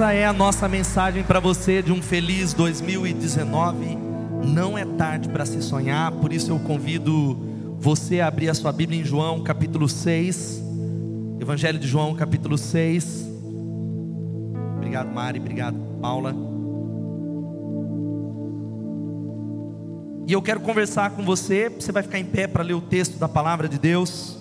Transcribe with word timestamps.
Essa 0.00 0.14
é 0.14 0.24
a 0.24 0.32
nossa 0.32 0.66
mensagem 0.66 1.22
para 1.22 1.38
você 1.40 1.82
de 1.82 1.92
um 1.92 2.00
feliz 2.00 2.54
2019. 2.54 3.98
Não 4.46 4.78
é 4.78 4.82
tarde 4.82 5.28
para 5.28 5.44
se 5.44 5.60
sonhar, 5.60 6.10
por 6.12 6.32
isso 6.32 6.50
eu 6.50 6.58
convido 6.58 7.36
você 7.78 8.18
a 8.18 8.26
abrir 8.26 8.48
a 8.48 8.54
sua 8.54 8.72
Bíblia 8.72 8.98
em 8.98 9.04
João 9.04 9.42
capítulo 9.42 9.86
6. 9.86 10.58
Evangelho 11.38 11.78
de 11.78 11.86
João 11.86 12.14
capítulo 12.14 12.56
6. 12.56 13.26
Obrigado, 14.78 15.12
Mari, 15.12 15.38
obrigado, 15.38 15.76
Paula. 16.00 16.34
E 20.26 20.32
eu 20.32 20.40
quero 20.40 20.60
conversar 20.60 21.10
com 21.10 21.22
você, 21.22 21.68
você 21.68 21.92
vai 21.92 22.02
ficar 22.02 22.18
em 22.18 22.24
pé 22.24 22.46
para 22.46 22.64
ler 22.64 22.72
o 22.72 22.80
texto 22.80 23.18
da 23.18 23.28
palavra 23.28 23.68
de 23.68 23.78
Deus. 23.78 24.38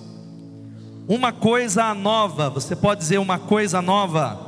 Uma 1.06 1.34
coisa 1.34 1.94
nova, 1.94 2.50
você 2.50 2.78
pode 2.78 3.02
dizer 3.02 3.18
uma 3.18 3.38
coisa 3.38 3.82
nova? 3.82 4.48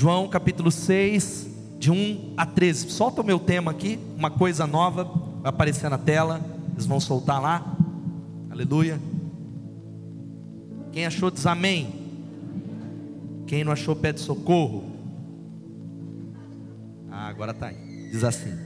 João 0.00 0.26
capítulo 0.28 0.70
6, 0.70 1.46
de 1.78 1.90
1 1.90 2.32
a 2.34 2.46
13. 2.46 2.88
Solta 2.88 3.20
o 3.20 3.24
meu 3.24 3.38
tema 3.38 3.70
aqui, 3.70 3.98
uma 4.16 4.30
coisa 4.30 4.66
nova, 4.66 5.04
vai 5.04 5.50
aparecer 5.50 5.90
na 5.90 5.98
tela, 5.98 6.40
eles 6.72 6.86
vão 6.86 6.98
soltar 6.98 7.38
lá. 7.38 7.76
Aleluia. 8.50 8.98
Quem 10.90 11.04
achou 11.04 11.30
diz 11.30 11.44
amém. 11.44 11.92
Quem 13.46 13.62
não 13.62 13.72
achou 13.72 13.94
pede 13.94 14.20
socorro. 14.20 14.90
Ah, 17.10 17.28
agora 17.28 17.50
está 17.50 17.66
aí. 17.66 18.08
Diz 18.10 18.24
assim. 18.24 18.58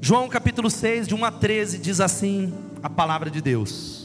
João 0.00 0.28
capítulo 0.28 0.70
6, 0.70 1.08
de 1.08 1.16
1 1.16 1.24
a 1.24 1.32
13, 1.32 1.78
diz 1.78 2.00
assim 2.00 2.54
a 2.80 2.88
palavra 2.88 3.28
de 3.28 3.40
Deus. 3.40 3.99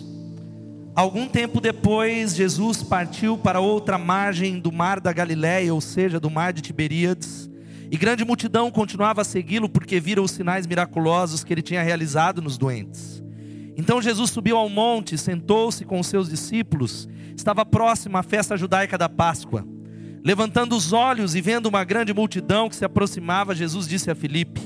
Algum 0.96 1.28
tempo 1.28 1.60
depois, 1.60 2.34
Jesus 2.34 2.82
partiu 2.82 3.38
para 3.38 3.60
outra 3.60 3.98
margem 3.98 4.62
do 4.62 4.72
mar 4.72 5.02
da 5.02 5.12
Galiléia, 5.12 5.74
ou 5.74 5.82
seja, 5.82 6.22
do 6.22 6.30
mar 6.30 6.54
de 6.54 6.62
Tiberíades, 6.62 7.50
e 7.92 7.98
grande 7.98 8.24
multidão 8.24 8.72
continuava 8.72 9.22
a 9.22 9.26
segui-lo 9.26 9.68
porque 9.68 10.00
viram 10.00 10.24
os 10.24 10.32
sinais 10.32 10.66
miraculosos 10.66 11.44
que 11.44 11.54
ele 11.54 11.62
tinha 11.62 11.84
realizado 11.84 12.42
nos 12.42 12.58
doentes. 12.58 13.22
Então 13.76 14.02
Jesus 14.02 14.32
subiu 14.32 14.56
ao 14.56 14.70
monte, 14.70 15.18
sentou-se 15.18 15.84
com 15.84 16.00
os 16.00 16.08
seus 16.08 16.30
discípulos. 16.30 17.10
Estava 17.36 17.66
próxima 17.66 18.20
a 18.20 18.24
festa 18.24 18.56
judaica 18.56 18.98
da 18.98 19.10
Páscoa. 19.10 19.68
Levantando 20.24 20.78
os 20.78 20.94
olhos 20.94 21.36
e 21.36 21.42
vendo 21.42 21.66
uma 21.66 21.84
grande 21.84 22.14
multidão 22.14 22.70
que 22.70 22.76
se 22.76 22.86
aproximava, 22.86 23.54
Jesus 23.54 23.86
disse 23.86 24.10
a 24.10 24.16
Filipe: 24.16 24.62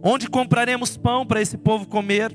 Onde 0.00 0.28
compraremos 0.28 0.96
pão 0.96 1.26
para 1.26 1.42
esse 1.42 1.58
povo 1.58 1.84
comer? 1.84 2.34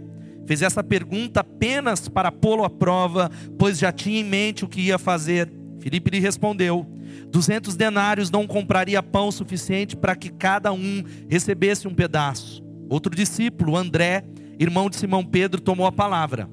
Fez 0.50 0.64
essa 0.64 0.84
pergunta 0.84 1.42
apenas 1.42 2.10
para 2.10 2.32
pô-lo 2.32 2.64
à 2.64 2.72
prova, 2.72 3.30
pois 3.56 3.78
já 3.78 3.92
tinha 3.92 4.20
em 4.20 4.24
mente 4.24 4.66
o 4.66 4.68
que 4.68 4.82
ia 4.82 4.98
fazer. 4.98 5.48
Filipe 5.80 6.10
lhe 6.10 6.20
respondeu: 6.20 6.88
Duzentos 7.30 7.76
denários 7.76 8.32
não 8.32 8.48
compraria 8.48 9.04
pão 9.04 9.32
suficiente 9.32 9.96
para 9.96 10.16
que 10.16 10.32
cada 10.32 10.74
um 10.74 11.04
recebesse 11.30 11.88
um 11.88 11.94
pedaço. 11.94 12.64
Outro 12.90 13.16
discípulo, 13.16 13.78
André, 13.78 14.24
irmão 14.58 14.90
de 14.90 14.96
Simão 14.96 15.24
Pedro, 15.24 15.62
tomou 15.62 15.86
a 15.86 15.92
palavra. 15.92 16.50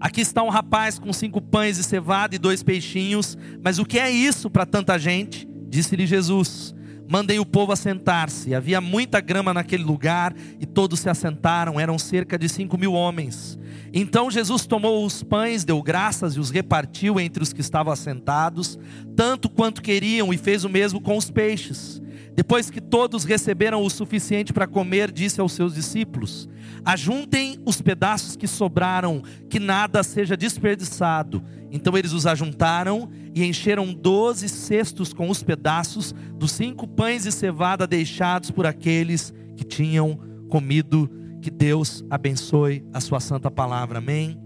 Aqui 0.00 0.22
está 0.22 0.42
um 0.42 0.48
rapaz 0.48 0.98
com 0.98 1.12
cinco 1.12 1.38
pães 1.42 1.76
de 1.76 1.82
cevada 1.82 2.34
e 2.34 2.38
dois 2.38 2.62
peixinhos, 2.62 3.36
mas 3.62 3.78
o 3.78 3.84
que 3.84 3.98
é 3.98 4.10
isso 4.10 4.48
para 4.48 4.64
tanta 4.64 4.98
gente? 4.98 5.46
Disse-lhe 5.68 6.06
Jesus: 6.06 6.74
Mandei 7.10 7.40
o 7.40 7.44
povo 7.44 7.72
assentar-se. 7.72 8.54
Havia 8.54 8.80
muita 8.80 9.20
grama 9.20 9.52
naquele 9.52 9.82
lugar 9.82 10.32
e 10.60 10.64
todos 10.64 11.00
se 11.00 11.10
assentaram. 11.10 11.80
Eram 11.80 11.98
cerca 11.98 12.38
de 12.38 12.48
cinco 12.48 12.78
mil 12.78 12.92
homens. 12.92 13.58
Então 13.92 14.30
Jesus 14.30 14.64
tomou 14.64 15.04
os 15.04 15.20
pães, 15.20 15.64
deu 15.64 15.82
graças 15.82 16.36
e 16.36 16.38
os 16.38 16.50
repartiu 16.50 17.18
entre 17.18 17.42
os 17.42 17.52
que 17.52 17.60
estavam 17.60 17.92
assentados, 17.92 18.78
tanto 19.16 19.50
quanto 19.50 19.82
queriam, 19.82 20.32
e 20.32 20.38
fez 20.38 20.62
o 20.62 20.68
mesmo 20.68 21.00
com 21.00 21.16
os 21.16 21.32
peixes. 21.32 22.00
Depois 22.32 22.70
que 22.70 22.80
todos 22.80 23.24
receberam 23.24 23.82
o 23.82 23.90
suficiente 23.90 24.52
para 24.52 24.68
comer, 24.68 25.10
disse 25.10 25.40
aos 25.40 25.50
seus 25.50 25.74
discípulos: 25.74 26.48
Ajuntem 26.84 27.58
os 27.66 27.82
pedaços 27.82 28.36
que 28.36 28.46
sobraram, 28.46 29.20
que 29.48 29.58
nada 29.58 30.04
seja 30.04 30.36
desperdiçado. 30.36 31.42
Então 31.70 31.96
eles 31.96 32.12
os 32.12 32.26
ajuntaram 32.26 33.08
e 33.34 33.44
encheram 33.44 33.92
doze 33.92 34.48
cestos 34.48 35.12
com 35.12 35.30
os 35.30 35.42
pedaços 35.42 36.14
dos 36.34 36.52
cinco 36.52 36.86
pães 36.86 37.24
de 37.24 37.32
cevada 37.32 37.86
deixados 37.86 38.50
por 38.50 38.66
aqueles 38.66 39.32
que 39.56 39.64
tinham 39.64 40.18
comido. 40.48 41.08
Que 41.40 41.50
Deus 41.50 42.04
abençoe 42.10 42.84
a 42.92 43.00
sua 43.00 43.20
santa 43.20 43.50
palavra, 43.50 43.98
amém? 43.98 44.38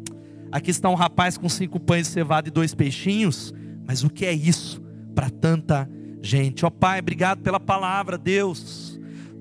Aqui 0.53 0.71
está 0.71 0.89
um 0.89 0.95
rapaz 0.95 1.37
com 1.37 1.49
cinco 1.49 1.81
pães 1.81 2.07
de 2.07 2.13
cevada 2.13 2.49
e 2.49 2.53
dois 2.53 2.75
peixinhos, 2.75 3.53
mas 3.85 4.05
o 4.05 4.11
que 4.11 4.25
é 4.25 4.33
isso 4.33 4.81
para 5.15 5.29
tanta 5.29 5.91
gente? 6.23 6.65
Ó 6.65 6.69
oh, 6.69 6.71
Pai, 6.71 7.01
obrigado 7.01 7.41
pela 7.41 7.59
palavra, 7.59 8.17
Deus. 8.17 8.84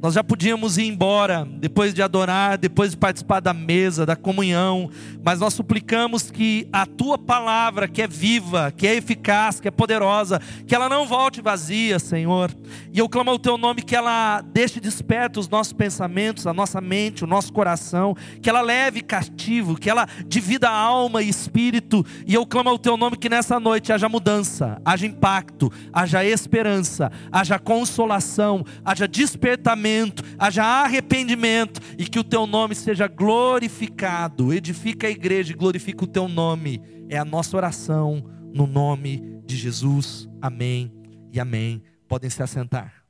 Nós 0.03 0.15
já 0.15 0.21
podíamos 0.21 0.77
ir 0.77 0.83
embora 0.83 1.47
depois 1.49 1.93
de 1.93 2.01
adorar, 2.01 2.57
depois 2.57 2.91
de 2.91 2.97
participar 2.97 3.39
da 3.39 3.53
mesa, 3.53 4.05
da 4.05 4.17
comunhão, 4.17 4.89
mas 5.23 5.39
nós 5.39 5.53
suplicamos 5.53 6.29
que 6.29 6.67
a 6.73 6.85
tua 6.85 7.17
palavra, 7.17 7.87
que 7.87 8.01
é 8.01 8.07
viva, 8.07 8.69
que 8.69 8.85
é 8.85 8.95
eficaz, 8.95 9.61
que 9.61 9.67
é 9.69 9.71
poderosa, 9.71 10.41
que 10.67 10.75
ela 10.75 10.89
não 10.89 11.07
volte 11.07 11.41
vazia, 11.41 11.99
Senhor. 11.99 12.51
E 12.91 12.99
eu 12.99 13.07
clamo 13.07 13.29
ao 13.29 13.39
teu 13.39 13.57
nome 13.57 13.81
que 13.81 13.95
ela 13.95 14.41
deixe 14.41 14.81
desperto 14.81 15.39
os 15.39 15.47
nossos 15.47 15.71
pensamentos, 15.71 16.45
a 16.45 16.53
nossa 16.53 16.81
mente, 16.81 17.23
o 17.23 17.27
nosso 17.27 17.53
coração, 17.53 18.13
que 18.41 18.49
ela 18.49 18.59
leve 18.59 18.99
cativo, 18.99 19.79
que 19.79 19.89
ela 19.89 20.05
divida 20.27 20.69
alma 20.69 21.21
e 21.21 21.29
espírito. 21.29 22.05
E 22.27 22.33
eu 22.33 22.45
clamo 22.45 22.69
ao 22.69 22.77
teu 22.77 22.97
nome 22.97 23.15
que 23.15 23.29
nessa 23.29 23.57
noite 23.57 23.93
haja 23.93 24.09
mudança, 24.09 24.81
haja 24.83 25.07
impacto, 25.07 25.71
haja 25.93 26.25
esperança, 26.25 27.09
haja 27.31 27.57
consolação, 27.57 28.65
haja 28.83 29.07
despertamento 29.07 29.92
haja 30.37 30.63
arrependimento 30.63 31.79
e 31.97 32.05
que 32.05 32.19
o 32.19 32.23
teu 32.23 32.45
nome 32.45 32.75
seja 32.75 33.07
glorificado. 33.07 34.53
Edifica 34.53 35.07
a 35.07 35.11
igreja 35.11 35.51
e 35.51 35.55
glorifica 35.55 36.03
o 36.03 36.07
teu 36.07 36.27
nome. 36.27 36.81
É 37.09 37.17
a 37.17 37.25
nossa 37.25 37.55
oração 37.57 38.23
no 38.53 38.67
nome 38.67 39.41
de 39.45 39.55
Jesus. 39.55 40.27
Amém 40.41 40.91
e 41.31 41.39
amém. 41.39 41.83
Podem 42.07 42.29
se 42.29 42.41
assentar. 42.41 43.03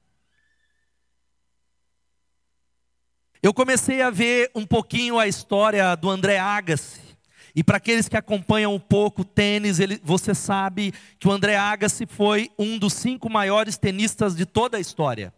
Eu 3.42 3.54
comecei 3.54 4.02
a 4.02 4.10
ver 4.10 4.50
um 4.56 4.66
pouquinho 4.66 5.20
a 5.20 5.28
história 5.28 5.96
do 5.96 6.10
André 6.10 6.38
Agassi. 6.38 7.02
E 7.56 7.64
para 7.64 7.78
aqueles 7.78 8.08
que 8.08 8.18
acompanham 8.18 8.74
um 8.74 8.80
pouco 8.80 9.22
o 9.22 9.26
tênis, 9.26 9.80
ele, 9.80 10.00
você 10.04 10.34
sabe 10.34 10.94
que 11.20 11.28
o 11.28 11.32
André 11.32 11.56
Agassi 11.56 12.06
foi 12.08 12.50
um 12.58 12.80
dos 12.80 12.94
cinco 12.94 13.30
maiores 13.30 13.78
tenistas 13.78 14.36
de 14.36 14.46
toda 14.46 14.78
a 14.78 14.80
história. 14.80 15.34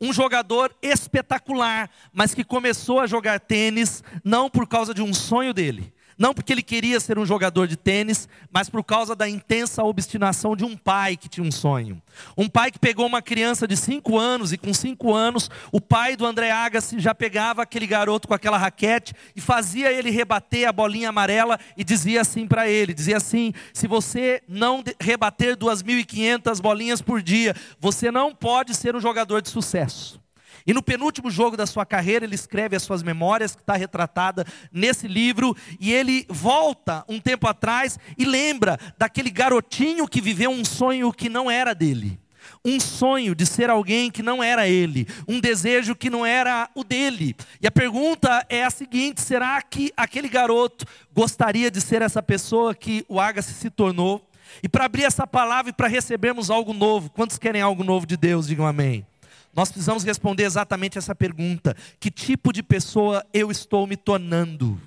Um 0.00 0.12
jogador 0.12 0.74
espetacular, 0.82 1.88
mas 2.12 2.34
que 2.34 2.42
começou 2.42 3.00
a 3.00 3.06
jogar 3.06 3.40
tênis 3.40 4.02
não 4.24 4.50
por 4.50 4.66
causa 4.66 4.92
de 4.92 5.02
um 5.02 5.14
sonho 5.14 5.54
dele, 5.54 5.93
não 6.18 6.34
porque 6.34 6.52
ele 6.52 6.62
queria 6.62 7.00
ser 7.00 7.18
um 7.18 7.26
jogador 7.26 7.66
de 7.66 7.76
tênis, 7.76 8.28
mas 8.50 8.68
por 8.68 8.82
causa 8.82 9.14
da 9.14 9.28
intensa 9.28 9.82
obstinação 9.82 10.56
de 10.56 10.64
um 10.64 10.76
pai 10.76 11.16
que 11.16 11.28
tinha 11.28 11.46
um 11.46 11.52
sonho. 11.52 12.00
Um 12.36 12.48
pai 12.48 12.70
que 12.70 12.78
pegou 12.78 13.06
uma 13.06 13.22
criança 13.22 13.66
de 13.66 13.76
5 13.76 14.18
anos 14.18 14.52
e 14.52 14.58
com 14.58 14.72
5 14.72 15.12
anos, 15.12 15.50
o 15.72 15.80
pai 15.80 16.16
do 16.16 16.26
André 16.26 16.50
Agassi 16.50 16.98
já 16.98 17.14
pegava 17.14 17.62
aquele 17.62 17.86
garoto 17.86 18.28
com 18.28 18.34
aquela 18.34 18.58
raquete 18.58 19.14
e 19.34 19.40
fazia 19.40 19.92
ele 19.92 20.10
rebater 20.10 20.68
a 20.68 20.72
bolinha 20.72 21.08
amarela 21.08 21.58
e 21.76 21.84
dizia 21.84 22.20
assim 22.20 22.46
para 22.46 22.68
ele, 22.68 22.94
dizia 22.94 23.16
assim: 23.16 23.52
"Se 23.72 23.86
você 23.86 24.42
não 24.48 24.82
rebater 25.00 25.56
2.500 25.56 26.60
bolinhas 26.60 27.02
por 27.02 27.20
dia, 27.22 27.54
você 27.78 28.10
não 28.10 28.34
pode 28.34 28.74
ser 28.74 28.94
um 28.96 29.00
jogador 29.00 29.42
de 29.42 29.48
sucesso". 29.48 30.23
E 30.66 30.72
no 30.72 30.82
penúltimo 30.82 31.30
jogo 31.30 31.56
da 31.56 31.66
sua 31.66 31.84
carreira, 31.84 32.24
ele 32.24 32.34
escreve 32.34 32.74
as 32.74 32.82
suas 32.82 33.02
memórias, 33.02 33.54
que 33.54 33.60
está 33.60 33.76
retratada 33.76 34.46
nesse 34.72 35.06
livro, 35.06 35.54
e 35.78 35.92
ele 35.92 36.24
volta 36.28 37.04
um 37.08 37.20
tempo 37.20 37.46
atrás 37.46 37.98
e 38.16 38.24
lembra 38.24 38.78
daquele 38.96 39.30
garotinho 39.30 40.08
que 40.08 40.20
viveu 40.20 40.50
um 40.50 40.64
sonho 40.64 41.12
que 41.12 41.28
não 41.28 41.50
era 41.50 41.74
dele. 41.74 42.18
Um 42.64 42.80
sonho 42.80 43.34
de 43.34 43.44
ser 43.44 43.68
alguém 43.68 44.10
que 44.10 44.22
não 44.22 44.42
era 44.42 44.66
ele, 44.68 45.06
um 45.28 45.40
desejo 45.40 45.94
que 45.94 46.10
não 46.10 46.24
era 46.24 46.68
o 46.74 46.82
dele. 46.82 47.36
E 47.60 47.66
a 47.66 47.70
pergunta 47.70 48.44
é 48.48 48.64
a 48.64 48.70
seguinte: 48.70 49.20
será 49.20 49.60
que 49.62 49.92
aquele 49.96 50.28
garoto 50.28 50.86
gostaria 51.12 51.70
de 51.70 51.80
ser 51.80 52.02
essa 52.02 52.22
pessoa 52.22 52.74
que 52.74 53.04
o 53.08 53.20
Agassi 53.20 53.52
se 53.52 53.70
tornou? 53.70 54.26
E 54.62 54.68
para 54.68 54.84
abrir 54.84 55.04
essa 55.04 55.26
palavra 55.26 55.70
e 55.70 55.74
para 55.74 55.88
recebermos 55.88 56.50
algo 56.50 56.72
novo, 56.72 57.10
quantos 57.10 57.38
querem 57.38 57.60
algo 57.60 57.82
novo 57.82 58.06
de 58.06 58.16
Deus? 58.16 58.46
Digam 58.46 58.66
amém. 58.66 59.04
Nós 59.54 59.70
precisamos 59.70 60.04
responder 60.04 60.44
exatamente 60.44 60.98
essa 60.98 61.14
pergunta: 61.14 61.76
que 62.00 62.10
tipo 62.10 62.52
de 62.52 62.62
pessoa 62.62 63.24
eu 63.32 63.50
estou 63.50 63.86
me 63.86 63.96
tornando? 63.96 64.80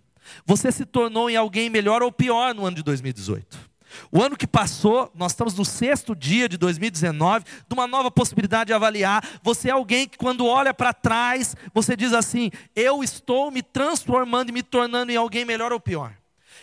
Você 0.46 0.72
se 0.72 0.86
tornou 0.86 1.30
em 1.30 1.36
alguém 1.36 1.70
melhor 1.70 2.04
ou 2.04 2.12
pior 2.12 2.54
no 2.54 2.66
ano 2.66 2.76
de 2.76 2.84
2018? 2.84 3.68
O 4.12 4.22
ano 4.22 4.36
que 4.36 4.46
passou, 4.46 5.12
nós 5.16 5.32
estamos 5.32 5.56
no 5.56 5.64
sexto 5.64 6.14
dia 6.14 6.50
de 6.50 6.58
2019, 6.58 7.46
de 7.46 7.74
uma 7.74 7.88
nova 7.88 8.12
possibilidade 8.12 8.68
de 8.68 8.74
avaliar. 8.74 9.24
Você 9.42 9.70
é 9.70 9.72
alguém 9.72 10.08
que, 10.08 10.18
quando 10.18 10.46
olha 10.46 10.74
para 10.74 10.94
trás, 10.94 11.56
você 11.74 11.96
diz 11.96 12.12
assim: 12.14 12.52
Eu 12.76 13.04
estou 13.04 13.50
me 13.50 13.62
transformando 13.62 14.50
e 14.50 14.52
me 14.52 14.64
tornando 14.64 15.12
em 15.12 15.16
alguém 15.16 15.46
melhor 15.46 15.72
ou 15.72 15.80
pior. 15.80 16.14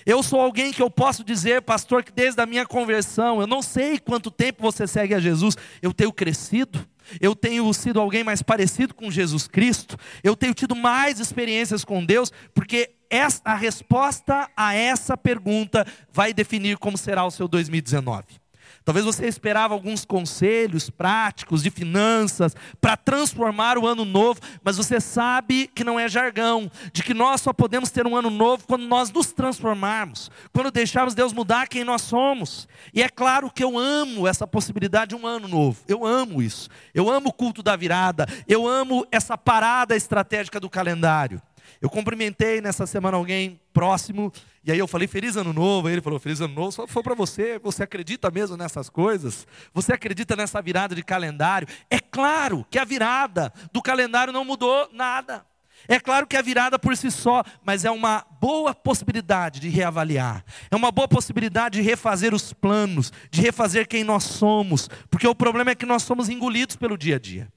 Eu 0.05 0.23
sou 0.23 0.41
alguém 0.41 0.73
que 0.73 0.82
eu 0.82 0.91
posso 0.91 1.25
dizer, 1.25 1.62
pastor, 1.62 2.02
que 2.02 2.12
desde 2.12 2.41
a 2.41 2.46
minha 2.46 2.67
conversão, 2.67 3.41
eu 3.41 3.46
não 3.46 3.62
sei 3.62 3.99
quanto 3.99 4.31
tempo 4.31 4.62
você 4.62 4.87
segue 4.87 5.14
a 5.14 5.20
Jesus, 5.20 5.56
eu 5.81 5.93
tenho 5.93 6.12
crescido, 6.12 6.87
eu 7.20 7.35
tenho 7.35 7.73
sido 7.73 8.00
alguém 8.00 8.25
mais 8.25 8.43
parecido 8.43 8.94
com 8.94 9.11
Jesus 9.11 9.46
Cristo, 9.46 9.96
eu 10.23 10.37
tenho 10.37 10.55
tido 10.55 10.75
mais 10.75 11.20
experiências 11.20 11.85
com 11.85 12.05
Deus, 12.05 12.32
porque 12.55 12.91
essa, 13.11 13.41
a 13.44 13.55
resposta 13.55 14.49
a 14.56 14.75
essa 14.75 15.17
pergunta 15.17 15.87
vai 16.12 16.32
definir 16.32 16.79
como 16.79 16.99
será 16.99 17.25
o 17.25 17.31
seu 17.31 17.47
2019. 17.47 18.44
Talvez 18.84 19.06
você 19.06 19.26
esperava 19.26 19.72
alguns 19.72 20.04
conselhos 20.04 20.90
práticos 20.90 21.62
de 21.62 21.70
finanças 21.70 22.54
para 22.82 22.98
transformar 22.98 23.78
o 23.78 23.86
ano 23.86 24.04
novo, 24.04 24.40
mas 24.62 24.76
você 24.76 25.00
sabe 25.00 25.69
que 25.75 25.82
não 25.82 25.98
é 25.98 26.06
jargão, 26.06 26.70
de 26.92 27.02
que 27.02 27.14
nós 27.14 27.40
só 27.40 27.52
podemos 27.52 27.90
ter 27.90 28.06
um 28.06 28.14
ano 28.14 28.28
novo 28.28 28.66
quando 28.66 28.86
nós 28.86 29.10
nos 29.10 29.32
transformarmos, 29.32 30.31
quando 30.52 30.70
deixarmos 30.70 31.14
Deus 31.14 31.32
mudar 31.32 31.66
quem 31.66 31.82
nós 31.82 32.02
somos. 32.02 32.69
E 32.92 33.02
é 33.02 33.08
claro 33.08 33.50
que 33.50 33.64
eu 33.64 33.78
amo 33.78 34.28
essa 34.28 34.46
possibilidade 34.46 35.10
de 35.10 35.16
um 35.16 35.26
ano 35.26 35.48
novo. 35.48 35.80
Eu 35.88 36.04
amo 36.04 36.42
isso. 36.42 36.69
Eu 36.92 37.10
amo 37.10 37.30
o 37.30 37.32
culto 37.32 37.62
da 37.62 37.76
virada, 37.76 38.26
eu 38.46 38.69
amo 38.69 39.06
essa 39.10 39.38
parada 39.38 39.96
estratégica 39.96 40.60
do 40.60 40.69
calendário. 40.69 41.40
Eu 41.81 41.90
cumprimentei 41.90 42.61
nessa 42.61 42.87
semana 42.87 43.16
alguém 43.16 43.61
próximo, 43.72 44.32
e 44.64 44.72
aí 44.72 44.78
eu 44.78 44.87
falei 44.87 45.08
feliz 45.08 45.37
ano 45.37 45.52
novo, 45.52 45.88
aí 45.88 45.94
ele 45.94 46.02
falou 46.02 46.19
feliz 46.19 46.40
ano 46.40 46.55
novo, 46.55 46.72
só 46.72 46.87
foi 46.87 47.02
para 47.02 47.14
você, 47.14 47.58
você 47.58 47.82
acredita 47.82 48.31
mesmo 48.31 48.56
nessas 48.56 48.88
coisas? 48.88 49.46
Você 49.72 49.93
acredita 49.93 50.37
nessa 50.37 50.62
virada 50.62 50.94
de 50.94 51.02
calendário? 51.02 51.69
É 51.90 51.99
claro 51.99 52.64
que 52.70 52.78
a 52.78 52.84
virada 52.84 53.52
do 53.72 53.82
calendário 53.82 54.32
não 54.32 54.44
mudou 54.44 54.88
nada. 54.93 55.44
É 55.87 56.00
claro 56.00 56.26
que 56.26 56.37
a 56.37 56.43
virada 56.43 56.78
por 56.78 56.96
si 56.96 57.11
só, 57.11 57.43
mas 57.62 57.84
é 57.84 57.90
uma 57.90 58.25
boa 58.40 58.75
possibilidade 58.75 59.61
de 59.61 59.69
reavaliar, 59.69 60.44
é 60.70 60.76
uma 60.76 60.90
boa 60.90 61.06
possibilidade 61.06 61.78
de 61.78 61.87
refazer 61.87 62.34
os 62.34 62.52
planos, 62.52 63.12
de 63.31 63.43
refazer 63.43 63.87
quem 63.87 64.02
nós 64.02 64.25
somos, 64.25 64.88
porque 65.11 65.26
o 65.26 65.34
problema 65.34 65.72
é 65.72 65.75
que 65.75 65.84
nós 65.84 66.02
somos 66.02 66.28
engolidos 66.28 66.76
pelo 66.76 66.96
dia 66.96 67.16
a 67.16 67.19
dia. 67.19 67.52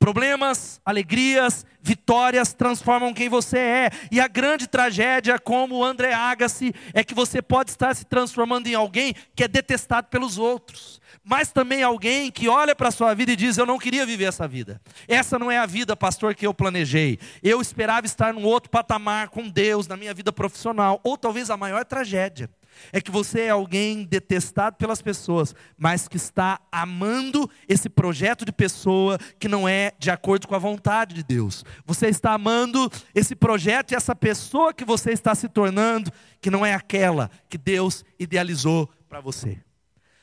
Problemas, 0.00 0.80
alegrias, 0.82 1.66
vitórias 1.82 2.54
transformam 2.54 3.12
quem 3.12 3.28
você 3.28 3.58
é. 3.58 3.90
E 4.10 4.18
a 4.18 4.26
grande 4.26 4.66
tragédia, 4.66 5.38
como 5.38 5.76
o 5.76 5.84
André 5.84 6.14
Agassi, 6.14 6.74
é 6.94 7.04
que 7.04 7.14
você 7.14 7.42
pode 7.42 7.68
estar 7.68 7.94
se 7.94 8.06
transformando 8.06 8.66
em 8.66 8.74
alguém 8.74 9.14
que 9.36 9.44
é 9.44 9.48
detestado 9.48 10.08
pelos 10.08 10.38
outros. 10.38 11.02
Mas 11.22 11.52
também 11.52 11.82
alguém 11.82 12.30
que 12.30 12.48
olha 12.48 12.74
para 12.74 12.88
a 12.88 12.90
sua 12.90 13.12
vida 13.12 13.32
e 13.32 13.36
diz: 13.36 13.58
Eu 13.58 13.66
não 13.66 13.78
queria 13.78 14.06
viver 14.06 14.24
essa 14.24 14.48
vida. 14.48 14.80
Essa 15.06 15.38
não 15.38 15.50
é 15.50 15.58
a 15.58 15.66
vida, 15.66 15.94
pastor, 15.94 16.34
que 16.34 16.46
eu 16.46 16.54
planejei. 16.54 17.18
Eu 17.42 17.60
esperava 17.60 18.06
estar 18.06 18.32
num 18.32 18.44
outro 18.44 18.70
patamar 18.70 19.28
com 19.28 19.46
Deus 19.50 19.86
na 19.86 19.98
minha 19.98 20.14
vida 20.14 20.32
profissional. 20.32 20.98
Ou 21.04 21.18
talvez 21.18 21.50
a 21.50 21.58
maior 21.58 21.84
tragédia 21.84 22.48
é 22.92 23.00
que 23.00 23.10
você 23.10 23.42
é 23.42 23.50
alguém 23.50 24.04
detestado 24.04 24.76
pelas 24.76 25.02
pessoas, 25.02 25.54
mas 25.76 26.08
que 26.08 26.16
está 26.16 26.60
amando 26.70 27.50
esse 27.68 27.88
projeto 27.88 28.44
de 28.44 28.52
pessoa 28.52 29.18
que 29.38 29.48
não 29.48 29.68
é 29.68 29.92
de 29.98 30.10
acordo 30.10 30.48
com 30.48 30.54
a 30.54 30.58
vontade 30.58 31.14
de 31.14 31.22
Deus. 31.22 31.64
Você 31.84 32.08
está 32.08 32.32
amando 32.32 32.90
esse 33.14 33.34
projeto 33.34 33.92
e 33.92 33.94
essa 33.94 34.14
pessoa 34.14 34.72
que 34.72 34.84
você 34.84 35.12
está 35.12 35.34
se 35.34 35.48
tornando, 35.48 36.12
que 36.40 36.50
não 36.50 36.64
é 36.64 36.74
aquela 36.74 37.30
que 37.48 37.58
Deus 37.58 38.04
idealizou 38.18 38.88
para 39.08 39.20
você. 39.20 39.58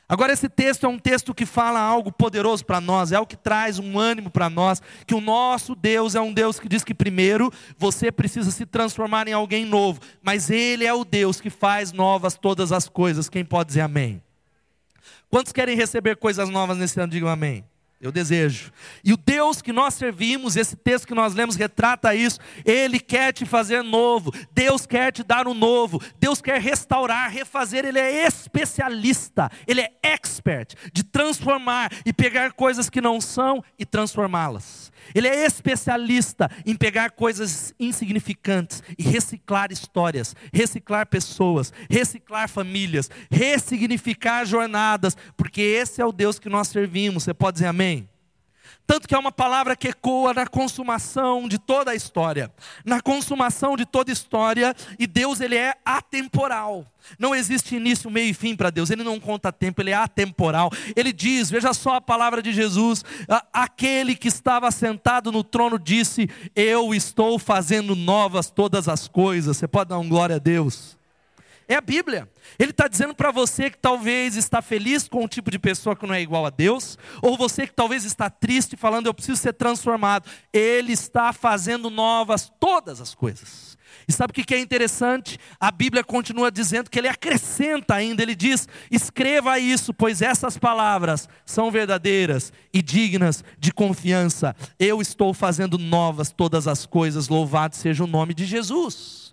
Agora, 0.10 0.32
esse 0.32 0.48
texto 0.48 0.86
é 0.86 0.90
um 0.90 0.98
texto 0.98 1.34
que 1.34 1.46
fala 1.46 1.82
algo 1.82 2.14
poderoso 2.14 2.66
para 2.66 2.80
nós, 2.80 3.12
é 3.12 3.16
algo 3.16 3.28
que 3.28 3.36
traz 3.36 3.78
um 3.78 4.00
ânimo 4.00 4.30
para 4.30 4.50
nós, 4.50 4.82
que 5.06 5.14
o 5.14 5.20
nosso 5.20 5.76
Deus 5.76 6.16
é 6.16 6.22
um 6.22 6.32
Deus 6.32 6.60
que 6.60 6.70
diz 6.70 6.82
que 6.82 6.94
primeiro 6.94 7.52
você 7.78 8.10
precisa 8.10 8.50
se 8.50 8.66
transformar 8.66 9.28
em 9.28 9.34
alguém 9.34 9.66
novo, 9.66 10.00
mas 10.22 10.50
Ele 10.50 10.86
é 10.86 10.94
o 10.94 11.04
Deus 11.04 11.42
que 11.42 11.50
faz 11.50 11.92
novas 11.92 12.36
todas 12.36 12.72
as 12.72 12.88
coisas. 12.88 13.28
Quem 13.28 13.44
pode 13.44 13.68
dizer 13.68 13.82
amém? 13.82 14.22
Quantos 15.30 15.52
querem 15.52 15.76
receber 15.76 16.16
coisas 16.16 16.48
novas 16.50 16.78
nesse 16.78 16.98
ano? 17.02 17.12
Digam 17.12 17.28
amém. 17.28 17.66
Eu 18.00 18.12
desejo. 18.12 18.72
E 19.04 19.12
o 19.12 19.18
Deus 19.18 19.60
que 19.60 19.74
nós 19.74 19.96
servimos, 19.96 20.56
esse 20.56 20.76
texto 20.76 21.08
que 21.08 21.16
nós 21.16 21.34
lemos 21.34 21.56
retrata 21.56 22.14
isso. 22.14 22.40
Ele 22.64 23.00
quer 23.00 23.34
te 23.34 23.44
fazer 23.44 23.84
novo. 23.84 24.32
Deus 24.52 24.86
quer 24.86 25.12
te 25.12 25.24
dar 25.24 25.48
um 25.48 25.54
novo. 25.56 26.00
Deus 26.20 26.40
quer 26.40 26.62
restaurar, 26.62 27.32
refazer. 27.32 27.86
Ele 27.86 27.98
é 27.98 28.28
especialista. 28.28 29.50
Ele 29.66 29.82
é 29.82 29.92
expert 30.04 30.76
de 30.94 31.04
transformar 31.04 31.92
e 32.06 32.14
pegar 32.14 32.54
coisas 32.54 32.88
que 32.88 33.02
não 33.02 33.20
são 33.20 33.64
e 33.80 33.86
transformá-las. 33.86 34.92
Ele 35.14 35.28
é 35.28 35.46
especialista 35.46 36.50
em 36.66 36.76
pegar 36.76 37.12
coisas 37.12 37.74
insignificantes 37.80 38.84
e 38.98 39.04
reciclar 39.04 39.72
histórias, 39.72 40.36
reciclar 40.54 41.08
pessoas, 41.08 41.72
reciclar 41.90 42.50
famílias, 42.50 43.10
ressignificar 43.30 44.46
jornadas, 44.46 45.16
porque 45.36 45.62
esse 45.62 46.02
é 46.02 46.06
o 46.06 46.12
Deus 46.12 46.40
que 46.40 46.50
nós 46.50 46.68
servimos. 46.68 47.24
Você 47.24 47.34
pode 47.34 47.56
dizer 47.56 47.68
amém? 47.68 48.08
Tanto 48.86 49.08
que 49.08 49.14
é 49.14 49.18
uma 49.18 49.32
palavra 49.32 49.76
que 49.76 49.90
ecoa 49.90 50.34
na 50.34 50.48
consumação 50.48 51.48
de 51.48 51.58
toda 51.58 51.92
a 51.92 51.96
história. 51.96 52.52
Na 52.86 53.02
consumação 53.02 53.76
de 53.76 53.86
toda 53.86 54.12
a 54.12 54.14
história, 54.14 54.76
e 54.98 55.06
Deus 55.06 55.42
ele 55.42 55.56
é 55.56 55.74
atemporal. 55.86 56.86
Não 57.20 57.36
existe 57.36 57.76
início, 57.76 58.10
meio 58.10 58.30
e 58.30 58.34
fim 58.34 58.56
para 58.56 58.70
Deus. 58.70 58.90
Ele 58.90 59.04
não 59.04 59.20
conta 59.20 59.52
tempo, 59.52 59.82
ele 59.82 59.92
é 59.92 59.96
atemporal. 59.96 60.72
Ele 60.96 61.14
diz, 61.14 61.50
veja 61.50 61.74
só 61.74 61.96
a 61.96 62.02
palavra 62.02 62.42
de 62.42 62.52
Jesus: 62.52 63.04
aquele 63.54 64.16
que 64.16 64.28
estava 64.28 64.70
sentado 64.72 65.32
no 65.32 65.44
trono 65.44 65.78
disse: 65.78 66.30
Eu 66.56 66.94
estou 66.94 67.38
fazendo 67.40 67.96
novas 67.96 68.50
todas 68.50 68.88
as 68.88 69.08
coisas. 69.08 69.58
Você 69.58 69.68
pode 69.68 69.90
dar 69.90 70.00
um 70.00 70.10
glória 70.10 70.38
a 70.38 70.40
Deus? 70.40 70.97
É 71.68 71.76
a 71.76 71.82
Bíblia. 71.82 72.30
Ele 72.58 72.72
está 72.72 72.88
dizendo 72.88 73.14
para 73.14 73.30
você 73.30 73.70
que 73.70 73.78
talvez 73.78 74.38
está 74.38 74.62
feliz 74.62 75.08
com 75.08 75.24
um 75.24 75.28
tipo 75.28 75.52
de 75.52 75.60
pessoa 75.60 75.96
que 75.96 76.08
não 76.08 76.14
é 76.14 76.22
igual 76.22 76.46
a 76.46 76.50
Deus, 76.50 76.98
ou 77.22 77.38
você 77.38 77.68
que 77.68 77.74
talvez 77.74 78.06
está 78.06 78.30
triste, 78.30 78.78
falando 78.78 79.08
eu 79.08 79.14
preciso 79.14 79.42
ser 79.42 79.54
transformado. 79.54 80.30
Ele 80.54 80.94
está 80.94 81.34
fazendo 81.34 81.90
novas 81.90 82.50
todas 82.60 83.02
as 83.02 83.14
coisas. 83.14 83.78
E 84.08 84.14
sabe 84.14 84.32
o 84.32 84.34
que 84.34 84.56
é 84.56 84.60
interessante? 84.60 85.38
A 85.60 85.70
Bíblia 85.70 86.04
continua 86.04 86.50
dizendo 86.50 86.90
que 86.90 86.98
ele 86.98 87.10
acrescenta 87.10 87.96
ainda, 87.96 88.22
ele 88.22 88.36
diz: 88.36 88.68
escreva 88.90 89.60
isso, 89.60 89.94
pois 89.94 90.22
essas 90.22 90.58
palavras 90.58 91.28
são 91.46 91.70
verdadeiras 91.70 92.54
e 92.74 92.82
dignas 92.82 93.44
de 93.60 93.74
confiança. 93.74 94.56
Eu 94.80 95.02
estou 95.02 95.34
fazendo 95.34 95.78
novas 95.78 96.32
todas 96.32 96.68
as 96.68 96.86
coisas, 96.86 97.28
louvado 97.28 97.76
seja 97.76 98.04
o 98.04 98.08
nome 98.08 98.34
de 98.34 98.46
Jesus. 98.46 99.27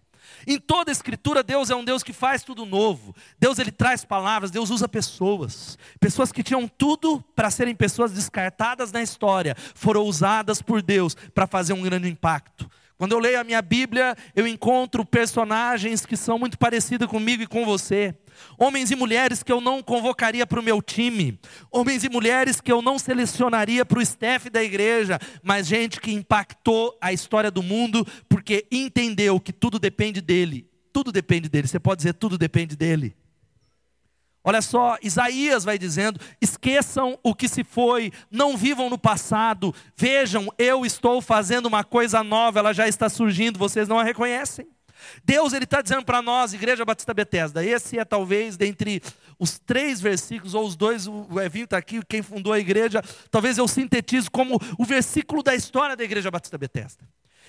Em 0.46 0.58
toda 0.58 0.90
a 0.90 0.92
escritura, 0.92 1.42
Deus 1.42 1.70
é 1.70 1.76
um 1.76 1.84
Deus 1.84 2.02
que 2.02 2.12
faz 2.12 2.42
tudo 2.42 2.66
novo. 2.66 3.14
Deus 3.38 3.58
ele 3.58 3.70
traz 3.70 4.04
palavras, 4.04 4.50
Deus 4.50 4.70
usa 4.70 4.88
pessoas. 4.88 5.78
Pessoas 5.98 6.32
que 6.32 6.42
tinham 6.42 6.68
tudo 6.68 7.22
para 7.34 7.50
serem 7.50 7.74
pessoas 7.74 8.12
descartadas 8.12 8.92
na 8.92 9.02
história, 9.02 9.56
foram 9.74 10.02
usadas 10.02 10.60
por 10.60 10.82
Deus 10.82 11.14
para 11.34 11.46
fazer 11.46 11.72
um 11.72 11.82
grande 11.82 12.08
impacto. 12.08 12.68
Quando 12.96 13.12
eu 13.12 13.18
leio 13.18 13.40
a 13.40 13.44
minha 13.44 13.60
Bíblia, 13.60 14.16
eu 14.36 14.46
encontro 14.46 15.04
personagens 15.04 16.06
que 16.06 16.16
são 16.16 16.38
muito 16.38 16.56
parecidos 16.56 17.08
comigo 17.08 17.42
e 17.42 17.46
com 17.46 17.64
você. 17.64 18.14
Homens 18.58 18.90
e 18.90 18.96
mulheres 18.96 19.42
que 19.42 19.52
eu 19.52 19.60
não 19.60 19.82
convocaria 19.82 20.46
para 20.46 20.60
o 20.60 20.62
meu 20.62 20.80
time. 20.80 21.38
Homens 21.70 22.04
e 22.04 22.08
mulheres 22.08 22.60
que 22.60 22.72
eu 22.72 22.80
não 22.80 22.98
selecionaria 22.98 23.84
para 23.84 23.98
o 23.98 24.02
staff 24.02 24.48
da 24.50 24.62
igreja. 24.62 25.18
Mas 25.42 25.66
gente 25.66 26.00
que 26.00 26.12
impactou 26.12 26.96
a 27.00 27.12
história 27.12 27.50
do 27.50 27.62
mundo 27.62 28.06
porque 28.28 28.66
entendeu 28.70 29.40
que 29.40 29.52
tudo 29.52 29.78
depende 29.78 30.20
dele. 30.20 30.68
Tudo 30.92 31.10
depende 31.10 31.48
dele. 31.48 31.68
Você 31.68 31.80
pode 31.80 31.98
dizer, 31.98 32.14
tudo 32.14 32.38
depende 32.38 32.76
dele. 32.76 33.16
Olha 34.46 34.60
só, 34.60 34.98
Isaías 35.02 35.64
vai 35.64 35.78
dizendo: 35.78 36.20
esqueçam 36.38 37.18
o 37.22 37.34
que 37.34 37.48
se 37.48 37.64
foi, 37.64 38.12
não 38.30 38.58
vivam 38.58 38.90
no 38.90 38.98
passado, 38.98 39.74
vejam, 39.96 40.52
eu 40.58 40.84
estou 40.84 41.22
fazendo 41.22 41.64
uma 41.64 41.82
coisa 41.82 42.22
nova, 42.22 42.58
ela 42.58 42.74
já 42.74 42.86
está 42.86 43.08
surgindo, 43.08 43.58
vocês 43.58 43.88
não 43.88 43.98
a 43.98 44.04
reconhecem. 44.04 44.66
Deus 45.24 45.52
ele 45.52 45.64
está 45.64 45.82
dizendo 45.82 46.04
para 46.04 46.22
nós, 46.22 46.52
Igreja 46.52 46.84
Batista 46.84 47.14
Betesda, 47.14 47.64
esse 47.64 47.98
é 47.98 48.04
talvez 48.04 48.56
dentre 48.56 49.02
os 49.38 49.58
três 49.58 50.00
versículos, 50.00 50.54
ou 50.54 50.66
os 50.66 50.76
dois, 50.76 51.06
o 51.06 51.40
Evinho 51.40 51.64
está 51.64 51.78
aqui, 51.78 52.00
quem 52.08 52.22
fundou 52.22 52.52
a 52.52 52.58
igreja, 52.58 53.02
talvez 53.30 53.58
eu 53.58 53.66
sintetizo 53.66 54.30
como 54.30 54.60
o 54.78 54.84
versículo 54.84 55.42
da 55.42 55.54
história 55.54 55.96
da 55.96 56.04
Igreja 56.04 56.30
Batista 56.30 56.56
Betesda. 56.56 57.04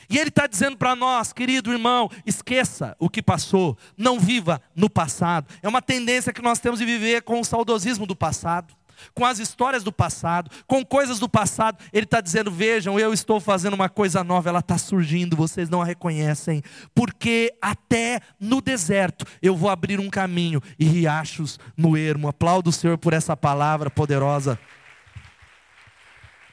E 0.09 0.17
ele 0.17 0.29
está 0.29 0.45
dizendo 0.45 0.77
para 0.77 0.95
nós, 0.95 1.33
querido 1.33 1.71
irmão, 1.71 2.09
esqueça 2.25 2.95
o 2.99 3.09
que 3.09 3.21
passou, 3.21 3.77
não 3.97 4.19
viva 4.19 4.61
no 4.75 4.89
passado. 4.89 5.47
É 5.63 5.67
uma 5.67 5.81
tendência 5.81 6.31
que 6.31 6.41
nós 6.41 6.59
temos 6.59 6.79
de 6.79 6.85
viver 6.85 7.23
com 7.23 7.39
o 7.39 7.45
saudosismo 7.45 8.05
do 8.05 8.15
passado, 8.15 8.75
com 9.13 9.25
as 9.25 9.39
histórias 9.39 9.83
do 9.83 9.91
passado, 9.91 10.49
com 10.67 10.85
coisas 10.85 11.19
do 11.19 11.29
passado. 11.29 11.77
Ele 11.91 12.05
está 12.05 12.21
dizendo: 12.21 12.51
vejam, 12.51 12.99
eu 12.99 13.13
estou 13.13 13.39
fazendo 13.39 13.73
uma 13.73 13.89
coisa 13.89 14.23
nova, 14.23 14.49
ela 14.49 14.59
está 14.59 14.77
surgindo, 14.77 15.35
vocês 15.35 15.69
não 15.69 15.81
a 15.81 15.85
reconhecem, 15.85 16.61
porque 16.93 17.53
até 17.61 18.19
no 18.39 18.61
deserto 18.61 19.25
eu 19.41 19.55
vou 19.55 19.69
abrir 19.69 19.99
um 19.99 20.09
caminho 20.09 20.61
e 20.79 20.85
riachos 20.85 21.59
no 21.75 21.97
ermo. 21.97 22.27
Aplaudo 22.27 22.69
o 22.69 22.73
Senhor 22.73 22.97
por 22.97 23.13
essa 23.13 23.35
palavra 23.35 23.89
poderosa. 23.89 24.59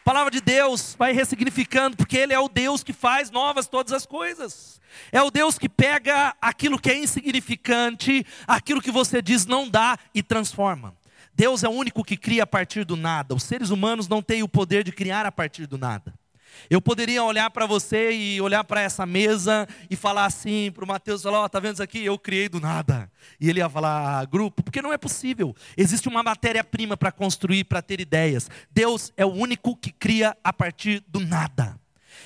A 0.02 0.04
palavra 0.04 0.32
de 0.32 0.40
Deus 0.40 0.96
vai 0.98 1.12
ressignificando, 1.12 1.96
porque 1.96 2.16
Ele 2.16 2.32
é 2.32 2.38
o 2.38 2.48
Deus 2.48 2.82
que 2.82 2.92
faz 2.92 3.30
novas 3.30 3.68
todas 3.68 3.92
as 3.92 4.04
coisas. 4.04 4.80
É 5.12 5.22
o 5.22 5.30
Deus 5.30 5.58
que 5.58 5.68
pega 5.68 6.34
aquilo 6.42 6.76
que 6.76 6.90
é 6.90 6.98
insignificante, 6.98 8.26
aquilo 8.44 8.82
que 8.82 8.90
você 8.90 9.22
diz 9.22 9.46
não 9.46 9.68
dá 9.68 9.96
e 10.12 10.20
transforma. 10.20 10.92
Deus 11.34 11.64
é 11.64 11.68
o 11.68 11.72
único 11.72 12.04
que 12.04 12.16
cria 12.16 12.42
a 12.42 12.46
partir 12.46 12.84
do 12.84 12.96
nada. 12.96 13.34
Os 13.34 13.42
seres 13.42 13.70
humanos 13.70 14.08
não 14.08 14.22
têm 14.22 14.42
o 14.42 14.48
poder 14.48 14.84
de 14.84 14.92
criar 14.92 15.26
a 15.26 15.32
partir 15.32 15.66
do 15.66 15.78
nada. 15.78 16.14
Eu 16.68 16.80
poderia 16.80 17.22
olhar 17.24 17.50
para 17.50 17.66
você 17.66 18.12
e 18.12 18.40
olhar 18.40 18.64
para 18.64 18.80
essa 18.80 19.06
mesa 19.06 19.66
e 19.90 19.96
falar 19.96 20.26
assim 20.26 20.70
para 20.72 20.84
o 20.84 20.86
Mateus, 20.86 21.22
falar, 21.22 21.40
ó, 21.40 21.44
oh, 21.44 21.48
tá 21.48 21.58
vendo 21.58 21.74
isso 21.74 21.82
aqui? 21.82 22.04
Eu 22.04 22.18
criei 22.18 22.48
do 22.48 22.60
nada. 22.60 23.10
E 23.40 23.48
ele 23.48 23.60
ia 23.60 23.68
falar, 23.68 24.20
ah, 24.20 24.24
grupo, 24.24 24.62
porque 24.62 24.82
não 24.82 24.92
é 24.92 24.98
possível. 24.98 25.54
Existe 25.76 26.08
uma 26.08 26.22
matéria-prima 26.22 26.96
para 26.96 27.10
construir, 27.10 27.64
para 27.64 27.82
ter 27.82 28.00
ideias. 28.00 28.50
Deus 28.70 29.12
é 29.16 29.24
o 29.24 29.32
único 29.32 29.76
que 29.76 29.90
cria 29.90 30.36
a 30.42 30.52
partir 30.52 31.02
do 31.08 31.20
nada. 31.20 31.78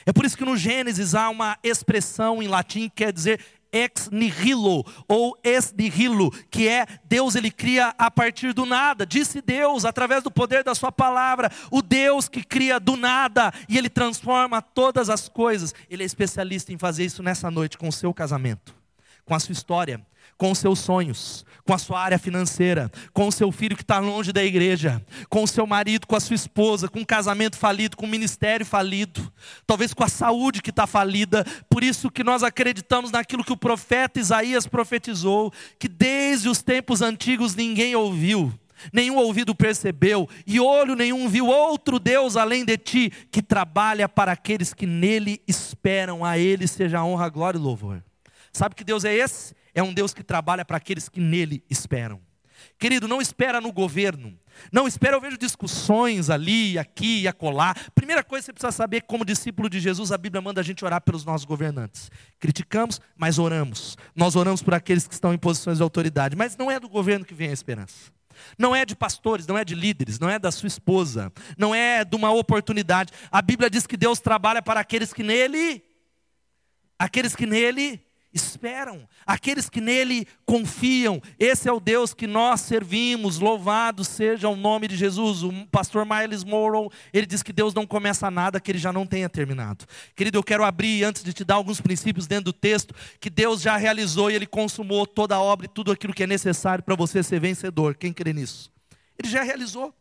É 0.04 0.12
por 0.12 0.24
isso 0.24 0.36
que 0.36 0.44
no 0.44 0.56
Gênesis 0.56 1.14
há 1.14 1.28
uma 1.28 1.58
expressão 1.62 2.42
em 2.42 2.48
latim 2.48 2.88
que 2.88 3.04
quer 3.04 3.12
dizer 3.12 3.40
ex 3.72 4.08
nihilo 4.10 4.84
ou 5.08 5.38
ex 5.42 5.72
nihilo, 5.76 6.30
que 6.50 6.68
é 6.68 6.86
Deus 7.04 7.34
ele 7.34 7.50
cria 7.50 7.94
a 7.98 8.10
partir 8.10 8.52
do 8.52 8.64
nada. 8.64 9.06
Disse 9.06 9.40
Deus 9.40 9.84
através 9.84 10.22
do 10.22 10.30
poder 10.30 10.64
da 10.64 10.74
sua 10.74 10.92
palavra, 10.92 11.50
o 11.70 11.82
Deus 11.82 12.28
que 12.28 12.42
cria 12.42 12.80
do 12.80 12.96
nada 12.96 13.52
e 13.68 13.76
ele 13.76 13.88
transforma 13.88 14.62
todas 14.62 15.10
as 15.10 15.28
coisas. 15.28 15.74
Ele 15.90 16.02
é 16.02 16.06
especialista 16.06 16.72
em 16.72 16.78
fazer 16.78 17.04
isso 17.04 17.22
nessa 17.22 17.50
noite 17.50 17.78
com 17.78 17.88
o 17.88 17.92
seu 17.92 18.12
casamento, 18.12 18.74
com 19.26 19.34
a 19.34 19.40
sua 19.40 19.52
história, 19.52 20.00
com 20.38 20.50
os 20.50 20.58
seus 20.58 20.78
sonhos, 20.78 21.44
com 21.64 21.74
a 21.74 21.78
sua 21.78 22.00
área 22.00 22.18
financeira, 22.18 22.90
com 23.12 23.26
o 23.26 23.32
seu 23.32 23.50
filho 23.50 23.76
que 23.76 23.82
está 23.82 23.98
longe 23.98 24.32
da 24.32 24.44
igreja, 24.44 25.04
com 25.28 25.42
o 25.42 25.48
seu 25.48 25.66
marido, 25.66 26.06
com 26.06 26.14
a 26.14 26.20
sua 26.20 26.36
esposa, 26.36 26.88
com 26.88 27.00
um 27.00 27.04
casamento 27.04 27.56
falido, 27.56 27.96
com 27.96 28.06
um 28.06 28.10
ministério 28.10 28.64
falido, 28.64 29.32
talvez 29.66 29.92
com 29.92 30.04
a 30.04 30.08
saúde 30.08 30.62
que 30.62 30.70
está 30.70 30.86
falida. 30.86 31.44
Por 31.68 31.82
isso 31.82 32.10
que 32.10 32.22
nós 32.22 32.44
acreditamos 32.44 33.10
naquilo 33.10 33.44
que 33.44 33.52
o 33.52 33.56
profeta 33.56 34.20
Isaías 34.20 34.66
profetizou, 34.66 35.52
que 35.78 35.88
desde 35.88 36.48
os 36.48 36.62
tempos 36.62 37.02
antigos 37.02 37.54
ninguém 37.56 37.96
ouviu. 37.96 38.52
Nenhum 38.92 39.16
ouvido 39.16 39.54
percebeu, 39.54 40.28
e 40.46 40.60
olho 40.60 40.94
nenhum 40.94 41.28
viu 41.28 41.46
outro 41.46 41.98
Deus 41.98 42.36
além 42.36 42.62
de 42.62 42.76
ti, 42.76 43.10
que 43.32 43.42
trabalha 43.42 44.06
para 44.06 44.32
aqueles 44.32 44.74
que 44.74 44.86
nele 44.86 45.40
esperam, 45.48 46.22
a 46.22 46.38
ele 46.38 46.68
seja 46.68 47.02
honra, 47.02 47.28
glória 47.30 47.58
e 47.58 47.60
louvor. 47.60 48.02
Sabe 48.56 48.74
que 48.74 48.84
Deus 48.84 49.04
é 49.04 49.14
esse? 49.14 49.54
é 49.76 49.82
um 49.82 49.92
Deus 49.92 50.14
que 50.14 50.24
trabalha 50.24 50.64
para 50.64 50.78
aqueles 50.78 51.06
que 51.06 51.20
nele 51.20 51.62
esperam. 51.68 52.18
Querido, 52.78 53.06
não 53.06 53.20
espera 53.20 53.60
no 53.60 53.70
governo. 53.70 54.34
Não 54.72 54.88
espera, 54.88 55.14
eu 55.14 55.20
vejo 55.20 55.36
discussões 55.36 56.30
ali, 56.30 56.78
aqui 56.78 57.20
e 57.20 57.28
acolá. 57.28 57.74
Primeira 57.94 58.24
coisa 58.24 58.40
que 58.40 58.46
você 58.46 58.52
precisa 58.54 58.72
saber, 58.72 59.02
como 59.02 59.22
discípulo 59.22 59.68
de 59.68 59.78
Jesus, 59.78 60.10
a 60.10 60.16
Bíblia 60.16 60.40
manda 60.40 60.62
a 60.62 60.64
gente 60.64 60.82
orar 60.82 61.02
pelos 61.02 61.26
nossos 61.26 61.44
governantes. 61.44 62.10
Criticamos, 62.40 62.98
mas 63.14 63.38
oramos. 63.38 63.98
Nós 64.14 64.34
oramos 64.34 64.62
por 64.62 64.72
aqueles 64.72 65.06
que 65.06 65.12
estão 65.12 65.34
em 65.34 65.38
posições 65.38 65.76
de 65.76 65.82
autoridade. 65.82 66.34
Mas 66.34 66.56
não 66.56 66.70
é 66.70 66.80
do 66.80 66.88
governo 66.88 67.26
que 67.26 67.34
vem 67.34 67.50
a 67.50 67.52
esperança. 67.52 68.10
Não 68.58 68.74
é 68.74 68.86
de 68.86 68.96
pastores, 68.96 69.46
não 69.46 69.58
é 69.58 69.64
de 69.64 69.74
líderes, 69.74 70.18
não 70.18 70.30
é 70.30 70.38
da 70.38 70.50
sua 70.50 70.66
esposa, 70.66 71.30
não 71.58 71.74
é 71.74 72.02
de 72.02 72.16
uma 72.16 72.30
oportunidade. 72.30 73.12
A 73.30 73.42
Bíblia 73.42 73.68
diz 73.68 73.86
que 73.86 73.96
Deus 73.96 74.20
trabalha 74.20 74.62
para 74.62 74.80
aqueles 74.80 75.12
que 75.12 75.22
nele, 75.22 75.82
aqueles 76.98 77.36
que 77.36 77.44
nele 77.44 78.05
esperam, 78.36 79.08
aqueles 79.26 79.68
que 79.68 79.80
nele 79.80 80.26
confiam. 80.44 81.20
Esse 81.38 81.68
é 81.68 81.72
o 81.72 81.80
Deus 81.80 82.14
que 82.14 82.26
nós 82.26 82.60
servimos. 82.60 83.38
Louvado 83.38 84.04
seja 84.04 84.48
o 84.48 84.54
nome 84.54 84.86
de 84.86 84.96
Jesus. 84.96 85.42
O 85.42 85.52
pastor 85.66 86.06
Miles 86.06 86.44
Morrow, 86.44 86.92
ele 87.12 87.26
diz 87.26 87.42
que 87.42 87.52
Deus 87.52 87.74
não 87.74 87.86
começa 87.86 88.30
nada 88.30 88.60
que 88.60 88.70
ele 88.70 88.78
já 88.78 88.92
não 88.92 89.06
tenha 89.06 89.28
terminado. 89.28 89.86
Querido, 90.14 90.38
eu 90.38 90.42
quero 90.42 90.64
abrir 90.64 91.02
antes 91.04 91.24
de 91.24 91.32
te 91.32 91.44
dar 91.44 91.54
alguns 91.54 91.80
princípios 91.80 92.26
dentro 92.26 92.44
do 92.44 92.52
texto 92.52 92.94
que 93.18 93.30
Deus 93.30 93.60
já 93.60 93.76
realizou 93.76 94.30
e 94.30 94.34
ele 94.34 94.46
consumou 94.46 95.06
toda 95.06 95.34
a 95.34 95.40
obra 95.40 95.66
e 95.66 95.68
tudo 95.68 95.90
aquilo 95.90 96.14
que 96.14 96.22
é 96.22 96.26
necessário 96.26 96.84
para 96.84 96.94
você 96.94 97.22
ser 97.22 97.40
vencedor. 97.40 97.94
Quem 97.94 98.12
crê 98.12 98.32
nisso? 98.32 98.70
Ele 99.18 99.30
já 99.30 99.42
realizou. 99.42 99.94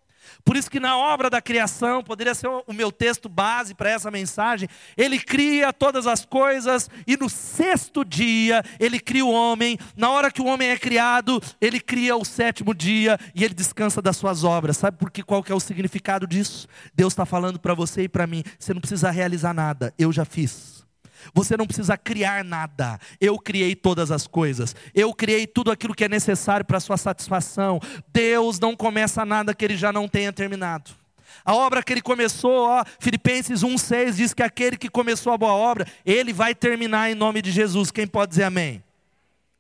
Por 0.44 0.55
isso 0.55 0.70
que 0.70 0.79
na 0.79 0.98
obra 0.98 1.29
da 1.29 1.41
criação, 1.41 2.03
poderia 2.03 2.34
ser 2.34 2.48
o 2.48 2.74
meu 2.74 2.91
texto 2.91 3.27
base 3.27 3.74
para 3.74 3.89
essa 3.89 4.12
mensagem, 4.12 4.67
ele 4.96 5.20
cria 5.20 5.74
todas 5.74 6.08
as 6.08 6.25
coisas 6.25 6.89
e 7.05 7.17
no 7.17 7.29
sexto 7.29 8.03
dia 8.05 8.63
ele 8.79 9.00
cria 9.00 9.25
o 9.25 9.32
homem. 9.32 9.77
Na 9.96 10.12
hora 10.12 10.32
que 10.32 10.41
o 10.41 10.46
homem 10.46 10.70
é 10.70 10.77
criado, 10.77 11.41
ele 11.60 11.79
cria 11.79 12.15
o 12.15 12.25
sétimo 12.25 12.74
dia 12.74 13.20
e 13.34 13.44
ele 13.44 13.53
descansa 13.53 14.01
das 14.01 14.17
suas 14.17 14.44
obras. 14.44 14.77
Sabe 14.77 14.98
por 14.98 15.12
que 15.12 15.24
qual 15.24 15.44
que 15.44 15.51
é 15.51 15.55
o 15.55 15.60
significado 15.60 16.27
disso? 16.27 16.67
Deus 16.94 17.13
está 17.13 17.25
falando 17.25 17.60
para 17.60 17.74
você 17.74 18.03
e 18.03 18.10
para 18.10 18.27
mim, 18.27 18.44
você 18.60 18.74
não 18.74 18.82
precisa 18.82 19.12
realizar 19.12 19.53
nada, 19.53 19.94
eu 19.98 20.12
já 20.12 20.25
fiz. 20.25 20.85
Você 21.34 21.58
não 21.58 21.65
precisa 21.65 21.98
criar 21.98 22.44
nada. 22.44 23.00
Eu 23.20 23.38
criei 23.38 23.75
todas 23.75 24.12
as 24.12 24.27
coisas. 24.27 24.75
Eu 24.94 25.13
criei 25.13 25.48
tudo 25.48 25.72
aquilo 25.72 25.96
que 25.96 26.03
é 26.03 26.10
necessário 26.10 26.65
para 26.65 26.77
a 26.77 26.82
sua 26.82 26.98
satisfação. 26.98 27.79
Deus 28.13 28.60
não 28.60 28.75
começa 28.75 29.25
nada 29.25 29.53
que 29.53 29.65
ele 29.65 29.77
já 29.77 29.91
não 29.91 30.08
tenha 30.08 30.32
terminado. 30.32 30.91
A 31.44 31.53
obra 31.53 31.84
que 31.84 31.94
ele 31.94 32.01
começou, 32.01 32.70
ó, 32.70 32.84
Filipenses 33.00 33.62
1,6 33.62 34.13
diz 34.15 34.34
que 34.34 34.41
aquele 34.41 34.77
que 34.77 34.89
começou 34.89 35.34
a 35.34 35.38
boa 35.38 35.53
obra, 35.53 35.86
ele 36.05 36.34
vai 36.34 36.55
terminar 36.55 37.12
em 37.12 37.15
nome 37.15 37.41
de 37.41 37.51
Jesus. 37.51 37.91
Quem 37.91 38.08
pode 38.08 38.32
dizer 38.32 38.44
amém? 38.44 38.84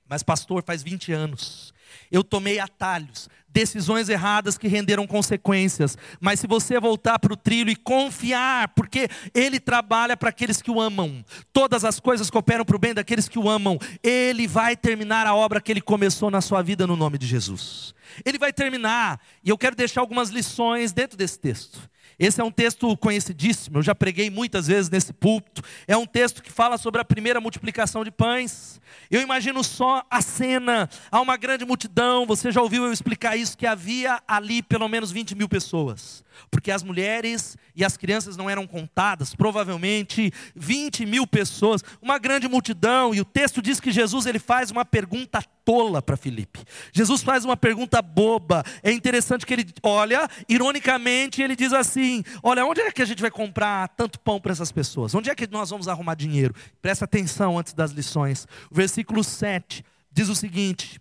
Mas, 0.07 0.23
pastor, 0.23 0.63
faz 0.63 0.83
20 0.83 1.11
anos. 1.11 1.73
Eu 2.11 2.23
tomei 2.23 2.59
atalhos, 2.59 3.29
decisões 3.55 4.09
erradas 4.09 4.57
que 4.57 4.67
renderam 4.67 5.07
consequências. 5.07 5.97
Mas 6.19 6.41
se 6.41 6.45
você 6.45 6.77
voltar 6.77 7.17
para 7.17 7.31
o 7.31 7.37
trilho 7.37 7.71
e 7.71 7.75
confiar, 7.75 8.67
porque 8.75 9.07
Ele 9.33 9.61
trabalha 9.61 10.17
para 10.17 10.27
aqueles 10.27 10.61
que 10.61 10.69
o 10.69 10.81
amam, 10.81 11.23
todas 11.53 11.85
as 11.85 11.97
coisas 11.97 12.29
cooperam 12.29 12.65
para 12.65 12.75
o 12.75 12.79
bem 12.79 12.93
daqueles 12.93 13.29
que 13.29 13.39
o 13.39 13.49
amam, 13.49 13.79
Ele 14.03 14.45
vai 14.45 14.75
terminar 14.75 15.25
a 15.25 15.33
obra 15.33 15.61
que 15.61 15.71
Ele 15.71 15.79
começou 15.79 16.29
na 16.29 16.41
sua 16.41 16.61
vida 16.61 16.85
no 16.85 16.97
nome 16.97 17.17
de 17.17 17.25
Jesus. 17.25 17.95
Ele 18.25 18.37
vai 18.37 18.51
terminar, 18.51 19.21
e 19.41 19.49
eu 19.49 19.57
quero 19.57 19.73
deixar 19.75 20.01
algumas 20.01 20.29
lições 20.29 20.91
dentro 20.91 21.17
desse 21.17 21.39
texto. 21.39 21.79
Esse 22.17 22.41
é 22.41 22.43
um 22.43 22.51
texto 22.51 22.95
conhecidíssimo, 22.97 23.79
eu 23.79 23.83
já 23.83 23.93
preguei 23.93 24.29
muitas 24.29 24.67
vezes 24.67 24.89
nesse 24.89 25.13
púlpito. 25.13 25.61
É 25.87 25.95
um 25.95 26.05
texto 26.05 26.41
que 26.41 26.51
fala 26.51 26.77
sobre 26.77 27.01
a 27.01 27.05
primeira 27.05 27.41
multiplicação 27.41 28.03
de 28.03 28.11
pães. 28.11 28.79
Eu 29.11 29.21
imagino 29.21 29.63
só 29.63 30.03
a 30.09 30.21
cena, 30.21 30.89
há 31.11 31.21
uma 31.21 31.37
grande 31.37 31.65
multidão, 31.65 32.25
você 32.25 32.51
já 32.51 32.61
ouviu 32.61 32.85
eu 32.85 32.93
explicar 32.93 33.35
isso, 33.35 33.57
que 33.57 33.67
havia 33.67 34.21
ali 34.27 34.61
pelo 34.61 34.87
menos 34.87 35.11
20 35.11 35.35
mil 35.35 35.49
pessoas 35.49 36.24
porque 36.49 36.71
as 36.71 36.83
mulheres 36.83 37.57
e 37.75 37.83
as 37.83 37.97
crianças 37.97 38.37
não 38.37 38.49
eram 38.49 38.65
contadas, 38.67 39.35
provavelmente 39.35 40.31
20 40.55 41.05
mil 41.05 41.27
pessoas, 41.27 41.83
uma 42.01 42.17
grande 42.17 42.47
multidão, 42.47 43.13
e 43.13 43.21
o 43.21 43.25
texto 43.25 43.61
diz 43.61 43.79
que 43.79 43.91
Jesus 43.91 44.25
ele 44.25 44.39
faz 44.39 44.71
uma 44.71 44.85
pergunta 44.85 45.43
tola 45.63 46.01
para 46.01 46.15
Filipe. 46.15 46.63
Jesus 46.93 47.23
faz 47.23 47.43
uma 47.43 47.57
pergunta 47.57 48.01
boba. 48.01 48.63
É 48.83 48.91
interessante 48.91 49.45
que 49.45 49.53
ele 49.53 49.65
olha, 49.81 50.29
ironicamente, 50.47 51.41
ele 51.41 51.55
diz 51.55 51.73
assim: 51.73 52.23
Olha, 52.43 52.65
onde 52.65 52.81
é 52.81 52.91
que 52.91 53.01
a 53.01 53.05
gente 53.05 53.21
vai 53.21 53.31
comprar 53.31 53.89
tanto 53.89 54.19
pão 54.19 54.39
para 54.39 54.51
essas 54.51 54.71
pessoas? 54.71 55.15
Onde 55.15 55.29
é 55.29 55.35
que 55.35 55.47
nós 55.47 55.69
vamos 55.69 55.87
arrumar 55.87 56.15
dinheiro? 56.15 56.53
Presta 56.81 57.05
atenção 57.05 57.57
antes 57.57 57.73
das 57.73 57.91
lições. 57.91 58.47
O 58.69 58.75
versículo 58.75 59.23
7 59.23 59.83
diz 60.11 60.29
o 60.29 60.35
seguinte: 60.35 60.99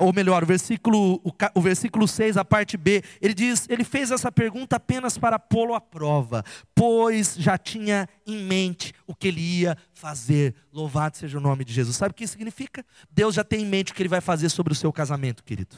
ou 0.00 0.14
melhor, 0.14 0.42
o 0.42 0.46
versículo, 0.46 1.20
o, 1.22 1.32
o, 1.54 1.60
versículo 1.60 2.08
6, 2.08 2.38
a 2.38 2.44
parte 2.44 2.78
B, 2.78 3.02
ele 3.20 3.34
diz, 3.34 3.68
ele 3.68 3.84
fez 3.84 4.10
essa 4.10 4.32
pergunta 4.32 4.76
apenas 4.76 5.18
para 5.18 5.38
pô-lo 5.38 5.74
à 5.74 5.80
prova, 5.80 6.42
pois 6.74 7.36
já 7.38 7.58
tinha 7.58 8.08
em 8.26 8.42
mente 8.42 8.94
o 9.06 9.14
que 9.14 9.28
ele 9.28 9.40
ia 9.40 9.76
fazer. 9.92 10.54
Louvado 10.72 11.18
seja 11.18 11.36
o 11.36 11.40
nome 11.40 11.66
de 11.66 11.74
Jesus. 11.74 11.96
Sabe 11.96 12.12
o 12.12 12.14
que 12.14 12.26
significa? 12.26 12.84
Deus 13.10 13.34
já 13.34 13.44
tem 13.44 13.60
em 13.60 13.66
mente 13.66 13.92
o 13.92 13.94
que 13.94 14.00
ele 14.02 14.08
vai 14.08 14.22
fazer 14.22 14.48
sobre 14.48 14.72
o 14.72 14.76
seu 14.76 14.90
casamento, 14.90 15.44
querido. 15.44 15.76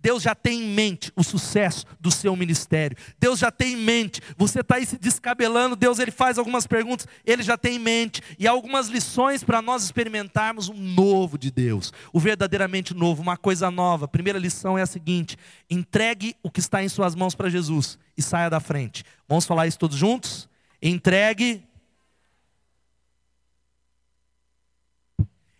Deus 0.00 0.22
já 0.22 0.34
tem 0.34 0.62
em 0.62 0.74
mente 0.74 1.12
o 1.16 1.22
sucesso 1.22 1.86
do 2.00 2.10
seu 2.10 2.34
ministério. 2.36 2.96
Deus 3.18 3.38
já 3.38 3.50
tem 3.50 3.74
em 3.74 3.76
mente. 3.76 4.20
Você 4.36 4.60
está 4.60 4.76
aí 4.76 4.86
se 4.86 4.98
descabelando. 4.98 5.76
Deus 5.76 5.98
ele 5.98 6.10
faz 6.10 6.38
algumas 6.38 6.66
perguntas. 6.66 7.06
Ele 7.24 7.42
já 7.42 7.56
tem 7.56 7.76
em 7.76 7.78
mente 7.78 8.22
e 8.38 8.46
algumas 8.46 8.88
lições 8.88 9.42
para 9.42 9.62
nós 9.62 9.84
experimentarmos 9.84 10.68
um 10.68 10.76
novo 10.76 11.38
de 11.38 11.50
Deus, 11.50 11.92
o 12.12 12.20
verdadeiramente 12.20 12.94
novo, 12.94 13.22
uma 13.22 13.36
coisa 13.36 13.70
nova. 13.70 14.04
A 14.04 14.08
primeira 14.08 14.38
lição 14.38 14.78
é 14.78 14.82
a 14.82 14.86
seguinte: 14.86 15.36
entregue 15.70 16.36
o 16.42 16.50
que 16.50 16.60
está 16.60 16.82
em 16.82 16.88
suas 16.88 17.14
mãos 17.14 17.34
para 17.34 17.48
Jesus 17.48 17.98
e 18.16 18.22
saia 18.22 18.50
da 18.50 18.60
frente. 18.60 19.04
Vamos 19.28 19.46
falar 19.46 19.66
isso 19.66 19.78
todos 19.78 19.96
juntos? 19.96 20.48
Entregue 20.80 21.62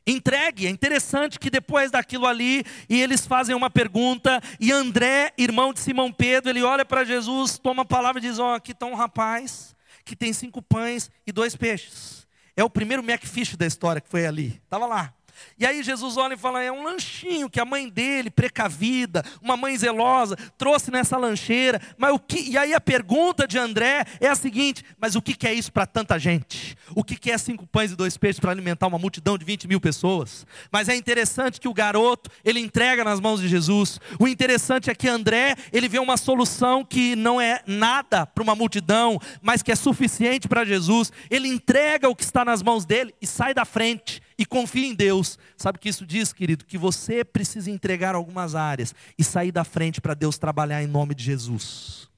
entregue. 0.06 0.66
É 0.66 0.70
interessante 0.70 1.38
que 1.38 1.50
depois 1.50 1.90
daquilo 1.90 2.26
ali, 2.26 2.64
e 2.88 3.00
eles 3.00 3.26
fazem 3.26 3.54
uma 3.54 3.70
pergunta, 3.70 4.40
e 4.58 4.72
André, 4.72 5.32
irmão 5.36 5.72
de 5.72 5.80
Simão 5.80 6.12
Pedro, 6.12 6.50
ele 6.50 6.62
olha 6.62 6.84
para 6.84 7.04
Jesus, 7.04 7.58
toma 7.58 7.82
a 7.82 7.86
palavra 7.86 8.18
e 8.18 8.22
diz: 8.22 8.38
Ó, 8.38 8.52
oh, 8.52 8.54
aqui 8.54 8.72
está 8.72 8.86
um 8.86 8.94
rapaz 8.94 9.74
que 10.04 10.16
tem 10.16 10.32
cinco 10.32 10.60
pães 10.60 11.10
e 11.26 11.32
dois 11.32 11.54
peixes. 11.54 12.26
É 12.56 12.62
o 12.62 12.70
primeiro 12.70 13.02
Macfish 13.02 13.56
da 13.56 13.66
história 13.66 14.00
que 14.00 14.08
foi 14.08 14.26
ali. 14.26 14.60
Estava 14.64 14.86
lá. 14.86 15.14
E 15.58 15.66
aí 15.66 15.82
Jesus 15.82 16.16
olha 16.16 16.34
e 16.34 16.36
fala: 16.36 16.62
é 16.62 16.70
um 16.72 16.84
lanchinho 16.84 17.50
que 17.50 17.60
a 17.60 17.64
mãe 17.64 17.88
dele, 17.88 18.30
precavida, 18.30 19.24
uma 19.40 19.56
mãe 19.56 19.76
zelosa, 19.76 20.36
trouxe 20.58 20.90
nessa 20.90 21.16
lancheira. 21.16 21.80
Mas 21.96 22.12
o 22.12 22.18
que? 22.18 22.50
E 22.50 22.58
aí 22.58 22.74
a 22.74 22.80
pergunta 22.80 23.46
de 23.46 23.58
André 23.58 24.04
é 24.20 24.28
a 24.28 24.34
seguinte: 24.34 24.84
mas 24.98 25.14
o 25.14 25.22
que 25.22 25.46
é 25.46 25.52
isso 25.52 25.72
para 25.72 25.86
tanta 25.86 26.18
gente? 26.18 26.76
O 26.94 27.02
que 27.02 27.30
é 27.30 27.38
cinco 27.38 27.66
pães 27.66 27.92
e 27.92 27.96
dois 27.96 28.16
peixes 28.16 28.40
para 28.40 28.50
alimentar 28.50 28.86
uma 28.86 28.98
multidão 28.98 29.38
de 29.38 29.44
20 29.44 29.68
mil 29.68 29.80
pessoas? 29.80 30.46
Mas 30.70 30.88
é 30.88 30.96
interessante 30.96 31.60
que 31.60 31.68
o 31.68 31.74
garoto 31.74 32.30
ele 32.44 32.60
entrega 32.60 33.04
nas 33.04 33.20
mãos 33.20 33.40
de 33.40 33.48
Jesus. 33.48 34.00
O 34.18 34.28
interessante 34.28 34.90
é 34.90 34.94
que 34.94 35.08
André 35.08 35.56
ele 35.72 35.88
vê 35.88 35.98
uma 35.98 36.16
solução 36.16 36.84
que 36.84 37.16
não 37.16 37.40
é 37.40 37.62
nada 37.66 38.26
para 38.26 38.42
uma 38.42 38.54
multidão, 38.54 39.18
mas 39.40 39.62
que 39.62 39.72
é 39.72 39.76
suficiente 39.76 40.48
para 40.48 40.64
Jesus. 40.64 41.12
Ele 41.30 41.48
entrega 41.48 42.08
o 42.08 42.16
que 42.16 42.24
está 42.24 42.44
nas 42.44 42.62
mãos 42.62 42.84
dele 42.84 43.14
e 43.20 43.26
sai 43.26 43.54
da 43.54 43.64
frente 43.64 44.20
e 44.42 44.44
confia 44.44 44.88
em 44.88 44.94
Deus. 44.94 45.38
Sabe 45.56 45.78
o 45.78 45.80
que 45.80 45.88
isso 45.88 46.04
diz, 46.04 46.32
querido? 46.32 46.64
Que 46.64 46.76
você 46.76 47.24
precisa 47.24 47.70
entregar 47.70 48.16
algumas 48.16 48.56
áreas 48.56 48.92
e 49.16 49.22
sair 49.22 49.52
da 49.52 49.62
frente 49.62 50.00
para 50.00 50.14
Deus 50.14 50.36
trabalhar 50.36 50.82
em 50.82 50.88
nome 50.88 51.14
de 51.14 51.22
Jesus. 51.22 52.10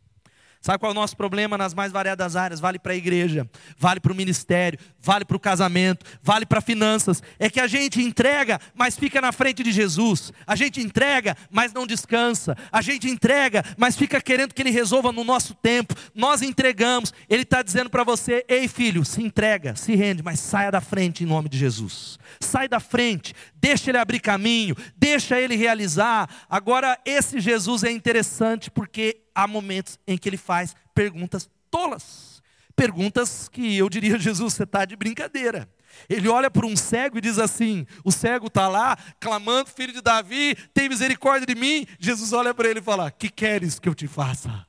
Sabe 0.64 0.78
qual 0.78 0.92
é 0.92 0.94
o 0.94 0.94
nosso 0.94 1.14
problema 1.14 1.59
nas 1.59 1.75
mais 1.75 1.92
variadas 1.92 2.37
áreas? 2.37 2.59
Vale 2.59 2.78
para 2.78 2.94
a 2.94 2.97
igreja, 2.97 3.47
vale 3.76 4.00
para 4.00 4.11
o 4.11 4.14
ministério, 4.14 4.78
vale 4.99 5.23
para 5.26 5.37
o 5.37 5.38
casamento, 5.38 6.06
vale 6.23 6.47
para 6.47 6.62
finanças. 6.62 7.23
É 7.38 7.50
que 7.50 7.61
a 7.61 7.66
gente 7.66 8.00
entrega, 8.00 8.59
mas 8.75 8.97
fica 8.97 9.21
na 9.21 9.30
frente 9.30 9.62
de 9.62 9.71
Jesus. 9.71 10.33
A 10.47 10.56
gente 10.56 10.80
entrega, 10.80 11.37
mas 11.50 11.75
não 11.75 11.87
descansa. 11.87 12.56
A 12.73 12.80
gente 12.80 13.06
entrega, 13.11 13.62
mas 13.76 13.94
fica 13.94 14.23
querendo 14.23 14.54
que 14.54 14.62
Ele 14.62 14.71
resolva 14.71 15.12
no 15.12 15.23
nosso 15.23 15.52
tempo. 15.54 15.94
Nós 16.14 16.40
entregamos. 16.40 17.12
Ele 17.28 17.42
está 17.42 17.61
dizendo 17.61 17.90
para 17.90 18.02
você: 18.02 18.42
ei 18.49 18.66
filho, 18.66 19.04
se 19.04 19.23
entrega, 19.23 19.76
se 19.76 19.94
rende, 19.94 20.23
mas 20.23 20.40
saia 20.40 20.71
da 20.71 20.80
frente 20.80 21.25
em 21.25 21.26
nome 21.26 21.50
de 21.50 21.59
Jesus. 21.59 22.18
Sai 22.40 22.68
da 22.68 22.80
frente, 22.80 23.35
deixa 23.64 23.90
Ele 23.90 23.97
abrir 23.97 24.21
caminho, 24.21 24.76
deixa 24.94 25.40
Ele 25.40 25.56
realizar. 25.56 26.28
Agora, 26.50 27.00
esse 27.02 27.40
Jesus 27.40 27.83
é 27.83 27.90
interessante 27.90 28.71
porque 28.71 29.23
há 29.35 29.49
momentos 29.49 29.99
em 30.06 30.18
que 30.18 30.28
ele 30.28 30.37
faz 30.37 30.76
perguntas 30.94 31.49
tolas. 31.71 32.42
Perguntas 32.76 33.49
que 33.49 33.78
eu 33.78 33.88
diria, 33.88 34.18
Jesus, 34.21 34.52
você 34.52 34.64
está 34.64 34.85
de 34.85 34.94
brincadeira. 34.94 35.66
Ele 36.11 36.28
olha 36.28 36.50
para 36.50 36.66
um 36.66 36.76
cego 36.76 37.16
e 37.16 37.23
diz 37.23 37.38
assim: 37.38 37.87
o 38.04 38.12
cego 38.12 38.49
está 38.49 38.68
lá, 38.68 38.99
clamando, 39.18 39.71
filho 39.71 39.94
de 39.94 40.02
Davi, 40.02 40.54
tem 40.75 40.87
misericórdia 40.87 41.47
de 41.47 41.59
mim. 41.59 41.87
Jesus 41.99 42.35
olha 42.35 42.52
para 42.52 42.68
ele 42.68 42.80
e 42.80 42.83
fala: 42.83 43.11
Que 43.11 43.30
queres 43.30 43.78
que 43.78 43.88
eu 43.88 43.94
te 43.94 44.06
faça? 44.06 44.66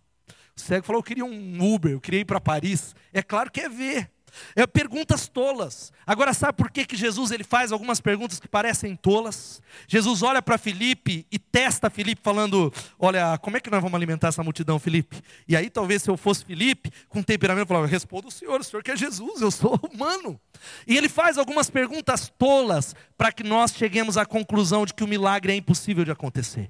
O 0.56 0.62
cego 0.62 0.86
falou: 0.86 1.00
Eu 1.02 1.04
queria 1.04 1.26
um 1.26 1.74
Uber, 1.74 1.92
eu 1.92 2.00
queria 2.00 2.22
ir 2.22 2.26
para 2.26 2.40
Paris. 2.40 2.96
É 3.12 3.22
claro 3.22 3.52
que 3.52 3.60
é 3.60 3.68
ver. 3.68 4.15
É 4.56 4.66
perguntas 4.66 5.28
tolas. 5.28 5.92
Agora 6.06 6.34
sabe 6.34 6.58
por 6.58 6.72
que, 6.72 6.86
que 6.86 6.96
Jesus 6.96 7.32
ele 7.32 7.44
faz 7.44 7.72
algumas 7.72 8.00
perguntas 8.00 8.40
que 8.40 8.48
parecem 8.48 8.96
tolas? 8.96 9.62
Jesus 9.88 10.22
olha 10.22 10.42
para 10.42 10.58
Felipe 10.58 11.26
e 11.32 11.40
testa 11.40 11.90
Felipe 11.90 12.22
falando: 12.24 12.72
"Olha, 13.00 13.38
como 13.38 13.58
é 13.58 13.60
que 13.60 13.70
nós 13.70 13.82
vamos 13.82 13.96
alimentar 13.96 14.30
essa 14.30 14.44
multidão, 14.44 14.80
Felipe?" 14.80 15.22
E 15.48 15.56
aí 15.56 15.70
talvez 15.70 16.04
se 16.04 16.10
eu 16.10 16.18
fosse 16.18 16.46
Felipe, 16.46 16.92
com 17.10 17.22
temperamento, 17.22 17.68
falava: 17.68 17.88
"Responda 17.88 18.28
o 18.28 18.32
Senhor, 18.32 18.60
o 18.60 18.64
Senhor 18.64 18.84
que 18.84 18.92
é 18.92 18.96
Jesus, 18.96 19.42
eu 19.42 19.52
sou 19.52 19.80
humano". 19.92 20.40
E 20.88 20.98
ele 20.98 21.10
faz 21.10 21.38
algumas 21.38 21.70
perguntas 21.70 22.32
tolas 22.38 22.96
para 23.18 23.32
que 23.32 23.44
nós 23.44 23.74
cheguemos 23.74 24.18
à 24.18 24.26
conclusão 24.26 24.86
de 24.86 24.94
que 24.94 25.04
o 25.04 25.08
milagre 25.08 25.54
é 25.54 25.56
impossível 25.56 26.04
de 26.04 26.12
acontecer. 26.12 26.70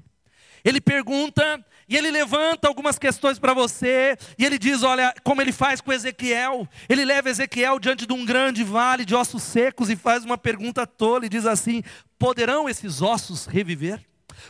Ele 0.63 0.81
pergunta 0.81 1.63
e 1.87 1.95
ele 1.95 2.09
levanta 2.09 2.67
algumas 2.67 2.97
questões 2.97 3.37
para 3.37 3.53
você, 3.53 4.17
e 4.37 4.45
ele 4.45 4.57
diz: 4.57 4.81
olha, 4.81 5.13
como 5.23 5.41
ele 5.41 5.51
faz 5.51 5.81
com 5.81 5.93
Ezequiel. 5.93 6.67
Ele 6.89 7.05
leva 7.05 7.29
Ezequiel 7.29 7.79
diante 7.79 8.05
de 8.05 8.13
um 8.13 8.25
grande 8.25 8.63
vale 8.63 9.05
de 9.05 9.13
ossos 9.13 9.43
secos 9.43 9.89
e 9.89 9.95
faz 9.95 10.25
uma 10.25 10.37
pergunta 10.37 10.87
tola 10.87 11.25
e 11.25 11.29
diz 11.29 11.45
assim: 11.45 11.83
poderão 12.17 12.67
esses 12.67 13.01
ossos 13.01 13.45
reviver? 13.45 14.03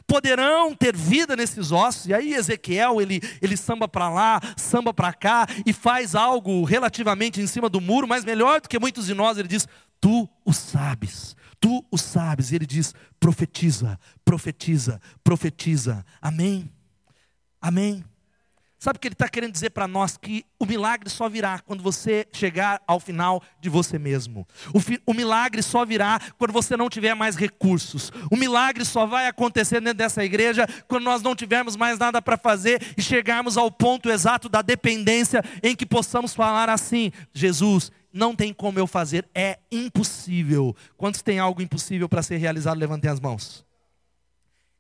Poderão 0.08 0.74
ter 0.74 0.96
vida 0.96 1.36
nesses 1.36 1.72
ossos? 1.72 2.08
E 2.08 2.14
aí 2.14 2.34
Ezequiel, 2.34 3.02
ele, 3.02 3.22
ele 3.42 3.56
samba 3.56 3.88
para 3.88 4.10
lá, 4.10 4.42
samba 4.58 4.94
para 4.94 5.14
cá 5.14 5.46
e 5.66 5.74
faz 5.74 6.16
algo 6.16 6.64
relativamente 6.64 7.42
em 7.42 7.48
cima 7.48 7.70
do 7.70 7.82
muro, 7.82 8.08
mas 8.08 8.26
melhor 8.26 8.62
do 8.62 8.70
que 8.70 8.80
muitos 8.80 9.06
de 9.06 9.14
nós, 9.14 9.38
ele 9.38 9.48
diz: 9.48 9.68
Tu 10.00 10.30
o 10.44 10.54
sabes, 10.54 11.36
tu 11.60 11.86
o 11.92 11.98
sabes. 11.98 12.52
E 12.52 12.56
ele 12.56 12.66
diz: 12.66 12.94
profetiza, 13.20 14.00
profetiza, 14.24 15.02
profetiza. 15.24 16.06
Amém. 16.22 16.72
Amém. 17.66 18.04
Sabe 18.78 18.98
o 18.98 19.00
que 19.00 19.08
ele 19.08 19.16
está 19.16 19.28
querendo 19.28 19.52
dizer 19.54 19.72
para 19.72 19.88
nós? 19.88 20.18
Que 20.18 20.46
o 20.60 20.68
milagre 20.68 21.10
só 21.10 21.28
virá 21.28 21.58
quando 21.58 21.82
você 21.82 22.28
chegar 22.32 22.80
ao 22.86 23.00
final 23.00 23.42
de 23.60 23.70
você 23.70 23.98
mesmo. 23.98 24.48
O, 24.72 24.80
fi, 24.80 25.02
o, 25.04 25.16
milagre 25.16 25.64
só 25.64 25.84
virá 25.84 26.20
quando 26.38 26.52
você 26.52 26.78
não 26.78 26.88
tiver 26.88 27.16
mais 27.16 27.36
recursos. 27.36 28.12
O 28.30 28.38
milagre 28.38 28.86
só 28.86 29.08
vai 29.08 29.26
acontecer 29.26 29.82
dentro 29.82 29.98
dessa 29.98 30.24
igreja 30.24 30.68
quando 30.88 31.06
nós 31.06 31.24
não 31.24 31.36
tivermos 31.36 31.76
mais 31.76 31.98
nada 31.98 32.22
para 32.22 32.38
fazer 32.38 32.80
e 32.96 33.02
chegarmos 33.02 33.58
ao 33.58 33.72
ponto 33.72 34.12
exato 34.12 34.48
da 34.48 34.62
dependência 34.62 35.42
em 35.64 35.76
que 35.76 35.88
possamos 35.88 36.36
falar 36.36 36.70
assim: 36.70 37.12
Jesus, 37.34 37.92
não 38.14 38.36
tem 38.36 38.54
como 38.54 38.78
eu 38.78 38.86
fazer, 38.86 39.28
é 39.34 39.58
impossível. 39.72 40.76
Quantos 40.96 41.24
tem 41.24 41.40
algo 41.40 41.64
impossível 41.64 42.08
para 42.08 42.22
ser 42.22 42.38
realizado? 42.38 42.78
Levantem 42.78 43.10
as 43.10 43.20
mãos 43.20 43.66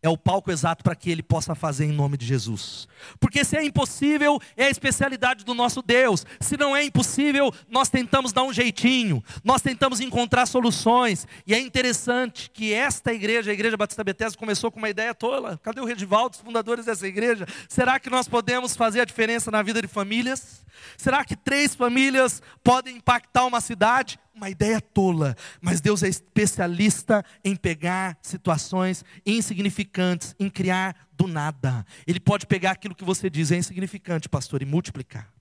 é 0.05 0.09
o 0.09 0.17
palco 0.17 0.51
exato 0.51 0.83
para 0.83 0.95
que 0.95 1.09
ele 1.09 1.23
possa 1.23 1.55
fazer 1.55 1.85
em 1.85 1.91
nome 1.91 2.17
de 2.17 2.25
Jesus. 2.25 2.87
Porque 3.19 3.43
se 3.43 3.57
é 3.57 3.63
impossível, 3.63 4.39
é 4.55 4.65
a 4.65 4.69
especialidade 4.69 5.43
do 5.43 5.53
nosso 5.53 5.81
Deus. 5.81 6.25
Se 6.39 6.57
não 6.57 6.75
é 6.75 6.83
impossível, 6.83 7.51
nós 7.67 7.89
tentamos 7.89 8.31
dar 8.31 8.43
um 8.43 8.53
jeitinho, 8.53 9.23
nós 9.43 9.61
tentamos 9.61 9.99
encontrar 9.99 10.45
soluções. 10.45 11.27
E 11.45 11.53
é 11.53 11.59
interessante 11.59 12.49
que 12.51 12.73
esta 12.73 13.13
igreja, 13.13 13.51
a 13.51 13.53
Igreja 13.53 13.77
Batista 13.77 14.03
Bethesda, 14.03 14.37
começou 14.37 14.71
com 14.71 14.77
uma 14.77 14.89
ideia 14.89 15.13
tola. 15.13 15.59
Cadê 15.63 15.81
o 15.81 15.85
Redivaldo, 15.85 16.35
os 16.35 16.41
fundadores 16.41 16.85
dessa 16.85 17.07
igreja? 17.07 17.47
Será 17.67 17.99
que 17.99 18.09
nós 18.09 18.27
podemos 18.27 18.75
fazer 18.75 19.01
a 19.01 19.05
diferença 19.05 19.49
na 19.49 19.61
vida 19.61 19.81
de 19.81 19.87
famílias? 19.87 20.63
Será 20.97 21.23
que 21.25 21.35
três 21.35 21.73
famílias 21.73 22.41
podem 22.63 22.97
impactar 22.97 23.45
uma 23.45 23.61
cidade? 23.61 24.19
Uma 24.35 24.49
ideia 24.49 24.81
tola, 24.81 25.35
mas 25.61 25.79
Deus 25.79 26.03
é 26.03 26.09
especialista 26.09 27.23
em 27.43 27.55
pegar 27.55 28.17
situações 28.21 29.03
insignificantes, 29.25 30.35
em 30.37 30.49
criar 30.49 30.95
do 31.13 31.25
nada. 31.25 31.85
Ele 32.05 32.19
pode 32.19 32.45
pegar 32.45 32.71
aquilo 32.71 32.93
que 32.93 33.05
você 33.05 33.29
diz 33.29 33.51
é 33.51 33.55
insignificante, 33.55 34.27
pastor, 34.27 34.61
e 34.61 34.65
multiplicar. 34.65 35.33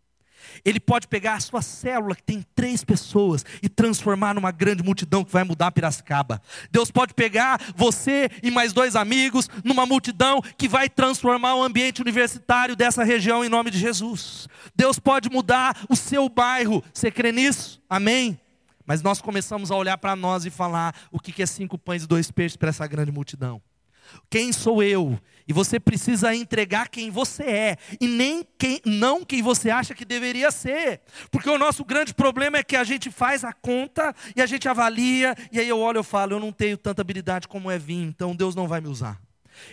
Ele 0.62 0.78
pode 0.78 1.08
pegar 1.08 1.34
a 1.34 1.40
sua 1.40 1.62
célula, 1.62 2.14
que 2.14 2.22
tem 2.22 2.44
três 2.54 2.84
pessoas, 2.84 3.44
e 3.62 3.68
transformar 3.68 4.34
numa 4.34 4.52
grande 4.52 4.82
multidão 4.82 5.24
que 5.24 5.32
vai 5.32 5.42
mudar 5.42 5.72
Piracicaba. 5.72 6.40
Deus 6.70 6.90
pode 6.90 7.14
pegar 7.14 7.58
você 7.74 8.28
e 8.42 8.50
mais 8.50 8.72
dois 8.72 8.94
amigos 8.94 9.48
numa 9.64 9.86
multidão 9.86 10.42
que 10.56 10.68
vai 10.68 10.88
transformar 10.88 11.54
o 11.56 11.62
ambiente 11.62 12.02
universitário 12.02 12.76
dessa 12.76 13.02
região 13.02 13.44
em 13.44 13.48
nome 13.48 13.70
de 13.70 13.78
Jesus. 13.78 14.46
Deus 14.76 14.98
pode 14.98 15.30
mudar 15.30 15.84
o 15.88 15.96
seu 15.96 16.28
bairro. 16.28 16.84
Você 16.92 17.10
crê 17.10 17.32
nisso? 17.32 17.82
Amém? 17.88 18.38
Mas 18.86 19.02
nós 19.02 19.20
começamos 19.20 19.70
a 19.70 19.76
olhar 19.76 19.96
para 19.98 20.14
nós 20.14 20.44
e 20.44 20.50
falar 20.50 20.94
o 21.10 21.18
que 21.18 21.42
é 21.42 21.46
cinco 21.46 21.78
pães 21.78 22.04
e 22.04 22.06
dois 22.06 22.30
peixes 22.30 22.56
para 22.56 22.68
essa 22.68 22.86
grande 22.86 23.10
multidão. 23.10 23.62
Quem 24.28 24.52
sou 24.52 24.82
eu? 24.82 25.18
E 25.46 25.52
você 25.52 25.78
precisa 25.78 26.34
entregar 26.34 26.88
quem 26.88 27.10
você 27.10 27.42
é 27.42 27.76
e 28.00 28.06
nem 28.06 28.46
quem, 28.58 28.80
não 28.84 29.24
quem 29.24 29.42
você 29.42 29.70
acha 29.70 29.94
que 29.94 30.04
deveria 30.04 30.50
ser. 30.50 31.02
Porque 31.30 31.48
o 31.48 31.58
nosso 31.58 31.84
grande 31.84 32.14
problema 32.14 32.58
é 32.58 32.62
que 32.62 32.76
a 32.76 32.84
gente 32.84 33.10
faz 33.10 33.44
a 33.44 33.52
conta 33.52 34.14
e 34.34 34.40
a 34.40 34.46
gente 34.46 34.68
avalia 34.68 35.34
e 35.52 35.58
aí 35.58 35.68
eu 35.68 35.78
olho 35.78 36.00
e 36.00 36.04
falo, 36.04 36.34
eu 36.34 36.40
não 36.40 36.52
tenho 36.52 36.76
tanta 36.76 37.02
habilidade 37.02 37.48
como 37.48 37.70
é 37.70 37.78
vinho, 37.78 38.08
então 38.08 38.34
Deus 38.34 38.54
não 38.54 38.66
vai 38.66 38.80
me 38.80 38.88
usar. 38.88 39.20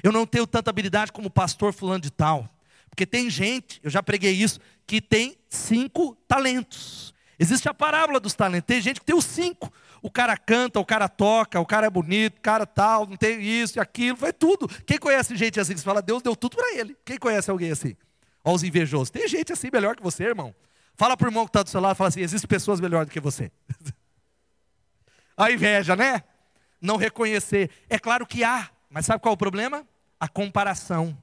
Eu 0.04 0.12
não 0.12 0.26
tenho 0.26 0.46
tanta 0.46 0.70
habilidade 0.70 1.12
como 1.12 1.30
pastor 1.30 1.74
fulano 1.74 2.02
de 2.02 2.12
tal. 2.12 2.50
Porque 2.90 3.06
tem 3.06 3.30
gente, 3.30 3.80
eu 3.82 3.90
já 3.90 4.04
preguei 4.04 4.34
isso, 4.34 4.60
que 4.86 5.02
tem 5.02 5.38
cinco 5.50 6.16
talentos. 6.28 7.14
Existe 7.42 7.68
a 7.68 7.74
parábola 7.74 8.20
dos 8.20 8.36
talentos. 8.36 8.68
Tem 8.68 8.80
gente 8.80 9.00
que 9.00 9.06
tem 9.08 9.16
os 9.16 9.26
cinco. 9.26 9.74
O 10.00 10.12
cara 10.12 10.38
canta, 10.38 10.80
o 10.80 10.86
cara 10.86 11.10
toca, 11.10 11.60
o 11.60 11.66
cara 11.66 11.88
é 11.88 11.90
bonito, 11.90 12.38
o 12.38 12.42
cara 12.42 12.68
tal, 12.68 13.08
não 13.08 13.18
tem 13.18 13.42
isso 13.42 13.80
e 13.80 13.82
aquilo, 13.82 14.16
foi 14.16 14.32
tudo. 14.32 14.68
Quem 14.86 15.00
conhece 15.00 15.36
gente 15.36 15.60
assim 15.60 15.74
que 15.74 15.82
fala, 15.82 16.04
Deus 16.04 16.22
deu 16.22 16.36
tudo 16.36 16.56
para 16.56 16.76
ele? 16.76 16.96
Quem 17.04 17.18
conhece 17.18 17.50
alguém 17.50 17.72
assim? 17.72 17.98
Olha 18.44 18.56
os 18.58 18.64
invejosos. 18.64 19.10
Tem 19.10 19.28
gente 19.28 19.52
assim 19.52 19.70
melhor 19.74 19.96
que 19.96 20.04
você, 20.04 20.26
irmão. 20.26 20.54
Fala 20.94 21.18
para 21.18 21.26
o 21.26 21.30
irmão 21.30 21.46
que 21.46 21.50
está 21.50 21.64
do 21.64 21.70
seu 21.72 21.82
lado, 21.82 21.96
fala 21.96 22.10
assim: 22.10 22.22
existem 22.22 22.48
pessoas 22.48 22.80
melhores 22.80 23.08
do 23.08 23.12
que 23.12 23.20
você. 23.20 23.52
a 25.36 25.52
inveja, 25.52 25.96
né? 25.96 26.24
Não 26.80 26.96
reconhecer. 26.96 27.72
É 27.90 27.98
claro 27.98 28.24
que 28.28 28.44
há, 28.44 28.70
mas 28.88 29.08
sabe 29.08 29.20
qual 29.20 29.32
é 29.32 29.34
o 29.34 29.38
problema? 29.38 29.84
A 30.20 30.28
comparação. 30.28 31.18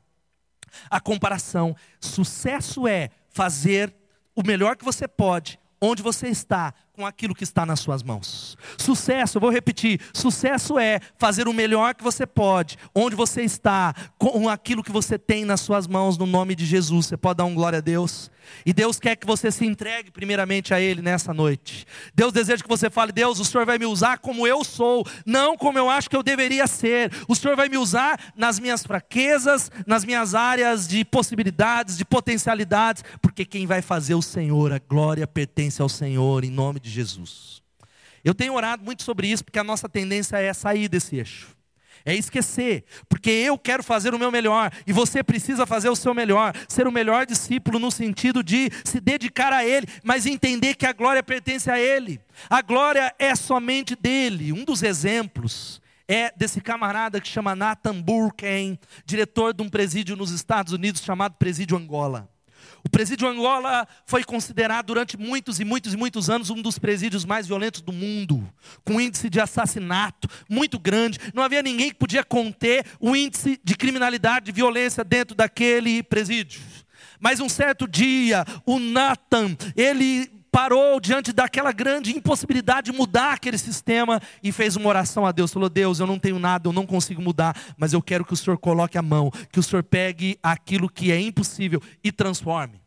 A 0.90 1.00
comparação. 1.00 1.76
Sucesso 2.00 2.88
é 2.88 3.10
fazer 3.28 3.94
o 4.34 4.42
melhor 4.44 4.76
que 4.76 4.84
você 4.84 5.06
pode 5.06 5.60
onde 5.80 6.02
você 6.02 6.28
está, 6.28 6.74
com 6.98 7.06
aquilo 7.06 7.32
que 7.32 7.44
está 7.44 7.64
nas 7.64 7.78
suas 7.78 8.02
mãos. 8.02 8.58
Sucesso, 8.76 9.38
vou 9.38 9.50
repetir: 9.50 10.00
sucesso 10.12 10.80
é 10.80 10.98
fazer 11.16 11.46
o 11.46 11.52
melhor 11.52 11.94
que 11.94 12.02
você 12.02 12.26
pode, 12.26 12.76
onde 12.92 13.14
você 13.14 13.42
está, 13.42 13.94
com 14.18 14.48
aquilo 14.48 14.82
que 14.82 14.90
você 14.90 15.16
tem 15.16 15.44
nas 15.44 15.60
suas 15.60 15.86
mãos, 15.86 16.18
no 16.18 16.26
nome 16.26 16.56
de 16.56 16.66
Jesus. 16.66 17.06
Você 17.06 17.16
pode 17.16 17.36
dar 17.36 17.44
um 17.44 17.54
glória 17.54 17.78
a 17.78 17.80
Deus? 17.80 18.32
E 18.64 18.72
Deus 18.72 18.98
quer 18.98 19.16
que 19.16 19.26
você 19.26 19.50
se 19.50 19.64
entregue 19.64 20.10
primeiramente 20.10 20.74
a 20.74 20.80
Ele 20.80 21.02
nessa 21.02 21.32
noite. 21.32 21.86
Deus 22.14 22.32
deseja 22.32 22.62
que 22.62 22.68
você 22.68 22.90
fale: 22.90 23.12
Deus, 23.12 23.38
o 23.38 23.44
Senhor 23.44 23.64
vai 23.64 23.78
me 23.78 23.86
usar 23.86 24.18
como 24.18 24.46
eu 24.46 24.64
sou, 24.64 25.06
não 25.24 25.56
como 25.56 25.78
eu 25.78 25.88
acho 25.88 26.10
que 26.10 26.16
eu 26.16 26.22
deveria 26.22 26.66
ser. 26.66 27.12
O 27.28 27.34
Senhor 27.34 27.56
vai 27.56 27.68
me 27.68 27.78
usar 27.78 28.32
nas 28.36 28.58
minhas 28.58 28.82
fraquezas, 28.82 29.70
nas 29.86 30.04
minhas 30.04 30.34
áreas 30.34 30.86
de 30.86 31.04
possibilidades, 31.04 31.96
de 31.96 32.04
potencialidades, 32.04 33.04
porque 33.20 33.44
quem 33.44 33.66
vai 33.66 33.82
fazer 33.82 34.14
o 34.14 34.22
Senhor, 34.22 34.72
a 34.72 34.78
glória 34.78 35.26
pertence 35.26 35.80
ao 35.80 35.88
Senhor, 35.88 36.44
em 36.44 36.50
nome 36.50 36.80
de 36.80 36.87
Jesus. 36.90 37.62
Eu 38.24 38.34
tenho 38.34 38.54
orado 38.54 38.84
muito 38.84 39.02
sobre 39.02 39.28
isso, 39.28 39.44
porque 39.44 39.58
a 39.58 39.64
nossa 39.64 39.88
tendência 39.88 40.36
é 40.36 40.52
sair 40.52 40.88
desse 40.88 41.16
eixo 41.16 41.58
é 42.04 42.14
esquecer, 42.14 42.84
porque 43.08 43.30
eu 43.30 43.58
quero 43.58 43.82
fazer 43.82 44.14
o 44.14 44.18
meu 44.18 44.30
melhor 44.30 44.72
e 44.86 44.92
você 44.92 45.22
precisa 45.22 45.66
fazer 45.66 45.88
o 45.88 45.96
seu 45.96 46.14
melhor, 46.14 46.54
ser 46.66 46.86
o 46.86 46.92
melhor 46.92 47.26
discípulo 47.26 47.78
no 47.78 47.90
sentido 47.90 48.42
de 48.42 48.70
se 48.84 49.00
dedicar 49.00 49.52
a 49.52 49.64
Ele, 49.64 49.86
mas 50.02 50.24
entender 50.24 50.74
que 50.74 50.86
a 50.86 50.92
glória 50.92 51.22
pertence 51.22 51.70
a 51.70 51.78
Ele, 51.78 52.20
a 52.48 52.62
glória 52.62 53.14
é 53.18 53.34
somente 53.34 53.94
dele. 53.94 54.52
Um 54.52 54.64
dos 54.64 54.82
exemplos 54.82 55.80
é 56.06 56.32
desse 56.34 56.60
camarada 56.60 57.20
que 57.20 57.28
chama 57.28 57.54
Nathan 57.54 58.00
Burken, 58.00 58.78
diretor 59.04 59.52
de 59.52 59.62
um 59.62 59.68
presídio 59.68 60.16
nos 60.16 60.30
Estados 60.30 60.72
Unidos 60.72 61.02
chamado 61.02 61.34
Presídio 61.34 61.76
Angola. 61.76 62.28
O 62.84 62.88
presídio 62.88 63.28
Angola 63.28 63.86
foi 64.06 64.22
considerado 64.22 64.86
durante 64.86 65.16
muitos 65.16 65.60
e 65.60 65.64
muitos 65.64 65.94
e 65.94 65.96
muitos 65.96 66.30
anos 66.30 66.50
um 66.50 66.62
dos 66.62 66.78
presídios 66.78 67.24
mais 67.24 67.46
violentos 67.46 67.80
do 67.80 67.92
mundo, 67.92 68.46
com 68.84 69.00
índice 69.00 69.28
de 69.28 69.40
assassinato 69.40 70.28
muito 70.48 70.78
grande. 70.78 71.18
Não 71.34 71.42
havia 71.42 71.62
ninguém 71.62 71.90
que 71.90 71.96
podia 71.96 72.24
conter 72.24 72.86
o 73.00 73.14
índice 73.14 73.60
de 73.62 73.76
criminalidade, 73.76 74.46
de 74.46 74.52
violência 74.52 75.02
dentro 75.04 75.34
daquele 75.34 76.02
presídio. 76.02 76.60
Mas 77.20 77.40
um 77.40 77.48
certo 77.48 77.88
dia, 77.88 78.44
o 78.64 78.78
Nathan, 78.78 79.56
ele 79.76 80.37
parou 80.50 81.00
diante 81.00 81.32
daquela 81.32 81.72
grande 81.72 82.16
impossibilidade 82.16 82.90
de 82.90 82.96
mudar 82.96 83.32
aquele 83.32 83.58
sistema 83.58 84.20
e 84.42 84.52
fez 84.52 84.76
uma 84.76 84.88
oração 84.88 85.26
a 85.26 85.32
Deus. 85.32 85.52
Falou: 85.52 85.68
Deus, 85.68 86.00
eu 86.00 86.06
não 86.06 86.18
tenho 86.18 86.38
nada, 86.38 86.68
eu 86.68 86.72
não 86.72 86.86
consigo 86.86 87.22
mudar, 87.22 87.56
mas 87.76 87.92
eu 87.92 88.02
quero 88.02 88.24
que 88.24 88.32
o 88.32 88.36
Senhor 88.36 88.58
coloque 88.58 88.98
a 88.98 89.02
mão, 89.02 89.30
que 89.52 89.60
o 89.60 89.62
Senhor 89.62 89.82
pegue 89.82 90.38
aquilo 90.42 90.88
que 90.88 91.12
é 91.12 91.20
impossível 91.20 91.82
e 92.02 92.10
transforme. 92.10 92.80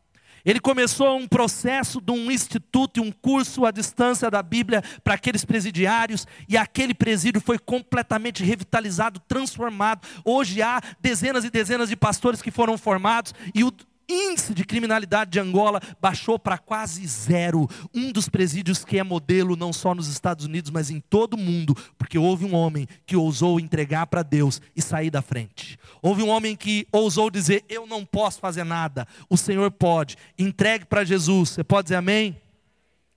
Ele 0.44 0.58
começou 0.58 1.16
um 1.16 1.28
processo 1.28 2.00
de 2.00 2.10
um 2.10 2.30
instituto 2.30 2.98
e 2.98 3.00
um 3.00 3.12
curso 3.12 3.64
à 3.64 3.70
distância 3.70 4.30
da 4.30 4.42
Bíblia 4.42 4.82
para 5.04 5.14
aqueles 5.14 5.44
presidiários, 5.44 6.26
e 6.48 6.56
aquele 6.56 6.94
presídio 6.94 7.40
foi 7.40 7.58
completamente 7.58 8.42
revitalizado, 8.42 9.20
transformado. 9.20 10.06
Hoje 10.24 10.60
há 10.60 10.80
dezenas 11.00 11.44
e 11.44 11.50
dezenas 11.50 11.88
de 11.88 11.96
pastores 11.96 12.42
que 12.42 12.50
foram 12.50 12.76
formados, 12.76 13.32
e 13.54 13.62
o, 13.62 13.72
índice 14.12 14.54
de 14.54 14.64
criminalidade 14.64 15.30
de 15.30 15.40
Angola 15.40 15.80
baixou 16.00 16.38
para 16.38 16.58
quase 16.58 17.06
zero. 17.06 17.68
Um 17.94 18.12
dos 18.12 18.28
presídios 18.28 18.84
que 18.84 18.98
é 18.98 19.02
modelo 19.02 19.56
não 19.56 19.72
só 19.72 19.94
nos 19.94 20.08
Estados 20.08 20.44
Unidos, 20.44 20.70
mas 20.70 20.90
em 20.90 21.00
todo 21.00 21.34
o 21.34 21.38
mundo, 21.38 21.74
porque 21.96 22.18
houve 22.18 22.44
um 22.44 22.54
homem 22.54 22.86
que 23.06 23.16
ousou 23.16 23.58
entregar 23.58 24.06
para 24.06 24.22
Deus 24.22 24.60
e 24.76 24.82
sair 24.82 25.10
da 25.10 25.22
frente. 25.22 25.78
Houve 26.00 26.22
um 26.22 26.28
homem 26.28 26.56
que 26.56 26.86
ousou 26.92 27.30
dizer: 27.30 27.64
Eu 27.68 27.86
não 27.86 28.04
posso 28.04 28.40
fazer 28.40 28.64
nada, 28.64 29.06
o 29.28 29.36
Senhor 29.36 29.70
pode. 29.70 30.16
Entregue 30.38 30.84
para 30.84 31.04
Jesus. 31.04 31.50
Você 31.50 31.64
pode 31.64 31.86
dizer 31.86 31.96
amém? 31.96 32.40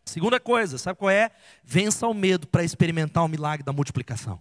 Segunda 0.05 0.39
coisa, 0.39 0.77
sabe 0.77 0.99
qual 0.99 1.09
é? 1.09 1.31
Vença 1.63 2.07
o 2.07 2.13
medo 2.13 2.47
para 2.47 2.63
experimentar 2.63 3.25
o 3.25 3.27
milagre 3.27 3.65
da 3.65 3.73
multiplicação. 3.73 4.39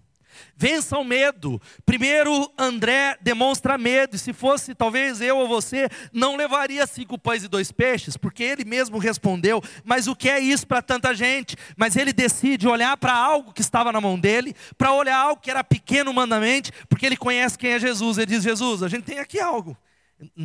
Vença 0.57 0.99
o 0.99 1.05
medo. 1.05 1.61
Primeiro, 1.85 2.53
André 2.59 3.17
demonstra 3.21 3.79
medo. 3.79 4.17
E 4.17 4.19
se 4.19 4.33
fosse 4.33 4.75
talvez 4.75 5.21
eu 5.21 5.39
ou 5.39 5.49
você, 5.49 5.89
não 6.13 6.37
levaria 6.37 6.87
cinco 6.87 7.19
pães 7.19 7.45
e 7.45 7.49
dois 7.49 7.73
peixes, 7.73 8.17
porque 8.17 8.43
ele 8.43 8.65
mesmo 8.65 8.99
respondeu. 8.99 9.63
Mas 9.85 10.07
o 10.07 10.17
que 10.17 10.29
é 10.29 10.39
isso 10.39 10.67
para 10.67 10.83
tanta 10.83 11.15
gente? 11.15 11.57
Mas 11.77 11.97
ele 11.97 12.13
decide 12.13 12.69
olhar 12.69 12.97
para 12.97 13.15
algo 13.15 13.53
que 13.53 13.61
estava 13.61 13.93
na 13.93 14.01
mão 14.01 14.19
dele, 14.19 14.55
para 14.77 14.93
olhar 14.93 15.17
algo 15.17 15.41
que 15.41 15.51
era 15.51 15.65
pequeno 15.65 16.11
humanamente, 16.11 16.73
porque 16.89 17.07
ele 17.07 17.17
conhece 17.17 17.59
quem 17.59 17.71
é 17.71 17.79
Jesus. 17.79 18.19
Ele 18.19 18.27
diz: 18.27 18.43
Jesus, 18.43 18.83
a 18.83 18.89
gente 18.89 19.05
tem 19.05 19.19
aqui 19.19 19.41
algo. 19.41 19.77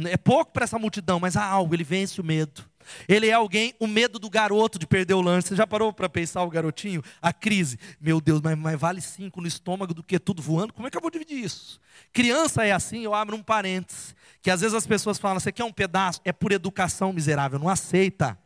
É 0.06 0.18
pouco 0.18 0.52
para 0.52 0.64
essa 0.64 0.80
multidão, 0.80 1.20
mas 1.20 1.38
há 1.38 1.44
algo. 1.44 1.74
Ele 1.74 1.84
vence 1.84 2.20
o 2.20 2.24
medo. 2.24 2.68
Ele 3.08 3.28
é 3.28 3.34
alguém, 3.34 3.74
o 3.80 3.88
medo 3.88 4.20
do 4.20 4.30
garoto 4.30 4.80
de 4.80 4.88
perder 4.88 5.14
o 5.14 5.22
lanche. 5.22 5.50
Você 5.50 5.56
já 5.56 5.68
parou 5.68 5.94
para 5.94 6.10
pensar 6.10 6.44
o 6.44 6.50
garotinho? 6.50 7.04
A 7.22 7.32
crise. 7.32 7.78
Meu 8.00 8.20
Deus, 8.20 8.42
mas, 8.42 8.58
mas, 8.58 8.80
vale 8.80 9.02
cinco 9.02 9.42
no 9.42 9.48
estômago 9.48 9.94
do 9.94 10.04
que 10.04 10.20
tudo 10.20 10.42
voando? 10.42 10.74
Como 10.74 10.88
é 10.88 10.92
que 10.92 10.98
eu 10.98 11.02
vou 11.02 11.12
dividir 11.12 11.44
isso? 11.44 11.80
Criança 12.12 12.66
é 12.66 12.72
assim, 12.72 13.04
eu 13.04 13.14
abro 13.14 13.36
um 13.36 13.44
parênteses. 13.44 14.16
Que 14.42 14.50
às 14.50 14.62
vezes 14.62 14.76
as 14.76 14.88
pessoas 14.88 15.18
falam, 15.18 15.40
você 15.40 15.52
quer 15.52 15.64
um 15.64 15.74
pedaço? 15.74 16.22
É 16.24 16.32
por 16.32 16.52
educação 16.52 17.12
miserável, 17.14 17.60
não 17.60 17.70
aceita. 17.70 18.38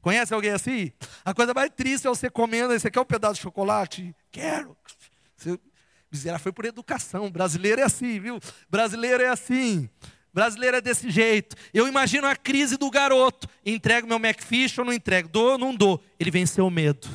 Conhece 0.00 0.32
alguém 0.32 0.50
assim? 0.50 0.92
A 1.24 1.34
coisa 1.34 1.52
mais 1.52 1.70
triste 1.70 2.06
é 2.06 2.10
você 2.10 2.30
comendo, 2.30 2.72
você 2.72 2.90
quer 2.90 3.00
um 3.00 3.04
pedaço 3.04 3.34
de 3.34 3.40
chocolate? 3.40 4.14
Quero. 4.30 4.76
Você, 5.36 5.58
miserável 6.10 6.42
foi 6.42 6.52
por 6.52 6.64
educação. 6.64 7.30
Brasileiro 7.30 7.80
é 7.80 7.84
assim, 7.84 8.18
viu? 8.18 8.40
Brasileiro 8.70 9.22
é 9.22 9.28
assim. 9.28 9.88
Brasileiro 10.32 10.76
é 10.76 10.80
desse 10.80 11.10
jeito. 11.10 11.56
Eu 11.72 11.88
imagino 11.88 12.26
a 12.26 12.36
crise 12.36 12.76
do 12.76 12.90
garoto. 12.90 13.48
Entrego 13.64 14.06
meu 14.06 14.18
McFish 14.18 14.78
ou 14.78 14.84
não 14.84 14.92
entrego? 14.92 15.28
Dou 15.28 15.52
ou 15.52 15.58
não 15.58 15.74
dou? 15.74 16.02
Ele 16.18 16.30
venceu 16.30 16.66
o 16.66 16.70
medo. 16.70 17.08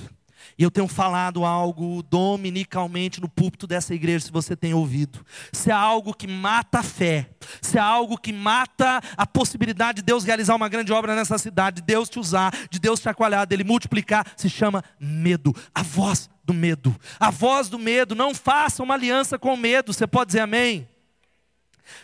E 0.58 0.64
eu 0.64 0.70
tenho 0.70 0.88
falado 0.88 1.46
algo 1.46 2.04
dominicalmente 2.04 3.20
no 3.20 3.28
púlpito 3.28 3.66
dessa 3.66 3.94
igreja, 3.94 4.26
se 4.26 4.32
você 4.32 4.56
tem 4.56 4.74
ouvido. 4.74 5.26
Se 5.52 5.72
há 5.72 5.78
algo 5.78 6.14
que 6.14 6.28
mata 6.28 6.80
a 6.80 6.84
fé, 6.84 7.30
se 7.62 7.80
há 7.80 7.84
algo 7.84 8.18
que 8.18 8.32
mata 8.32 9.02
a 9.18 9.26
possibilidade 9.26 9.98
de 9.98 10.04
Deus 10.04 10.24
realizar 10.24 10.56
uma 10.56 10.70
grande 10.70 10.94
obra 10.94 11.16
nessa 11.16 11.38
cidade, 11.38 11.78
de 11.78 11.88
Deus 11.88 12.10
te 12.10 12.20
usar, 12.20 12.54
de 12.70 12.80
Deus 12.80 13.00
te 13.00 13.04
chacoalhar, 13.04 13.48
dele 13.48 13.64
multiplicar, 13.64 14.26
se 14.38 14.50
chama 14.50 14.84
medo. 15.00 15.56
A 15.74 15.82
voz 15.82 16.30
do 16.44 16.54
medo. 16.54 16.96
A 17.20 17.32
voz 17.32 17.70
do 17.70 17.80
medo. 17.80 18.14
Não 18.14 18.36
faça 18.36 18.84
uma 18.84 18.94
aliança 18.94 19.40
com 19.40 19.54
o 19.54 19.58
medo. 19.58 19.92
Você 19.92 20.06
pode 20.06 20.28
dizer 20.28 20.42
amém? 20.42 20.88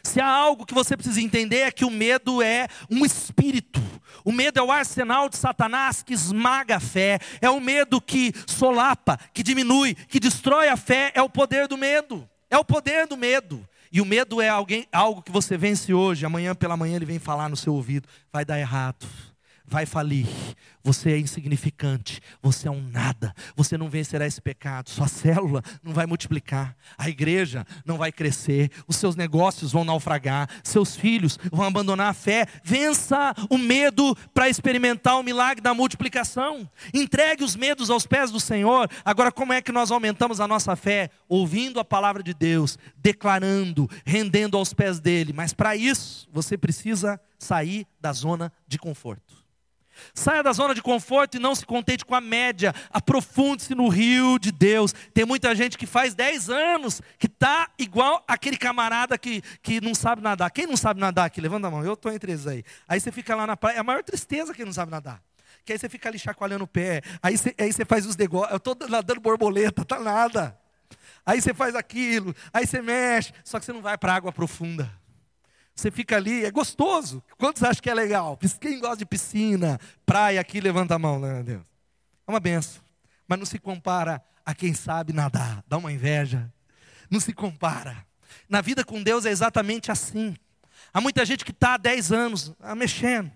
Se 0.03 0.19
há 0.19 0.27
algo 0.27 0.65
que 0.65 0.73
você 0.73 0.95
precisa 0.95 1.21
entender 1.21 1.59
é 1.59 1.71
que 1.71 1.85
o 1.85 1.89
medo 1.89 2.41
é 2.41 2.67
um 2.89 3.05
espírito. 3.05 3.81
O 4.23 4.31
medo 4.31 4.59
é 4.59 4.63
o 4.63 4.71
arsenal 4.71 5.29
de 5.29 5.37
Satanás 5.37 6.03
que 6.03 6.13
esmaga 6.13 6.77
a 6.77 6.79
fé. 6.79 7.19
É 7.41 7.49
o 7.49 7.59
medo 7.59 8.01
que 8.01 8.33
solapa, 8.47 9.17
que 9.33 9.43
diminui, 9.43 9.95
que 9.95 10.19
destrói 10.19 10.69
a 10.69 10.77
fé. 10.77 11.11
É 11.13 11.21
o 11.21 11.29
poder 11.29 11.67
do 11.67 11.77
medo. 11.77 12.27
É 12.49 12.57
o 12.57 12.65
poder 12.65 13.07
do 13.07 13.17
medo. 13.17 13.67
E 13.91 14.01
o 14.01 14.05
medo 14.05 14.41
é 14.41 14.49
alguém, 14.49 14.87
algo 14.91 15.21
que 15.21 15.31
você 15.31 15.57
vence 15.57 15.93
hoje. 15.93 16.25
Amanhã 16.25 16.53
pela 16.53 16.77
manhã 16.77 16.95
ele 16.95 17.05
vem 17.05 17.19
falar 17.19 17.49
no 17.49 17.55
seu 17.55 17.73
ouvido. 17.73 18.07
Vai 18.31 18.45
dar 18.45 18.59
errado 18.59 19.07
vai 19.69 19.85
falir. 19.85 20.27
Você 20.83 21.11
é 21.11 21.19
insignificante, 21.19 22.19
você 22.41 22.67
é 22.67 22.71
um 22.71 22.81
nada, 22.81 23.33
você 23.55 23.77
não 23.77 23.89
vencerá 23.89 24.25
esse 24.25 24.41
pecado, 24.41 24.89
sua 24.89 25.07
célula 25.07 25.61
não 25.83 25.93
vai 25.93 26.05
multiplicar, 26.05 26.75
a 26.97 27.09
igreja 27.09 27.65
não 27.85 27.97
vai 27.97 28.11
crescer, 28.11 28.71
os 28.87 28.95
seus 28.95 29.15
negócios 29.15 29.71
vão 29.71 29.83
naufragar, 29.83 30.49
seus 30.63 30.95
filhos 30.95 31.37
vão 31.51 31.65
abandonar 31.65 32.09
a 32.09 32.13
fé. 32.13 32.47
Vença 32.63 33.35
o 33.49 33.57
medo 33.57 34.15
para 34.33 34.49
experimentar 34.49 35.19
o 35.19 35.23
milagre 35.23 35.61
da 35.61 35.73
multiplicação. 35.73 36.69
Entregue 36.93 37.43
os 37.43 37.55
medos 37.55 37.89
aos 37.89 38.07
pés 38.07 38.31
do 38.31 38.39
Senhor. 38.39 38.89
Agora, 39.05 39.31
como 39.31 39.53
é 39.53 39.61
que 39.61 39.71
nós 39.71 39.91
aumentamos 39.91 40.39
a 40.39 40.47
nossa 40.47 40.75
fé? 40.75 41.11
Ouvindo 41.27 41.79
a 41.79 41.85
palavra 41.85 42.23
de 42.23 42.33
Deus, 42.33 42.79
declarando, 42.97 43.87
rendendo 44.03 44.57
aos 44.57 44.73
pés 44.73 44.99
dele. 44.99 45.33
Mas 45.33 45.53
para 45.53 45.75
isso, 45.75 46.27
você 46.31 46.57
precisa 46.57 47.19
sair 47.37 47.85
da 48.01 48.11
zona 48.11 48.51
de 48.67 48.77
conforto. 48.77 49.38
Saia 50.13 50.43
da 50.43 50.51
zona 50.51 50.73
de 50.73 50.81
conforto 50.81 51.35
e 51.35 51.39
não 51.39 51.55
se 51.55 51.65
contente 51.65 52.05
com 52.05 52.15
a 52.15 52.21
média. 52.21 52.73
Aprofunde-se 52.89 53.73
no 53.75 53.87
rio 53.87 54.39
de 54.39 54.51
Deus. 54.51 54.93
Tem 55.13 55.25
muita 55.25 55.53
gente 55.55 55.77
que 55.77 55.85
faz 55.85 56.13
10 56.13 56.49
anos 56.49 57.01
que 57.17 57.27
está 57.27 57.69
igual 57.77 58.23
aquele 58.27 58.57
camarada 58.57 59.17
que, 59.17 59.41
que 59.61 59.81
não 59.81 59.95
sabe 59.95 60.21
nadar. 60.21 60.51
Quem 60.51 60.67
não 60.67 60.77
sabe 60.77 60.99
nadar 60.99 61.25
aqui? 61.25 61.41
Levanta 61.41 61.67
a 61.67 61.71
mão. 61.71 61.83
Eu 61.83 61.93
estou 61.93 62.11
entre 62.11 62.31
eles 62.31 62.47
aí. 62.47 62.63
Aí 62.87 62.99
você 62.99 63.11
fica 63.11 63.35
lá 63.35 63.45
na 63.45 63.57
praia. 63.57 63.77
É 63.77 63.79
a 63.79 63.83
maior 63.83 64.03
tristeza 64.03 64.53
quem 64.53 64.65
não 64.65 64.73
sabe 64.73 64.91
nadar. 64.91 65.21
Que 65.65 65.73
aí 65.73 65.79
você 65.79 65.89
fica 65.89 66.09
ali 66.09 66.17
chacoalhando 66.17 66.63
o 66.63 66.67
pé. 66.67 67.01
Aí 67.21 67.37
você, 67.37 67.53
aí 67.57 67.71
você 67.71 67.85
faz 67.85 68.05
os 68.05 68.15
negócios. 68.15 68.51
Eu 68.51 68.57
estou 68.57 68.75
nadando 68.87 69.21
borboleta, 69.21 69.85
tá 69.85 69.99
nada. 69.99 70.57
Aí 71.25 71.41
você 71.41 71.53
faz 71.53 71.75
aquilo. 71.75 72.35
Aí 72.53 72.65
você 72.65 72.81
mexe. 72.81 73.33
Só 73.43 73.59
que 73.59 73.65
você 73.65 73.73
não 73.73 73.81
vai 73.81 73.97
para 73.97 74.13
a 74.13 74.15
água 74.15 74.31
profunda. 74.31 74.98
Você 75.79 75.89
fica 75.89 76.17
ali, 76.17 76.43
é 76.43 76.51
gostoso. 76.51 77.23
Quantos 77.37 77.63
acham 77.63 77.81
que 77.81 77.89
é 77.89 77.93
legal? 77.93 78.37
Quem 78.59 78.79
gosta 78.81 78.97
de 78.97 79.05
piscina, 79.05 79.79
praia 80.05 80.41
aqui, 80.41 80.59
levanta 80.59 80.95
a 80.95 80.99
mão, 80.99 81.19
né, 81.19 81.41
Deus? 81.41 81.61
É 82.27 82.31
uma 82.31 82.39
benção. 82.41 82.81
Mas 83.25 83.39
não 83.39 83.45
se 83.45 83.57
compara 83.57 84.21
a 84.45 84.53
quem 84.53 84.73
sabe 84.73 85.13
nadar. 85.13 85.63
Dá 85.65 85.77
uma 85.77 85.89
inveja. 85.89 86.51
Não 87.09 87.21
se 87.21 87.31
compara. 87.31 88.05
Na 88.49 88.59
vida 88.59 88.83
com 88.83 89.01
Deus 89.01 89.25
é 89.25 89.29
exatamente 89.29 89.89
assim. 89.89 90.35
Há 90.93 90.99
muita 90.99 91.25
gente 91.25 91.45
que 91.45 91.51
está 91.51 91.75
há 91.75 91.77
10 91.77 92.11
anos 92.11 92.53
ah, 92.59 92.75
mexendo. 92.75 93.31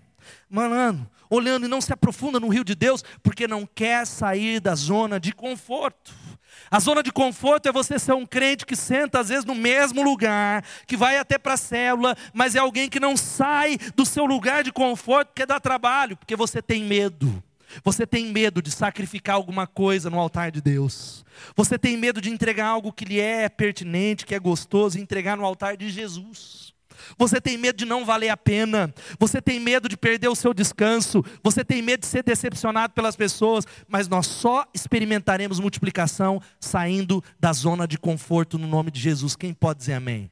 Mano, 0.48 1.08
olhando 1.28 1.66
e 1.66 1.68
não 1.68 1.80
se 1.80 1.92
aprofunda 1.92 2.38
no 2.38 2.48
rio 2.48 2.64
de 2.64 2.74
Deus, 2.74 3.02
porque 3.22 3.48
não 3.48 3.66
quer 3.66 4.06
sair 4.06 4.60
da 4.60 4.74
zona 4.74 5.18
de 5.18 5.32
conforto. 5.32 6.12
A 6.70 6.80
zona 6.80 7.02
de 7.02 7.12
conforto 7.12 7.68
é 7.68 7.72
você 7.72 7.98
ser 7.98 8.12
um 8.12 8.26
crente 8.26 8.66
que 8.66 8.76
senta 8.76 9.20
às 9.20 9.28
vezes 9.28 9.44
no 9.44 9.54
mesmo 9.54 10.02
lugar, 10.02 10.64
que 10.86 10.96
vai 10.96 11.18
até 11.18 11.38
para 11.38 11.54
a 11.54 11.58
célula, 11.58 12.16
mas 12.32 12.54
é 12.54 12.58
alguém 12.58 12.88
que 12.88 13.00
não 13.00 13.16
sai 13.16 13.76
do 13.94 14.06
seu 14.06 14.24
lugar 14.24 14.62
de 14.62 14.72
conforto 14.72 15.28
porque 15.28 15.46
dá 15.46 15.58
trabalho, 15.60 16.16
porque 16.16 16.36
você 16.36 16.62
tem 16.62 16.84
medo. 16.84 17.42
Você 17.82 18.06
tem 18.06 18.26
medo 18.26 18.62
de 18.62 18.70
sacrificar 18.70 19.36
alguma 19.36 19.66
coisa 19.66 20.10
no 20.10 20.18
altar 20.18 20.50
de 20.52 20.60
Deus. 20.60 21.24
Você 21.56 21.78
tem 21.78 21.96
medo 21.96 22.20
de 22.20 22.30
entregar 22.30 22.66
algo 22.66 22.92
que 22.92 23.04
lhe 23.04 23.20
é 23.20 23.48
pertinente, 23.48 24.26
que 24.26 24.34
é 24.34 24.38
gostoso, 24.38 24.98
e 24.98 25.00
entregar 25.00 25.36
no 25.36 25.44
altar 25.44 25.76
de 25.76 25.88
Jesus. 25.88 26.73
Você 27.18 27.40
tem 27.40 27.56
medo 27.56 27.76
de 27.76 27.84
não 27.84 28.04
valer 28.04 28.28
a 28.28 28.36
pena. 28.36 28.92
Você 29.18 29.40
tem 29.40 29.60
medo 29.60 29.88
de 29.88 29.96
perder 29.96 30.28
o 30.28 30.34
seu 30.34 30.54
descanso. 30.54 31.24
Você 31.42 31.64
tem 31.64 31.82
medo 31.82 32.00
de 32.00 32.06
ser 32.06 32.22
decepcionado 32.22 32.92
pelas 32.92 33.16
pessoas. 33.16 33.64
Mas 33.88 34.08
nós 34.08 34.26
só 34.26 34.64
experimentaremos 34.74 35.60
multiplicação 35.60 36.40
saindo 36.60 37.22
da 37.38 37.52
zona 37.52 37.86
de 37.86 37.98
conforto 37.98 38.58
no 38.58 38.66
nome 38.66 38.90
de 38.90 39.00
Jesus. 39.00 39.36
Quem 39.36 39.52
pode 39.52 39.80
dizer 39.80 39.94
amém? 39.94 40.30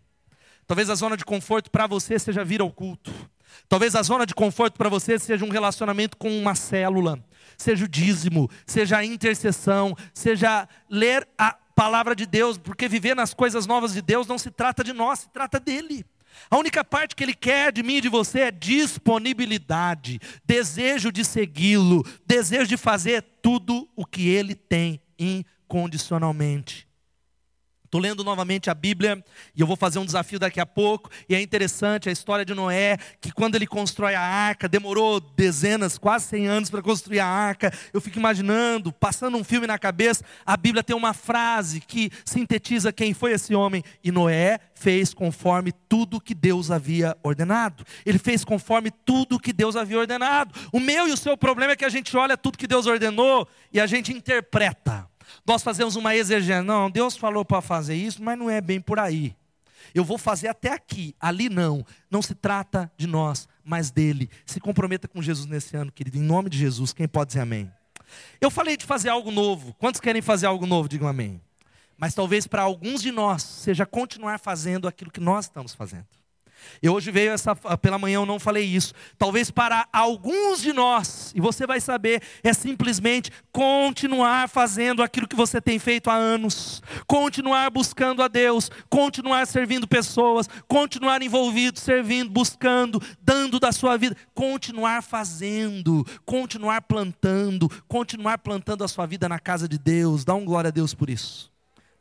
Talvez 0.66 0.88
a 0.88 0.94
zona 0.94 1.16
de 1.16 1.24
conforto 1.24 1.70
para 1.70 1.86
você 1.86 2.18
seja 2.18 2.44
vir 2.44 2.60
ao 2.60 2.70
culto. 2.70 3.12
Talvez 3.68 3.94
a 3.94 4.02
zona 4.02 4.24
de 4.24 4.34
conforto 4.34 4.78
para 4.78 4.88
você 4.88 5.18
seja 5.18 5.44
um 5.44 5.50
relacionamento 5.50 6.16
com 6.16 6.30
uma 6.30 6.54
célula 6.54 7.22
seja 7.56 7.84
o 7.84 7.88
dízimo, 7.88 8.50
seja 8.66 8.98
a 8.98 9.04
intercessão, 9.04 9.96
seja 10.12 10.68
ler 10.90 11.26
a 11.38 11.56
palavra 11.74 12.14
de 12.14 12.26
Deus, 12.26 12.58
porque 12.58 12.88
viver 12.88 13.14
nas 13.14 13.32
coisas 13.32 13.66
novas 13.66 13.94
de 13.94 14.02
Deus 14.02 14.26
não 14.26 14.38
se 14.38 14.50
trata 14.50 14.84
de 14.84 14.92
nós, 14.92 15.20
se 15.20 15.30
trata 15.30 15.58
dele. 15.58 16.04
A 16.50 16.56
única 16.56 16.84
parte 16.84 17.16
que 17.16 17.22
ele 17.22 17.34
quer 17.34 17.72
de 17.72 17.82
mim 17.82 17.96
e 17.96 18.00
de 18.00 18.08
você 18.08 18.40
é 18.40 18.50
disponibilidade, 18.50 20.20
desejo 20.44 21.10
de 21.10 21.24
segui-lo, 21.24 22.04
desejo 22.26 22.66
de 22.66 22.76
fazer 22.76 23.22
tudo 23.40 23.88
o 23.96 24.04
que 24.04 24.28
ele 24.28 24.54
tem 24.54 25.00
incondicionalmente. 25.18 26.86
Estou 27.92 28.00
lendo 28.00 28.24
novamente 28.24 28.70
a 28.70 28.74
Bíblia 28.74 29.22
e 29.54 29.60
eu 29.60 29.66
vou 29.66 29.76
fazer 29.76 29.98
um 29.98 30.06
desafio 30.06 30.38
daqui 30.38 30.58
a 30.58 30.64
pouco. 30.64 31.10
E 31.28 31.34
é 31.34 31.42
interessante 31.42 32.08
a 32.08 32.12
história 32.12 32.42
de 32.42 32.54
Noé, 32.54 32.96
que 33.20 33.30
quando 33.30 33.54
ele 33.54 33.66
constrói 33.66 34.14
a 34.14 34.22
arca, 34.22 34.66
demorou 34.66 35.20
dezenas, 35.20 35.98
quase 35.98 36.24
100 36.28 36.46
anos 36.48 36.70
para 36.70 36.80
construir 36.80 37.20
a 37.20 37.26
arca. 37.26 37.70
Eu 37.92 38.00
fico 38.00 38.18
imaginando, 38.18 38.94
passando 38.94 39.36
um 39.36 39.44
filme 39.44 39.66
na 39.66 39.78
cabeça, 39.78 40.24
a 40.46 40.56
Bíblia 40.56 40.82
tem 40.82 40.96
uma 40.96 41.12
frase 41.12 41.82
que 41.82 42.10
sintetiza 42.24 42.94
quem 42.94 43.12
foi 43.12 43.32
esse 43.32 43.54
homem. 43.54 43.84
E 44.02 44.10
Noé 44.10 44.58
fez 44.74 45.12
conforme 45.12 45.70
tudo 45.86 46.18
que 46.18 46.34
Deus 46.34 46.70
havia 46.70 47.14
ordenado. 47.22 47.84
Ele 48.06 48.18
fez 48.18 48.42
conforme 48.42 48.90
tudo 48.90 49.38
que 49.38 49.52
Deus 49.52 49.76
havia 49.76 49.98
ordenado. 49.98 50.58
O 50.72 50.80
meu 50.80 51.08
e 51.08 51.12
o 51.12 51.16
seu 51.18 51.36
problema 51.36 51.72
é 51.72 51.76
que 51.76 51.84
a 51.84 51.90
gente 51.90 52.16
olha 52.16 52.38
tudo 52.38 52.56
que 52.56 52.66
Deus 52.66 52.86
ordenou 52.86 53.46
e 53.70 53.78
a 53.78 53.86
gente 53.86 54.14
interpreta. 54.14 55.11
Nós 55.46 55.62
fazemos 55.62 55.96
uma 55.96 56.14
exegese. 56.14 56.62
Não, 56.62 56.90
Deus 56.90 57.16
falou 57.16 57.44
para 57.44 57.60
fazer 57.60 57.94
isso, 57.94 58.22
mas 58.22 58.38
não 58.38 58.48
é 58.48 58.60
bem 58.60 58.80
por 58.80 58.98
aí. 58.98 59.36
Eu 59.94 60.04
vou 60.04 60.16
fazer 60.16 60.48
até 60.48 60.72
aqui, 60.72 61.14
ali 61.20 61.48
não. 61.48 61.84
Não 62.10 62.22
se 62.22 62.34
trata 62.34 62.90
de 62.96 63.06
nós, 63.06 63.48
mas 63.64 63.90
dele. 63.90 64.30
Se 64.46 64.60
comprometa 64.60 65.08
com 65.08 65.20
Jesus 65.20 65.46
nesse 65.46 65.76
ano, 65.76 65.92
querido, 65.92 66.16
em 66.16 66.22
nome 66.22 66.48
de 66.48 66.58
Jesus. 66.58 66.92
Quem 66.92 67.08
pode 67.08 67.28
dizer 67.28 67.40
amém? 67.40 67.70
Eu 68.40 68.50
falei 68.50 68.76
de 68.76 68.84
fazer 68.84 69.08
algo 69.08 69.30
novo. 69.30 69.74
Quantos 69.74 70.00
querem 70.00 70.22
fazer 70.22 70.46
algo 70.46 70.66
novo? 70.66 70.88
Digam 70.88 71.08
amém. 71.08 71.40
Mas 71.96 72.14
talvez 72.14 72.46
para 72.46 72.62
alguns 72.62 73.00
de 73.00 73.12
nós 73.12 73.42
seja 73.42 73.86
continuar 73.86 74.38
fazendo 74.38 74.88
aquilo 74.88 75.10
que 75.10 75.20
nós 75.20 75.46
estamos 75.46 75.74
fazendo. 75.74 76.06
Eu 76.82 76.94
hoje 76.94 77.10
veio 77.10 77.32
essa 77.32 77.54
pela 77.76 77.98
manhã 77.98 78.16
eu 78.16 78.26
não 78.26 78.38
falei 78.38 78.64
isso. 78.64 78.92
Talvez 79.18 79.50
para 79.50 79.86
alguns 79.92 80.60
de 80.60 80.72
nós, 80.72 81.32
e 81.34 81.40
você 81.40 81.66
vai 81.66 81.80
saber, 81.80 82.22
é 82.42 82.52
simplesmente 82.52 83.30
continuar 83.50 84.48
fazendo 84.48 85.02
aquilo 85.02 85.28
que 85.28 85.36
você 85.36 85.60
tem 85.60 85.78
feito 85.78 86.10
há 86.10 86.14
anos, 86.14 86.82
continuar 87.06 87.70
buscando 87.70 88.22
a 88.22 88.28
Deus, 88.28 88.70
continuar 88.88 89.46
servindo 89.46 89.86
pessoas, 89.86 90.48
continuar 90.66 91.22
envolvido, 91.22 91.78
servindo, 91.78 92.30
buscando, 92.30 93.02
dando 93.20 93.60
da 93.60 93.72
sua 93.72 93.96
vida, 93.96 94.16
continuar 94.34 95.02
fazendo, 95.02 96.04
continuar 96.24 96.82
plantando, 96.82 97.68
continuar 97.86 98.38
plantando 98.38 98.84
a 98.84 98.88
sua 98.88 99.06
vida 99.06 99.28
na 99.28 99.38
casa 99.38 99.68
de 99.68 99.78
Deus. 99.78 100.24
Dá 100.24 100.34
um 100.34 100.44
glória 100.44 100.68
a 100.68 100.72
Deus 100.72 100.94
por 100.94 101.10
isso. 101.10 101.51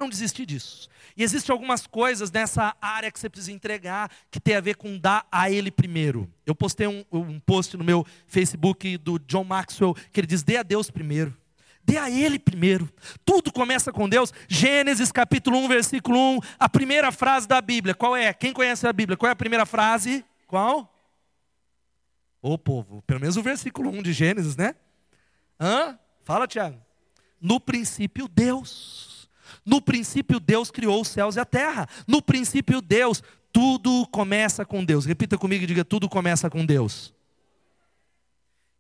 Não 0.02 0.10
desistir 0.10 0.48
disso. 0.48 0.90
E 1.16 1.22
existem 1.22 1.54
algumas 1.54 1.86
coisas 1.86 2.32
nessa 2.32 2.76
área 2.82 3.12
que 3.12 3.20
você 3.20 3.30
precisa 3.30 3.52
entregar 3.52 4.10
que 4.32 4.40
tem 4.40 4.56
a 4.56 4.60
ver 4.60 4.76
com 4.76 4.98
dar 4.98 5.28
a 5.32 5.52
Ele 5.52 5.70
primeiro. 5.70 6.28
Eu 6.44 6.56
postei 6.56 6.88
um, 6.88 7.06
um 7.12 7.40
post 7.40 7.78
no 7.78 7.84
meu 7.84 8.04
Facebook 8.26 8.98
do 8.98 9.20
John 9.20 9.44
Maxwell 9.44 9.94
que 10.12 10.20
ele 10.20 10.26
diz: 10.26 10.42
dê 10.42 10.58
a 10.58 10.64
Deus 10.64 10.90
primeiro. 10.90 11.38
Dê 11.84 12.00
a 12.00 12.10
Ele 12.10 12.40
primeiro. 12.40 12.92
Tudo 13.24 13.54
começa 13.54 13.92
com 13.92 14.10
Deus. 14.10 14.34
Gênesis 14.48 15.12
capítulo 15.12 15.60
1, 15.60 15.68
versículo 15.68 16.18
1, 16.38 16.40
a 16.58 16.68
primeira 16.68 17.12
frase 17.12 17.48
da 17.48 17.62
Bíblia. 17.62 17.94
Qual 17.94 18.18
é? 18.18 18.34
Quem 18.34 18.52
conhece 18.52 18.88
a 18.88 18.94
Bíblia? 18.94 19.16
Qual 19.16 19.30
é 19.30 19.34
a 19.34 19.36
primeira 19.36 19.68
frase? 19.68 20.26
Qual? 20.48 20.92
Ô 22.42 22.58
povo, 22.58 23.04
pelo 23.04 23.20
menos 23.20 23.38
o 23.38 23.44
versículo 23.44 23.92
1 23.92 24.02
de 24.02 24.14
Gênesis, 24.14 24.56
né? 24.56 24.74
Hã? 25.60 26.00
Fala, 26.24 26.48
Tiago. 26.48 26.82
No 27.40 27.60
princípio, 27.60 28.28
Deus. 28.28 29.11
No 29.66 29.82
princípio, 29.82 30.40
Deus 30.40 30.72
criou 30.72 31.02
os 31.02 31.08
céus 31.08 31.36
e 31.36 31.40
a 31.40 31.46
terra. 31.46 31.88
No 32.08 32.22
princípio, 32.22 32.82
Deus, 32.82 33.22
tudo 33.52 34.08
começa 34.08 34.66
com 34.66 34.84
Deus. 34.84 35.06
Repita 35.06 35.38
comigo 35.38 35.64
e 35.64 35.68
diga: 35.68 35.86
tudo 35.86 36.10
começa 36.10 36.50
com 36.50 36.66
Deus. 36.66 37.14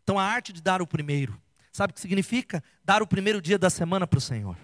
Então, 0.03 0.17
a 0.17 0.23
arte 0.23 0.51
de 0.51 0.61
dar 0.61 0.81
o 0.81 0.87
primeiro. 0.87 1.39
Sabe 1.71 1.91
o 1.91 1.93
que 1.93 2.01
significa? 2.01 2.63
Dar 2.83 3.01
o 3.01 3.07
primeiro 3.07 3.41
dia 3.41 3.57
da 3.57 3.69
semana 3.69 4.05
para 4.05 4.17
o 4.17 4.21
Senhor 4.21 4.57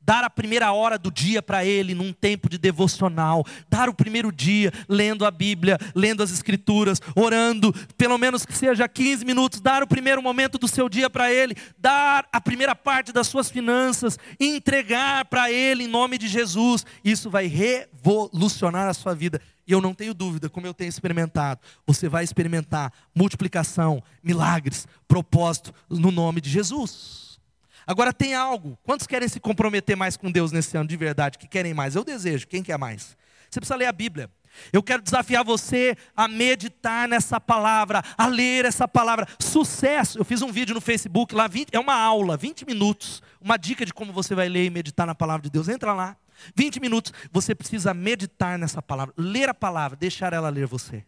dar 0.00 0.24
a 0.24 0.30
primeira 0.30 0.72
hora 0.72 0.98
do 0.98 1.10
dia 1.10 1.42
para 1.42 1.64
Ele 1.64 1.94
num 1.94 2.12
tempo 2.12 2.48
de 2.48 2.58
devocional, 2.58 3.44
dar 3.68 3.88
o 3.88 3.94
primeiro 3.94 4.32
dia 4.32 4.72
lendo 4.88 5.24
a 5.24 5.30
Bíblia, 5.30 5.78
lendo 5.94 6.22
as 6.22 6.32
Escrituras, 6.32 7.00
orando, 7.14 7.72
pelo 7.96 8.18
menos 8.18 8.44
que 8.44 8.56
seja 8.56 8.88
15 8.88 9.24
minutos, 9.24 9.60
dar 9.60 9.82
o 9.82 9.86
primeiro 9.86 10.22
momento 10.22 10.58
do 10.58 10.68
seu 10.68 10.88
dia 10.88 11.08
para 11.08 11.32
Ele, 11.32 11.56
dar 11.78 12.26
a 12.32 12.40
primeira 12.40 12.74
parte 12.74 13.12
das 13.12 13.26
suas 13.26 13.50
finanças, 13.50 14.18
entregar 14.38 15.24
para 15.26 15.50
Ele 15.50 15.84
em 15.84 15.88
nome 15.88 16.18
de 16.18 16.28
Jesus, 16.28 16.84
isso 17.04 17.30
vai 17.30 17.46
revolucionar 17.46 18.88
a 18.88 18.94
sua 18.94 19.14
vida. 19.14 19.40
E 19.66 19.72
eu 19.72 19.80
não 19.80 19.94
tenho 19.94 20.12
dúvida, 20.12 20.48
como 20.48 20.66
eu 20.66 20.74
tenho 20.74 20.88
experimentado, 20.88 21.60
você 21.86 22.08
vai 22.08 22.24
experimentar 22.24 22.92
multiplicação, 23.14 24.02
milagres, 24.22 24.86
propósito 25.06 25.72
no 25.88 26.10
nome 26.10 26.40
de 26.40 26.50
Jesus. 26.50 27.31
Agora 27.86 28.12
tem 28.12 28.34
algo. 28.34 28.78
Quantos 28.82 29.06
querem 29.06 29.28
se 29.28 29.40
comprometer 29.40 29.96
mais 29.96 30.16
com 30.16 30.30
Deus 30.30 30.52
nesse 30.52 30.76
ano 30.76 30.88
de 30.88 30.96
verdade? 30.96 31.38
Que 31.38 31.48
querem 31.48 31.74
mais? 31.74 31.94
Eu 31.94 32.04
desejo. 32.04 32.46
Quem 32.46 32.62
quer 32.62 32.78
mais? 32.78 33.16
Você 33.50 33.60
precisa 33.60 33.76
ler 33.76 33.86
a 33.86 33.92
Bíblia. 33.92 34.30
Eu 34.72 34.82
quero 34.82 35.02
desafiar 35.02 35.44
você 35.44 35.96
a 36.16 36.28
meditar 36.28 37.08
nessa 37.08 37.40
palavra, 37.40 38.02
a 38.16 38.26
ler 38.26 38.64
essa 38.64 38.86
palavra. 38.86 39.26
Sucesso. 39.38 40.18
Eu 40.18 40.24
fiz 40.24 40.42
um 40.42 40.52
vídeo 40.52 40.74
no 40.74 40.80
Facebook 40.80 41.34
lá, 41.34 41.48
20, 41.48 41.70
é 41.72 41.78
uma 41.78 41.94
aula, 41.94 42.36
20 42.36 42.66
minutos, 42.66 43.22
uma 43.40 43.56
dica 43.56 43.84
de 43.84 43.92
como 43.92 44.12
você 44.12 44.34
vai 44.34 44.48
ler 44.48 44.66
e 44.66 44.70
meditar 44.70 45.06
na 45.06 45.14
palavra 45.14 45.42
de 45.42 45.50
Deus. 45.50 45.68
Entra 45.68 45.92
lá. 45.92 46.16
20 46.56 46.80
minutos, 46.80 47.12
você 47.30 47.54
precisa 47.54 47.94
meditar 47.94 48.58
nessa 48.58 48.82
palavra, 48.82 49.14
ler 49.16 49.48
a 49.48 49.54
palavra, 49.54 49.96
deixar 49.96 50.32
ela 50.32 50.48
ler 50.48 50.66
você. 50.66 51.04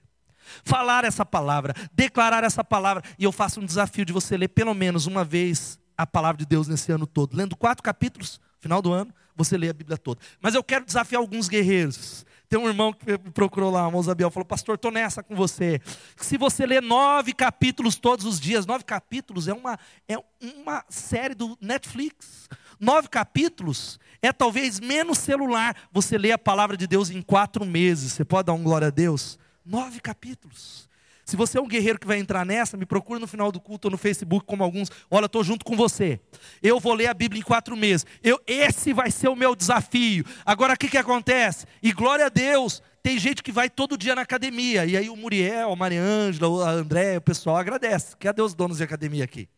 Falar 0.62 1.04
essa 1.04 1.24
palavra, 1.24 1.74
declarar 1.92 2.44
essa 2.44 2.62
palavra, 2.62 3.02
e 3.18 3.24
eu 3.24 3.32
faço 3.32 3.60
um 3.60 3.64
desafio 3.64 4.04
de 4.04 4.12
você 4.12 4.36
ler 4.36 4.48
pelo 4.48 4.74
menos 4.74 5.06
uma 5.06 5.24
vez 5.24 5.78
a 5.96 6.06
palavra 6.06 6.38
de 6.38 6.46
Deus 6.46 6.68
nesse 6.68 6.90
ano 6.92 7.06
todo. 7.06 7.36
Lendo 7.36 7.56
quatro 7.56 7.82
capítulos, 7.82 8.40
final 8.60 8.80
do 8.80 8.92
ano, 8.92 9.12
você 9.36 9.56
lê 9.56 9.68
a 9.68 9.72
Bíblia 9.72 9.98
toda. 9.98 10.20
Mas 10.40 10.54
eu 10.54 10.62
quero 10.62 10.84
desafiar 10.84 11.20
alguns 11.20 11.48
guerreiros. 11.48 12.24
Tem 12.48 12.58
um 12.58 12.68
irmão 12.68 12.92
que 12.92 13.12
me 13.12 13.30
procurou 13.30 13.70
lá, 13.70 13.86
o 13.88 13.90
Mozabiel, 13.90 14.30
falou: 14.30 14.44
Pastor, 14.44 14.76
estou 14.76 14.90
nessa 14.90 15.22
com 15.22 15.34
você. 15.34 15.80
Se 16.16 16.36
você 16.36 16.64
ler 16.64 16.80
nove 16.80 17.32
capítulos 17.32 17.96
todos 17.96 18.24
os 18.24 18.38
dias, 18.38 18.66
nove 18.66 18.84
capítulos 18.84 19.48
é 19.48 19.52
uma, 19.52 19.78
é 20.08 20.16
uma 20.40 20.84
série 20.88 21.34
do 21.34 21.58
Netflix. 21.60 22.48
Nove 22.78 23.08
capítulos 23.08 23.98
é 24.20 24.32
talvez 24.32 24.78
menos 24.78 25.18
celular. 25.18 25.76
Você 25.92 26.18
lê 26.18 26.32
a 26.32 26.38
palavra 26.38 26.76
de 26.76 26.86
Deus 26.86 27.10
em 27.10 27.22
quatro 27.22 27.64
meses. 27.64 28.12
Você 28.12 28.24
pode 28.24 28.46
dar 28.46 28.52
um 28.52 28.62
glória 28.62 28.88
a 28.88 28.90
Deus? 28.90 29.38
Nove 29.64 30.00
capítulos. 30.00 30.88
Se 31.24 31.36
você 31.36 31.58
é 31.58 31.60
um 31.60 31.66
guerreiro 31.66 31.98
que 31.98 32.06
vai 32.06 32.18
entrar 32.18 32.44
nessa, 32.44 32.76
me 32.76 32.84
procure 32.84 33.18
no 33.18 33.26
final 33.26 33.50
do 33.50 33.58
culto 33.58 33.88
ou 33.88 33.92
no 33.92 33.98
Facebook, 33.98 34.44
como 34.46 34.62
alguns. 34.62 34.90
Olha, 35.10 35.26
estou 35.26 35.42
junto 35.42 35.64
com 35.64 35.74
você. 35.74 36.20
Eu 36.62 36.78
vou 36.78 36.92
ler 36.92 37.06
a 37.06 37.14
Bíblia 37.14 37.40
em 37.40 37.44
quatro 37.44 37.76
meses. 37.76 38.04
Eu, 38.22 38.40
esse 38.46 38.92
vai 38.92 39.10
ser 39.10 39.28
o 39.28 39.36
meu 39.36 39.56
desafio. 39.56 40.24
Agora, 40.44 40.74
o 40.74 40.76
que, 40.76 40.88
que 40.88 40.98
acontece? 40.98 41.66
E 41.82 41.92
glória 41.92 42.26
a 42.26 42.28
Deus, 42.28 42.82
tem 43.02 43.18
gente 43.18 43.42
que 43.42 43.52
vai 43.52 43.70
todo 43.70 43.96
dia 43.96 44.14
na 44.14 44.22
academia. 44.22 44.84
E 44.84 44.96
aí 44.96 45.08
o 45.08 45.16
Muriel, 45.16 45.72
a 45.72 45.76
Mariângela, 45.76 46.68
a 46.68 46.72
André, 46.72 47.16
o 47.16 47.22
pessoal 47.22 47.56
agradece. 47.56 48.16
Cadê 48.18 48.42
os 48.42 48.54
donos 48.54 48.78
de 48.78 48.84
academia 48.84 49.24
aqui? 49.24 49.48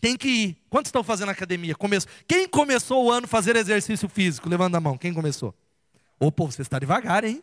Tem 0.00 0.16
que 0.16 0.28
ir. 0.28 0.56
Quantos 0.70 0.88
estão 0.88 1.04
fazendo 1.04 1.28
academia? 1.28 1.74
Começo. 1.74 2.06
Quem 2.26 2.48
começou 2.48 3.04
o 3.04 3.10
ano 3.10 3.28
fazer 3.28 3.54
exercício 3.56 4.08
físico? 4.08 4.48
Levanta 4.48 4.78
a 4.78 4.80
mão. 4.80 4.96
Quem 4.96 5.12
começou? 5.12 5.54
Ô, 6.18 6.32
povo, 6.32 6.50
você 6.52 6.62
está 6.62 6.78
devagar, 6.78 7.24
hein? 7.24 7.42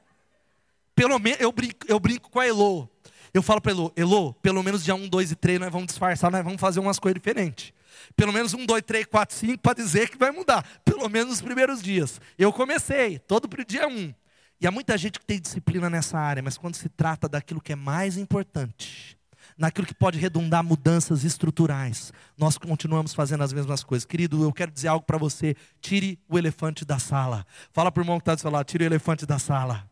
Pelo 0.96 1.20
menos 1.20 1.40
eu 1.40 1.52
brinco, 1.52 1.78
eu 1.88 2.00
brinco 2.00 2.30
com 2.32 2.40
a 2.40 2.48
Elo. 2.48 2.90
Eu 3.38 3.44
falo 3.44 3.62
para 3.62 3.72
Elô, 3.72 3.92
Elô, 3.96 4.34
pelo 4.34 4.64
menos 4.64 4.84
dia 4.84 4.96
1, 4.96 5.08
2 5.08 5.32
e 5.32 5.36
3 5.36 5.60
nós 5.60 5.72
vamos 5.72 5.88
disfarçar, 5.88 6.32
nós 6.32 6.44
vamos 6.44 6.60
fazer 6.60 6.80
umas 6.80 6.98
coisas 6.98 7.14
diferentes. 7.22 7.72
Pelo 8.16 8.34
menos 8.34 8.52
1, 8.56 8.66
2, 8.66 8.82
3, 8.82 9.06
4, 9.06 9.36
5 9.36 9.60
para 9.60 9.76
dizer 9.76 10.10
que 10.10 10.18
vai 10.18 10.32
mudar. 10.32 10.66
Pelo 10.84 11.08
menos 11.08 11.30
nos 11.30 11.42
primeiros 11.42 11.80
dias. 11.80 12.20
Eu 12.36 12.52
comecei, 12.52 13.20
todo 13.20 13.48
dia 13.64 13.88
1. 13.88 14.12
E 14.60 14.66
há 14.66 14.72
muita 14.72 14.98
gente 14.98 15.20
que 15.20 15.26
tem 15.26 15.40
disciplina 15.40 15.88
nessa 15.88 16.18
área, 16.18 16.42
mas 16.42 16.58
quando 16.58 16.74
se 16.74 16.90
trata 16.90 17.30
daquilo 17.30 17.62
que 17.62 17.74
é 17.74 17.76
mais 17.76 18.18
importante, 18.18 19.16
naquilo 19.56 19.86
que 19.86 19.94
pode 19.94 20.18
redundar 20.18 20.64
mudanças 20.64 21.24
estruturais, 21.24 22.12
nós 22.36 22.58
continuamos 22.58 23.14
fazendo 23.14 23.44
as 23.44 23.54
mesmas 23.54 23.84
coisas. 23.84 24.04
Querido, 24.04 24.42
eu 24.44 24.52
quero 24.52 24.72
dizer 24.72 24.88
algo 24.88 25.06
para 25.06 25.20
você: 25.20 25.56
tire 25.80 26.20
o 26.28 26.40
elefante 26.40 26.84
da 26.84 26.98
sala. 26.98 27.46
Fala 27.72 27.92
para 27.92 28.02
o 28.02 28.04
irmão 28.04 28.18
que 28.18 28.24
está 28.24 28.34
do 28.34 28.42
seu 28.42 28.50
lado: 28.50 28.66
tire 28.66 28.84
o 28.84 28.88
elefante 28.88 29.28
da 29.28 29.38
sala. 29.38 29.88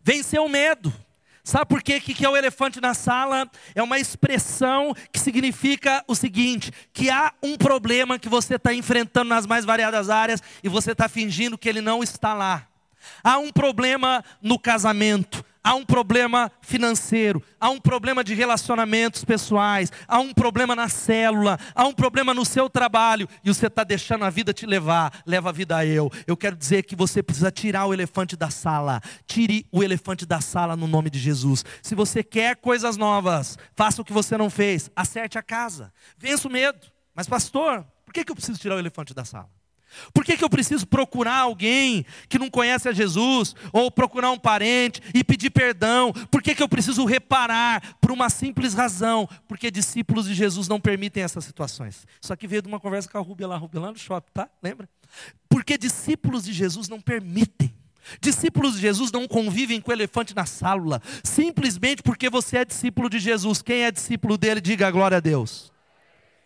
Vencer 0.00 0.40
o 0.40 0.48
medo. 0.48 0.92
Sabe 1.46 1.66
por 1.66 1.80
quê? 1.80 2.00
que 2.00 2.24
é 2.24 2.28
o 2.28 2.36
elefante 2.36 2.80
na 2.80 2.92
sala? 2.92 3.48
É 3.72 3.80
uma 3.80 4.00
expressão 4.00 4.92
que 5.12 5.20
significa 5.20 6.02
o 6.08 6.14
seguinte: 6.16 6.72
que 6.92 7.08
há 7.08 7.32
um 7.40 7.56
problema 7.56 8.18
que 8.18 8.28
você 8.28 8.56
está 8.56 8.74
enfrentando 8.74 9.28
nas 9.28 9.46
mais 9.46 9.64
variadas 9.64 10.10
áreas 10.10 10.42
e 10.60 10.68
você 10.68 10.90
está 10.90 11.08
fingindo 11.08 11.56
que 11.56 11.68
ele 11.68 11.80
não 11.80 12.02
está 12.02 12.34
lá. 12.34 12.66
Há 13.22 13.38
um 13.38 13.52
problema 13.52 14.24
no 14.42 14.58
casamento, 14.58 15.44
há 15.66 15.74
um 15.74 15.84
problema 15.84 16.48
financeiro, 16.60 17.42
há 17.58 17.68
um 17.68 17.80
problema 17.80 18.22
de 18.22 18.34
relacionamentos 18.34 19.24
pessoais, 19.24 19.90
há 20.06 20.20
um 20.20 20.32
problema 20.32 20.76
na 20.76 20.88
célula, 20.88 21.58
há 21.74 21.84
um 21.84 21.92
problema 21.92 22.32
no 22.32 22.44
seu 22.44 22.70
trabalho 22.70 23.28
e 23.42 23.52
você 23.52 23.66
está 23.66 23.82
deixando 23.82 24.24
a 24.24 24.30
vida 24.30 24.52
te 24.52 24.64
levar, 24.64 25.24
leva 25.26 25.48
a 25.48 25.52
vida 25.52 25.76
a 25.76 25.84
eu. 25.84 26.08
Eu 26.24 26.36
quero 26.36 26.54
dizer 26.54 26.84
que 26.84 26.94
você 26.94 27.20
precisa 27.20 27.50
tirar 27.50 27.86
o 27.86 27.92
elefante 27.92 28.36
da 28.36 28.48
sala, 28.48 29.00
tire 29.26 29.66
o 29.72 29.82
elefante 29.82 30.24
da 30.24 30.40
sala 30.40 30.76
no 30.76 30.86
nome 30.86 31.10
de 31.10 31.18
Jesus. 31.18 31.64
Se 31.82 31.96
você 31.96 32.22
quer 32.22 32.54
coisas 32.54 32.96
novas, 32.96 33.58
faça 33.74 34.00
o 34.00 34.04
que 34.04 34.12
você 34.12 34.38
não 34.38 34.48
fez, 34.48 34.88
acerte 34.94 35.36
a 35.36 35.42
casa, 35.42 35.92
vença 36.16 36.46
o 36.46 36.50
medo. 36.50 36.86
Mas, 37.12 37.26
pastor, 37.26 37.84
por 38.04 38.12
que, 38.12 38.24
que 38.24 38.30
eu 38.30 38.36
preciso 38.36 38.60
tirar 38.60 38.76
o 38.76 38.78
elefante 38.78 39.12
da 39.12 39.24
sala? 39.24 39.50
Por 40.12 40.24
que, 40.24 40.36
que 40.36 40.44
eu 40.44 40.50
preciso 40.50 40.86
procurar 40.86 41.38
alguém 41.38 42.04
que 42.28 42.38
não 42.38 42.50
conhece 42.50 42.88
a 42.88 42.92
Jesus? 42.92 43.54
Ou 43.72 43.90
procurar 43.90 44.30
um 44.30 44.38
parente 44.38 45.00
e 45.14 45.24
pedir 45.24 45.50
perdão? 45.50 46.12
Por 46.30 46.42
que, 46.42 46.54
que 46.54 46.62
eu 46.62 46.68
preciso 46.68 47.04
reparar? 47.04 47.96
Por 48.00 48.10
uma 48.10 48.28
simples 48.30 48.74
razão. 48.74 49.28
Porque 49.48 49.70
discípulos 49.70 50.26
de 50.26 50.34
Jesus 50.34 50.68
não 50.68 50.80
permitem 50.80 51.22
essas 51.22 51.44
situações. 51.44 52.06
Isso 52.20 52.32
aqui 52.32 52.46
veio 52.46 52.62
de 52.62 52.68
uma 52.68 52.80
conversa 52.80 53.08
com 53.08 53.18
a 53.18 53.20
Rubia 53.20 53.46
lá, 53.46 53.56
Rubia 53.56 53.80
lá 53.80 53.90
no 53.90 53.98
shopping, 53.98 54.30
tá? 54.32 54.48
Lembra? 54.62 54.88
Porque 55.48 55.78
discípulos 55.78 56.44
de 56.44 56.52
Jesus 56.52 56.88
não 56.88 57.00
permitem. 57.00 57.74
Discípulos 58.20 58.74
de 58.74 58.82
Jesus 58.82 59.10
não 59.10 59.26
convivem 59.26 59.80
com 59.80 59.90
elefante 59.90 60.34
na 60.34 60.46
sala, 60.46 61.02
simplesmente 61.24 62.02
porque 62.02 62.30
você 62.30 62.58
é 62.58 62.64
discípulo 62.64 63.10
de 63.10 63.18
Jesus. 63.18 63.62
Quem 63.62 63.82
é 63.82 63.90
discípulo 63.90 64.38
dele, 64.38 64.60
diga 64.60 64.90
glória 64.90 65.16
a 65.16 65.20
Deus. 65.20 65.72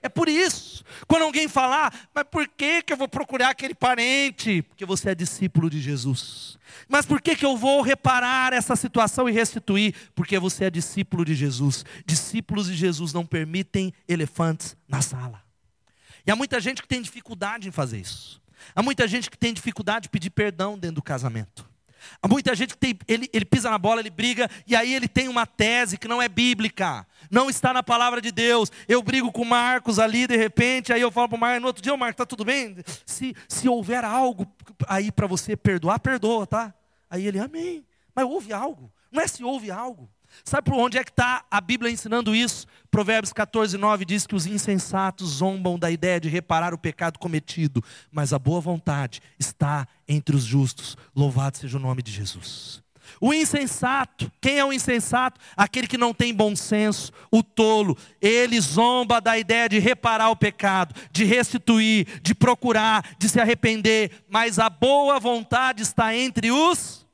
É 0.02 0.08
por 0.08 0.28
isso. 0.28 0.82
Quando 1.06 1.22
alguém 1.22 1.46
falar, 1.46 2.08
mas 2.14 2.24
por 2.30 2.48
que, 2.48 2.82
que 2.82 2.92
eu 2.92 2.96
vou 2.96 3.08
procurar 3.08 3.50
aquele 3.50 3.74
parente? 3.74 4.62
Porque 4.62 4.86
você 4.86 5.10
é 5.10 5.14
discípulo 5.14 5.68
de 5.68 5.80
Jesus. 5.80 6.58
Mas 6.88 7.04
por 7.04 7.20
que, 7.20 7.36
que 7.36 7.44
eu 7.44 7.56
vou 7.56 7.82
reparar 7.82 8.52
essa 8.52 8.74
situação 8.76 9.28
e 9.28 9.32
restituir? 9.32 9.94
Porque 10.14 10.38
você 10.38 10.64
é 10.64 10.70
discípulo 10.70 11.24
de 11.24 11.34
Jesus. 11.34 11.84
Discípulos 12.06 12.66
de 12.66 12.74
Jesus 12.74 13.12
não 13.12 13.26
permitem 13.26 13.92
elefantes 14.08 14.74
na 14.88 15.02
sala. 15.02 15.42
E 16.26 16.30
há 16.30 16.36
muita 16.36 16.60
gente 16.60 16.80
que 16.80 16.88
tem 16.88 17.02
dificuldade 17.02 17.68
em 17.68 17.72
fazer 17.72 18.00
isso. 18.00 18.40
Há 18.74 18.82
muita 18.82 19.06
gente 19.06 19.30
que 19.30 19.38
tem 19.38 19.52
dificuldade 19.52 20.04
de 20.04 20.08
pedir 20.08 20.30
perdão 20.30 20.78
dentro 20.78 20.96
do 20.96 21.02
casamento. 21.02 21.69
Há 22.22 22.28
muita 22.28 22.54
gente 22.54 22.74
que 22.74 22.78
tem, 22.78 22.98
ele, 23.06 23.28
ele 23.32 23.44
pisa 23.44 23.70
na 23.70 23.78
bola, 23.78 24.00
ele 24.00 24.10
briga, 24.10 24.48
e 24.66 24.74
aí 24.74 24.94
ele 24.94 25.08
tem 25.08 25.28
uma 25.28 25.46
tese 25.46 25.96
que 25.96 26.08
não 26.08 26.20
é 26.20 26.28
bíblica, 26.28 27.06
não 27.30 27.48
está 27.50 27.72
na 27.72 27.82
palavra 27.82 28.20
de 28.20 28.30
Deus. 28.30 28.70
Eu 28.88 29.02
brigo 29.02 29.30
com 29.32 29.42
o 29.42 29.46
Marcos 29.46 29.98
ali, 29.98 30.26
de 30.26 30.36
repente, 30.36 30.92
aí 30.92 31.00
eu 31.00 31.10
falo 31.10 31.28
para 31.28 31.36
o 31.36 31.40
Marcos, 31.40 31.60
no 31.60 31.66
outro 31.66 31.82
dia, 31.82 31.94
o 31.94 31.98
Marcos, 31.98 32.14
está 32.14 32.26
tudo 32.26 32.44
bem? 32.44 32.76
Se, 33.04 33.34
se 33.48 33.68
houver 33.68 34.04
algo 34.04 34.46
aí 34.88 35.10
para 35.12 35.26
você 35.26 35.56
perdoar, 35.56 36.00
perdoa, 36.00 36.46
tá? 36.46 36.74
Aí 37.08 37.26
ele, 37.26 37.38
amém. 37.38 37.84
Mas 38.14 38.24
houve 38.24 38.52
algo, 38.52 38.90
não 39.10 39.22
é 39.22 39.26
se 39.26 39.42
houve 39.44 39.70
algo. 39.70 40.08
Sabe 40.44 40.70
por 40.70 40.78
onde 40.78 40.98
é 40.98 41.04
que 41.04 41.10
está 41.10 41.44
a 41.50 41.60
Bíblia 41.60 41.90
ensinando 41.90 42.34
isso? 42.34 42.66
Provérbios 42.90 43.32
14, 43.32 43.76
9 43.76 44.04
diz 44.04 44.26
que 44.26 44.34
os 44.34 44.46
insensatos 44.46 45.30
zombam 45.30 45.78
da 45.78 45.90
ideia 45.90 46.20
de 46.20 46.28
reparar 46.28 46.74
o 46.74 46.78
pecado 46.78 47.18
cometido, 47.18 47.82
mas 48.10 48.32
a 48.32 48.38
boa 48.38 48.60
vontade 48.60 49.20
está 49.38 49.86
entre 50.08 50.34
os 50.34 50.44
justos. 50.44 50.96
Louvado 51.14 51.58
seja 51.58 51.76
o 51.76 51.80
nome 51.80 52.02
de 52.02 52.10
Jesus. 52.10 52.82
O 53.20 53.32
insensato, 53.32 54.30
quem 54.40 54.58
é 54.58 54.64
o 54.64 54.72
insensato? 54.72 55.40
Aquele 55.56 55.86
que 55.86 55.98
não 55.98 56.12
tem 56.12 56.34
bom 56.34 56.54
senso, 56.54 57.12
o 57.30 57.42
tolo. 57.42 57.96
Ele 58.20 58.60
zomba 58.60 59.20
da 59.20 59.38
ideia 59.38 59.68
de 59.68 59.78
reparar 59.78 60.30
o 60.30 60.36
pecado, 60.36 60.94
de 61.10 61.24
restituir, 61.24 62.20
de 62.22 62.34
procurar, 62.34 63.16
de 63.18 63.28
se 63.28 63.40
arrepender, 63.40 64.24
mas 64.28 64.58
a 64.58 64.68
boa 64.68 65.18
vontade 65.18 65.82
está 65.82 66.14
entre 66.14 66.50
os 66.50 67.06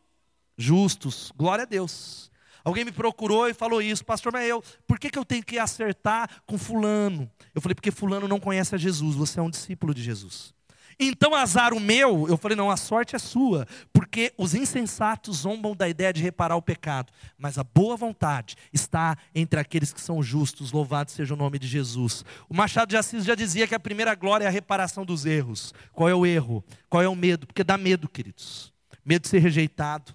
justos. 0.56 1.32
Glória 1.36 1.62
a 1.62 1.66
Deus. 1.66 2.25
Alguém 2.66 2.84
me 2.84 2.90
procurou 2.90 3.48
e 3.48 3.54
falou 3.54 3.80
isso, 3.80 4.04
pastor, 4.04 4.32
mas 4.32 4.48
eu, 4.48 4.60
por 4.88 4.98
que, 4.98 5.08
que 5.08 5.16
eu 5.16 5.24
tenho 5.24 5.44
que 5.44 5.56
acertar 5.56 6.28
com 6.44 6.58
fulano? 6.58 7.30
Eu 7.54 7.60
falei, 7.60 7.76
porque 7.76 7.92
fulano 7.92 8.26
não 8.26 8.40
conhece 8.40 8.74
a 8.74 8.78
Jesus, 8.78 9.14
você 9.14 9.38
é 9.38 9.42
um 9.42 9.48
discípulo 9.48 9.94
de 9.94 10.02
Jesus. 10.02 10.52
Então, 10.98 11.32
azar 11.32 11.72
o 11.72 11.78
meu, 11.78 12.26
eu 12.26 12.36
falei, 12.36 12.56
não, 12.56 12.68
a 12.68 12.76
sorte 12.76 13.14
é 13.14 13.20
sua, 13.20 13.68
porque 13.92 14.34
os 14.36 14.52
insensatos 14.52 15.36
zombam 15.36 15.76
da 15.76 15.88
ideia 15.88 16.12
de 16.12 16.20
reparar 16.20 16.56
o 16.56 16.62
pecado, 16.62 17.12
mas 17.38 17.56
a 17.56 17.62
boa 17.62 17.96
vontade 17.96 18.56
está 18.72 19.16
entre 19.32 19.60
aqueles 19.60 19.92
que 19.92 20.00
são 20.00 20.20
justos, 20.20 20.72
louvado 20.72 21.12
seja 21.12 21.34
o 21.34 21.36
nome 21.36 21.60
de 21.60 21.68
Jesus. 21.68 22.24
O 22.48 22.56
Machado 22.56 22.88
de 22.88 22.96
Assis 22.96 23.24
já 23.24 23.36
dizia 23.36 23.68
que 23.68 23.76
a 23.76 23.80
primeira 23.80 24.12
glória 24.16 24.44
é 24.44 24.48
a 24.48 24.50
reparação 24.50 25.04
dos 25.06 25.24
erros. 25.24 25.72
Qual 25.92 26.08
é 26.08 26.14
o 26.16 26.26
erro? 26.26 26.64
Qual 26.90 27.00
é 27.00 27.08
o 27.08 27.14
medo? 27.14 27.46
Porque 27.46 27.62
dá 27.62 27.78
medo, 27.78 28.08
queridos. 28.08 28.72
Medo 29.04 29.22
de 29.22 29.28
ser 29.28 29.38
rejeitado, 29.38 30.12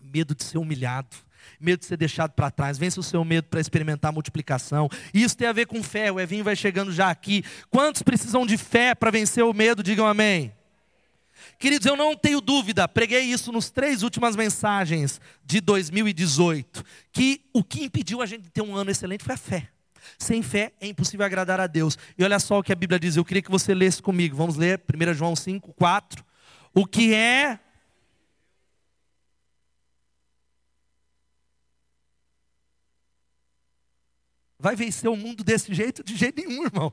medo 0.00 0.36
de 0.36 0.44
ser 0.44 0.58
humilhado, 0.58 1.16
medo 1.60 1.80
de 1.80 1.86
ser 1.86 1.96
deixado 1.96 2.32
para 2.32 2.50
trás, 2.50 2.78
vence 2.78 2.98
o 2.98 3.02
seu 3.02 3.24
medo 3.24 3.48
para 3.48 3.60
experimentar 3.60 4.10
a 4.10 4.12
multiplicação. 4.12 4.88
Isso 5.12 5.36
tem 5.36 5.48
a 5.48 5.52
ver 5.52 5.66
com 5.66 5.82
fé, 5.82 6.10
o 6.10 6.20
Evinho 6.20 6.44
vai 6.44 6.56
chegando 6.56 6.92
já 6.92 7.10
aqui. 7.10 7.44
Quantos 7.70 8.02
precisam 8.02 8.46
de 8.46 8.56
fé 8.56 8.94
para 8.94 9.10
vencer 9.10 9.44
o 9.44 9.52
medo? 9.52 9.82
Digam 9.82 10.06
amém. 10.06 10.52
Queridos, 11.58 11.86
eu 11.86 11.96
não 11.96 12.16
tenho 12.16 12.40
dúvida, 12.40 12.86
preguei 12.88 13.20
isso 13.20 13.52
nos 13.52 13.70
três 13.70 14.02
últimas 14.02 14.34
mensagens 14.34 15.20
de 15.44 15.60
2018, 15.60 16.84
que 17.12 17.42
o 17.52 17.62
que 17.62 17.84
impediu 17.84 18.20
a 18.20 18.26
gente 18.26 18.42
de 18.42 18.50
ter 18.50 18.62
um 18.62 18.74
ano 18.74 18.90
excelente 18.90 19.24
foi 19.24 19.34
a 19.34 19.38
fé. 19.38 19.68
Sem 20.18 20.42
fé 20.42 20.72
é 20.80 20.86
impossível 20.86 21.24
agradar 21.24 21.60
a 21.60 21.66
Deus. 21.66 21.96
E 22.18 22.24
olha 22.24 22.38
só 22.38 22.58
o 22.58 22.62
que 22.62 22.72
a 22.72 22.76
Bíblia 22.76 22.98
diz, 22.98 23.16
eu 23.16 23.24
queria 23.24 23.42
que 23.42 23.50
você 23.50 23.74
lesse 23.74 24.02
comigo. 24.02 24.36
Vamos 24.36 24.56
ler 24.56 24.82
1 24.92 25.14
João 25.14 25.34
5, 25.34 25.72
4. 25.72 26.24
O 26.74 26.86
que 26.86 27.14
é 27.14 27.58
Vai 34.58 34.76
vencer 34.76 35.10
o 35.10 35.16
mundo 35.16 35.42
desse 35.42 35.72
jeito? 35.74 36.02
De 36.02 36.16
jeito 36.16 36.40
nenhum, 36.40 36.64
irmão. 36.64 36.92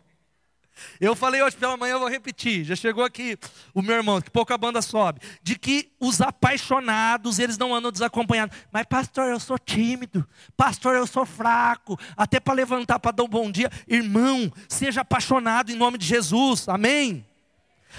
Eu 0.99 1.15
falei 1.15 1.41
hoje 1.41 1.57
pela 1.57 1.77
manhã, 1.77 1.93
eu 1.93 1.99
vou 1.99 2.09
repetir. 2.09 2.63
Já 2.63 2.75
chegou 2.75 3.03
aqui 3.03 3.37
o 3.73 3.81
meu 3.81 3.95
irmão, 3.95 4.21
que 4.21 4.29
pouca 4.29 4.57
banda 4.57 4.81
sobe. 4.81 5.19
De 5.41 5.57
que 5.57 5.91
os 5.99 6.21
apaixonados, 6.21 7.39
eles 7.39 7.57
não 7.57 7.73
andam 7.73 7.91
desacompanhados. 7.91 8.57
Mas, 8.71 8.85
pastor, 8.85 9.29
eu 9.29 9.39
sou 9.39 9.59
tímido. 9.59 10.27
Pastor, 10.55 10.95
eu 10.95 11.05
sou 11.05 11.25
fraco. 11.25 11.99
Até 12.15 12.39
para 12.39 12.53
levantar 12.53 12.99
para 12.99 13.11
dar 13.11 13.23
um 13.23 13.27
bom 13.27 13.51
dia. 13.51 13.69
Irmão, 13.87 14.51
seja 14.67 15.01
apaixonado 15.01 15.71
em 15.71 15.75
nome 15.75 15.97
de 15.97 16.05
Jesus. 16.05 16.67
Amém? 16.67 17.25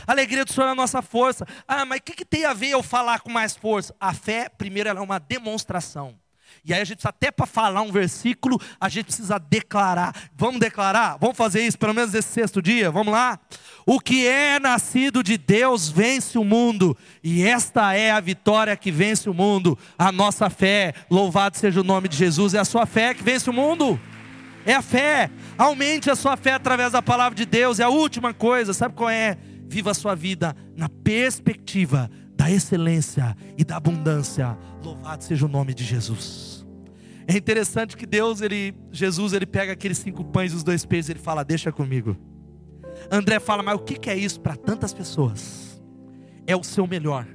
Alegria 0.07 0.45
do 0.45 0.53
Senhor 0.53 0.69
é 0.69 0.71
a 0.71 0.75
nossa 0.75 1.03
força. 1.03 1.47
Ah, 1.69 1.85
mas 1.85 1.99
o 1.99 2.03
que, 2.03 2.15
que 2.15 2.25
tem 2.25 2.45
a 2.45 2.55
ver 2.55 2.71
eu 2.71 2.83
falar 2.83 3.21
com 3.21 3.31
mais 3.31 3.55
força? 3.55 3.95
A 4.01 4.15
fé, 4.15 4.49
primeiro, 4.49 4.89
ela 4.89 5.01
é 5.01 5.03
uma 5.03 5.19
demonstração. 5.19 6.19
E 6.65 6.73
aí 6.73 6.81
a 6.81 6.85
gente 6.85 7.07
até 7.09 7.33
para 7.33 7.45
falar 7.45 7.83
um 7.83 7.91
versículo, 7.91 8.57
a 8.81 8.89
gente 8.89 9.07
precisa 9.07 9.37
declarar. 9.37 10.15
Vamos 10.37 10.61
declarar? 10.61 11.17
Vamos 11.21 11.37
fazer 11.37 11.67
isso 11.67 11.77
pelo 11.77 11.93
menos 11.93 12.15
esse 12.15 12.29
sexto 12.29 12.63
dia? 12.63 12.89
Vamos 12.89 13.13
lá? 13.13 13.41
O 13.85 13.99
que 13.99 14.29
é 14.29 14.61
nascido 14.61 15.25
de 15.25 15.37
Deus 15.37 15.89
vence 15.89 16.39
o 16.39 16.45
mundo, 16.45 16.97
e 17.23 17.43
esta 17.43 17.95
é 17.95 18.13
a 18.13 18.21
vitória 18.21 18.77
que 18.77 18.93
vence 18.93 19.29
o 19.29 19.35
mundo, 19.35 19.77
a 19.99 20.13
nossa 20.13 20.49
fé. 20.49 20.95
Louvado 21.11 21.57
seja 21.57 21.81
o 21.81 21.85
nome 21.85 22.09
de 22.09 22.17
Jesus. 22.17 22.55
É 22.55 22.61
a 22.61 22.65
sua 22.65 22.87
fé 22.87 23.13
que 23.13 23.25
vence 23.25 23.51
o 23.51 23.53
mundo. 23.53 23.99
É 24.65 24.75
a 24.75 24.83
fé. 24.83 25.31
Aumente 25.59 26.11
a 26.11 26.15
sua 26.15 26.37
fé 26.37 26.53
através 26.53 26.93
da 26.93 27.03
palavra 27.03 27.35
de 27.35 27.45
Deus. 27.45 27.81
É 27.81 27.83
a 27.83 27.89
última 27.89 28.33
coisa, 28.33 28.73
sabe 28.73 28.95
qual 28.95 29.11
é? 29.11 29.37
Viva 29.67 29.91
a 29.91 29.95
sua 29.95 30.15
vida 30.15 30.55
na 30.77 30.89
perspectiva 30.89 32.09
da 32.37 32.51
excelência 32.51 33.37
e 33.59 33.65
da 33.65 33.77
abundância. 33.77 34.57
Louvado 34.83 35.25
seja 35.25 35.47
o 35.47 35.49
nome 35.49 35.75
de 35.75 35.85
Jesus. 35.85 36.52
É 37.27 37.37
interessante 37.37 37.97
que 37.97 38.07
Deus, 38.07 38.41
ele, 38.41 38.75
Jesus, 38.91 39.33
ele 39.33 39.47
pega 39.47 39.73
aqueles 39.73 39.99
cinco 39.99 40.25
pães 40.25 40.53
e 40.53 40.57
os 40.57 40.63
dois 40.63 40.85
peixes, 40.85 41.11
ele 41.11 41.19
fala: 41.19 41.45
Deixa 41.45 41.71
comigo. 41.71 42.17
André 43.11 43.39
fala: 43.39 43.63
Mas 43.63 43.75
o 43.75 43.81
que 43.81 44.11
é 44.11 44.17
isso 44.17 44.41
para 44.41 44.57
tantas 44.57 44.93
pessoas? 44.93 45.83
É 46.47 46.57
o 46.57 46.63
seu 46.63 46.87
melhor. 46.87 47.27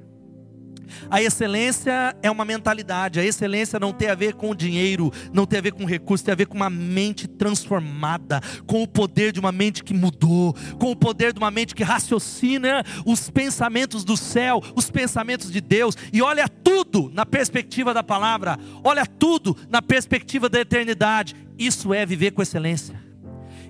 A 1.09 1.21
excelência 1.21 2.15
é 2.21 2.29
uma 2.29 2.45
mentalidade. 2.45 3.19
A 3.19 3.25
excelência 3.25 3.79
não 3.79 3.93
tem 3.93 4.09
a 4.09 4.15
ver 4.15 4.33
com 4.33 4.55
dinheiro, 4.55 5.11
não 5.33 5.45
tem 5.45 5.59
a 5.59 5.61
ver 5.61 5.73
com 5.73 5.85
recurso, 5.85 6.23
tem 6.23 6.31
a 6.31 6.35
ver 6.35 6.47
com 6.47 6.55
uma 6.55 6.69
mente 6.69 7.27
transformada, 7.27 8.41
com 8.65 8.83
o 8.83 8.87
poder 8.87 9.31
de 9.31 9.39
uma 9.39 9.51
mente 9.51 9.83
que 9.83 9.93
mudou, 9.93 10.55
com 10.79 10.91
o 10.91 10.95
poder 10.95 11.33
de 11.33 11.39
uma 11.39 11.51
mente 11.51 11.75
que 11.75 11.83
raciocina 11.83 12.83
os 13.05 13.29
pensamentos 13.29 14.03
do 14.03 14.17
céu, 14.17 14.61
os 14.75 14.89
pensamentos 14.89 15.51
de 15.51 15.61
Deus 15.61 15.95
e 16.11 16.21
olha 16.21 16.47
tudo 16.47 17.09
na 17.13 17.25
perspectiva 17.25 17.93
da 17.93 18.03
palavra, 18.03 18.57
olha 18.83 19.05
tudo 19.05 19.55
na 19.69 19.81
perspectiva 19.81 20.49
da 20.49 20.59
eternidade. 20.59 21.35
Isso 21.57 21.93
é 21.93 22.05
viver 22.05 22.31
com 22.31 22.41
excelência. 22.41 23.01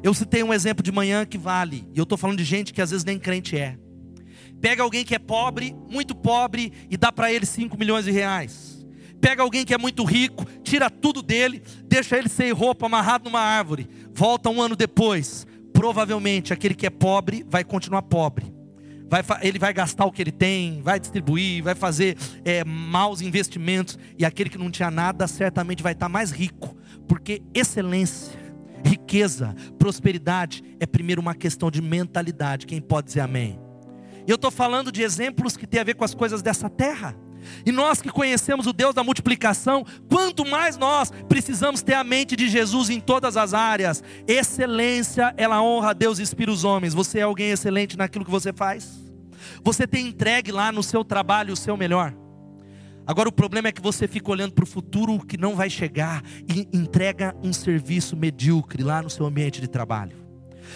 Eu 0.03 0.13
citei 0.13 0.43
um 0.43 0.53
exemplo 0.53 0.83
de 0.83 0.91
manhã 0.91 1.25
que 1.25 1.37
vale, 1.37 1.87
e 1.93 1.97
eu 1.97 2.03
estou 2.03 2.17
falando 2.17 2.37
de 2.37 2.43
gente 2.43 2.73
que 2.73 2.81
às 2.81 2.91
vezes 2.91 3.03
nem 3.05 3.17
crente 3.17 3.57
é. 3.57 3.77
Pega 4.61 4.83
alguém 4.83 5.05
que 5.05 5.15
é 5.15 5.19
pobre, 5.19 5.75
muito 5.89 6.15
pobre, 6.15 6.73
e 6.89 6.97
dá 6.97 7.11
para 7.11 7.31
ele 7.31 7.45
5 7.45 7.77
milhões 7.77 8.05
de 8.05 8.11
reais. 8.11 8.85
Pega 9.19 9.41
alguém 9.41 9.65
que 9.65 9.73
é 9.73 9.77
muito 9.77 10.03
rico, 10.03 10.45
tira 10.63 10.89
tudo 10.89 11.21
dele, 11.21 11.61
deixa 11.85 12.17
ele 12.17 12.29
sem 12.29 12.51
roupa, 12.51 12.85
amarrado 12.85 13.25
numa 13.25 13.39
árvore. 13.39 13.89
Volta 14.13 14.49
um 14.49 14.61
ano 14.61 14.75
depois. 14.75 15.45
Provavelmente 15.73 16.53
aquele 16.53 16.73
que 16.73 16.85
é 16.85 16.89
pobre 16.89 17.45
vai 17.47 17.63
continuar 17.63 18.01
pobre. 18.03 18.53
Vai, 19.09 19.23
ele 19.41 19.57
vai 19.57 19.73
gastar 19.73 20.05
o 20.05 20.11
que 20.11 20.21
ele 20.21 20.31
tem, 20.31 20.81
vai 20.81 20.99
distribuir, 20.99 21.63
vai 21.63 21.75
fazer 21.75 22.17
é, 22.43 22.63
maus 22.63 23.21
investimentos. 23.21 23.97
E 24.17 24.25
aquele 24.25 24.49
que 24.49 24.57
não 24.57 24.69
tinha 24.69 24.91
nada 24.91 25.27
certamente 25.27 25.81
vai 25.81 25.93
estar 25.93 26.09
mais 26.09 26.31
rico. 26.31 26.75
Porque 27.07 27.41
excelência, 27.53 28.37
riqueza, 28.83 29.55
prosperidade 29.79 30.63
é 30.79 30.85
primeiro 30.85 31.21
uma 31.21 31.33
questão 31.33 31.71
de 31.71 31.81
mentalidade. 31.81 32.65
Quem 32.65 32.81
pode 32.81 33.07
dizer 33.07 33.21
amém? 33.21 33.66
Eu 34.27 34.35
estou 34.35 34.51
falando 34.51 34.91
de 34.91 35.01
exemplos 35.01 35.55
que 35.55 35.65
têm 35.65 35.79
a 35.79 35.85
ver 35.85 35.95
com 35.95 36.03
as 36.03 36.13
coisas 36.13 36.41
dessa 36.41 36.69
terra. 36.69 37.15
E 37.65 37.71
nós 37.71 38.01
que 38.01 38.09
conhecemos 38.09 38.67
o 38.67 38.73
Deus 38.73 38.93
da 38.93 39.03
multiplicação, 39.03 39.85
quanto 40.09 40.45
mais 40.45 40.77
nós 40.77 41.11
precisamos 41.29 41.81
ter 41.81 41.93
a 41.93 42.03
mente 42.03 42.35
de 42.35 42.49
Jesus 42.49 42.89
em 42.89 42.99
todas 42.99 43.37
as 43.37 43.53
áreas. 43.53 44.03
Excelência, 44.27 45.33
ela 45.37 45.61
honra 45.61 45.91
a 45.91 45.93
Deus 45.93 46.19
e 46.19 46.23
inspira 46.23 46.51
os 46.51 46.65
homens. 46.65 46.93
Você 46.93 47.19
é 47.19 47.21
alguém 47.21 47.51
excelente 47.51 47.97
naquilo 47.97 48.25
que 48.25 48.31
você 48.31 48.51
faz? 48.51 48.99
Você 49.63 49.87
tem 49.87 50.07
entregue 50.07 50.51
lá 50.51 50.73
no 50.73 50.83
seu 50.83 51.05
trabalho 51.05 51.53
o 51.53 51.57
seu 51.57 51.77
melhor? 51.77 52.13
Agora 53.05 53.29
o 53.29 53.31
problema 53.31 53.69
é 53.69 53.71
que 53.71 53.81
você 53.81 54.05
fica 54.05 54.29
olhando 54.29 54.51
para 54.51 54.65
o 54.65 54.67
futuro 54.67 55.17
que 55.25 55.37
não 55.37 55.55
vai 55.55 55.69
chegar 55.69 56.21
e 56.53 56.67
entrega 56.73 57.33
um 57.41 57.53
serviço 57.53 58.17
medíocre 58.17 58.83
lá 58.83 59.01
no 59.01 59.09
seu 59.09 59.25
ambiente 59.25 59.61
de 59.61 59.69
trabalho. 59.69 60.26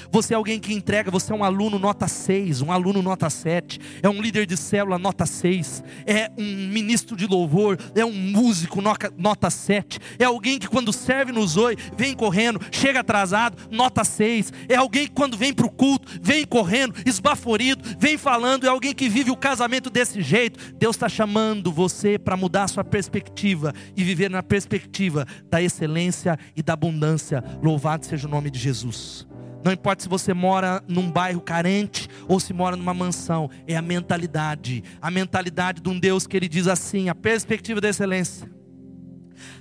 Você 0.10 0.34
é 0.34 0.38
alguém 0.38 0.60
que 0.60 0.74
entrega, 0.74 1.12
você 1.12 1.32
é 1.32 1.36
um 1.36 1.44
aluno 1.44 1.78
nota 1.78 2.08
6, 2.08 2.62
um 2.62 2.72
aluno 2.72 3.02
nota 3.02 3.30
7, 3.30 3.80
é 4.02 4.10
um 4.10 4.22
líder 4.22 4.46
de 4.46 4.58
célula 4.58 4.98
nota 4.98 5.26
6, 5.26 5.84
é 6.06 6.32
um 6.38 6.68
ministro 6.68 7.16
de 7.16 7.28
louvor, 7.28 7.78
é 7.96 8.06
um 8.06 8.14
músico 8.14 8.82
nota 9.18 9.50
7, 9.50 10.00
é 10.20 10.26
alguém 10.26 10.58
que 10.58 10.68
quando 10.68 10.94
serve 10.94 11.32
no 11.32 11.46
zoe, 11.46 11.78
vem 11.98 12.14
correndo, 12.14 12.60
chega 12.72 13.02
atrasado, 13.02 13.58
nota 13.70 14.04
6, 14.04 14.52
é 14.68 14.76
alguém 14.76 15.08
que 15.08 15.14
quando 15.14 15.38
vem 15.38 15.54
para 15.54 15.66
o 15.66 15.72
culto, 15.72 16.08
vem 16.22 16.46
correndo, 16.46 16.96
esbaforido, 17.06 17.84
vem 18.00 18.18
falando, 18.18 18.66
é 18.66 18.70
alguém 18.70 18.94
que 18.94 19.10
vive 19.10 19.32
o 19.32 19.36
casamento 19.36 19.90
desse 19.90 20.22
jeito. 20.22 20.74
Deus 20.76 20.96
está 20.96 21.10
chamando 21.10 21.72
você 21.72 22.18
para 22.18 22.38
mudar 22.38 22.64
a 22.64 22.68
sua 22.68 22.84
perspectiva 22.84 23.74
e 23.96 24.04
viver 24.04 24.30
na 24.30 24.44
perspectiva 24.44 25.26
da 25.50 25.62
excelência 25.62 26.38
e 26.56 26.62
da 26.62 26.74
abundância. 26.74 27.44
Louvado 27.62 28.06
seja 28.06 28.28
o 28.28 28.32
nome 28.32 28.50
de 28.50 28.60
Jesus. 28.60 29.28
Não 29.64 29.72
importa 29.72 30.04
se 30.04 30.10
você 30.10 30.34
mora 30.34 30.84
num 30.88 31.12
bairro 31.12 31.42
carente 31.42 32.08
ou 32.28 32.40
se 32.40 32.54
mora 32.54 32.76
numa 32.76 32.94
mansão, 32.94 33.50
é 33.68 33.76
a 33.76 33.82
mentalidade, 33.82 34.84
a 35.02 35.12
mentalidade 35.12 35.82
de 35.82 35.90
um 35.90 36.00
Deus 36.00 36.26
que 36.26 36.36
ele 36.36 36.48
diz 36.48 36.68
assim, 36.68 37.10
a 37.10 37.16
perspectiva 37.16 37.80
da 37.80 37.90
excelência. 37.90 38.50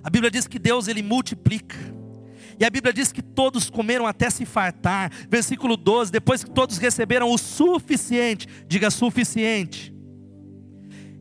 A 0.03 0.11
Bíblia 0.11 0.31
diz 0.31 0.47
que 0.47 0.59
Deus 0.59 0.89
ele 0.89 1.03
multiplica. 1.03 1.77
E 2.59 2.65
a 2.65 2.71
Bíblia 2.71 2.93
diz 2.93 3.11
que 3.11 3.23
todos 3.23 3.71
comeram 3.71 4.07
até 4.07 4.29
se 4.29 4.45
fartar. 4.45 5.11
Versículo 5.31 5.77
12, 5.77 6.13
depois 6.13 6.45
que 6.45 6.51
todos 6.51 6.77
receberam 6.77 7.31
o 7.31 7.39
suficiente, 7.39 8.47
diga 8.67 8.91
suficiente. 8.91 9.95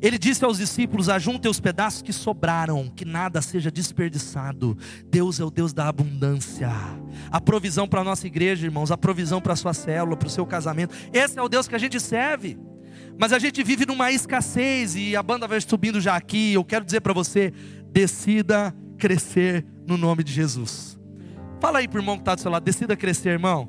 Ele 0.01 0.17
disse 0.17 0.45
aos 0.45 0.57
discípulos: 0.57 1.09
Ajuntem 1.09 1.51
os 1.51 1.59
pedaços 1.59 2.01
que 2.01 2.13
sobraram, 2.13 2.89
que 2.89 3.03
nada 3.03 3.41
seja 3.41 3.69
desperdiçado. 3.69 4.77
Deus 5.05 5.39
é 5.39 5.43
o 5.43 5.51
Deus 5.51 5.73
da 5.73 5.87
abundância. 5.87 6.71
A 7.29 7.41
provisão 7.41 7.87
para 7.87 8.01
a 8.01 8.03
nossa 8.03 8.25
igreja, 8.25 8.65
irmãos, 8.65 8.91
a 8.91 8.97
provisão 8.97 9.41
para 9.41 9.53
a 9.53 9.57
sua 9.57 9.73
célula, 9.73 10.15
para 10.15 10.27
o 10.27 10.31
seu 10.31 10.45
casamento. 10.45 10.95
Esse 11.11 11.37
é 11.37 11.41
o 11.41 11.49
Deus 11.49 11.67
que 11.67 11.75
a 11.75 11.79
gente 11.79 11.99
serve. 11.99 12.57
Mas 13.17 13.33
a 13.33 13.39
gente 13.39 13.61
vive 13.61 13.85
numa 13.85 14.11
escassez 14.11 14.95
e 14.95 15.15
a 15.15 15.21
banda 15.21 15.47
vai 15.47 15.59
subindo 15.59 15.99
já 15.99 16.15
aqui. 16.15 16.53
Eu 16.53 16.63
quero 16.63 16.85
dizer 16.85 17.01
para 17.01 17.13
você: 17.13 17.51
decida 17.91 18.73
crescer 18.97 19.65
no 19.85 19.97
nome 19.97 20.23
de 20.23 20.31
Jesus. 20.31 20.97
Fala 21.59 21.79
aí 21.79 21.87
para 21.89 21.97
o 21.97 22.01
irmão 22.01 22.15
que 22.15 22.21
está 22.21 22.35
do 22.35 22.41
seu 22.41 22.49
lado: 22.51 22.63
decida 22.63 22.95
crescer, 22.95 23.31
irmão. 23.31 23.67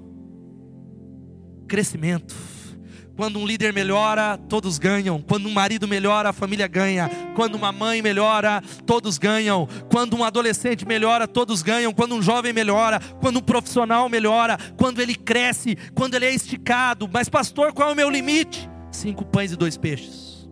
Crescimento 1.67 2.60
quando 3.21 3.39
um 3.39 3.47
líder 3.47 3.71
melhora, 3.71 4.39
todos 4.49 4.79
ganham. 4.79 5.21
Quando 5.21 5.47
um 5.47 5.53
marido 5.53 5.87
melhora, 5.87 6.31
a 6.31 6.33
família 6.33 6.67
ganha. 6.67 7.11
Quando 7.37 7.55
uma 7.55 7.71
mãe 7.71 8.01
melhora, 8.01 8.63
todos 8.87 9.19
ganham. 9.19 9.69
Quando 9.91 10.17
um 10.17 10.25
adolescente 10.25 10.87
melhora, 10.87 11.29
todos 11.29 11.61
ganham. 11.61 11.93
Quando 11.93 12.15
um 12.15 12.23
jovem 12.23 12.51
melhora, 12.51 12.99
quando 13.21 13.37
um 13.37 13.43
profissional 13.43 14.09
melhora, 14.09 14.57
quando 14.75 15.03
ele 15.03 15.15
cresce, 15.15 15.77
quando 15.95 16.15
ele 16.15 16.25
é 16.25 16.35
esticado. 16.35 17.07
Mas, 17.13 17.29
pastor, 17.29 17.75
qual 17.75 17.91
é 17.91 17.93
o 17.93 17.95
meu 17.95 18.09
limite? 18.09 18.67
Cinco 18.91 19.23
pães 19.23 19.53
e 19.53 19.57
dois 19.57 19.77
peixes. 19.77 20.49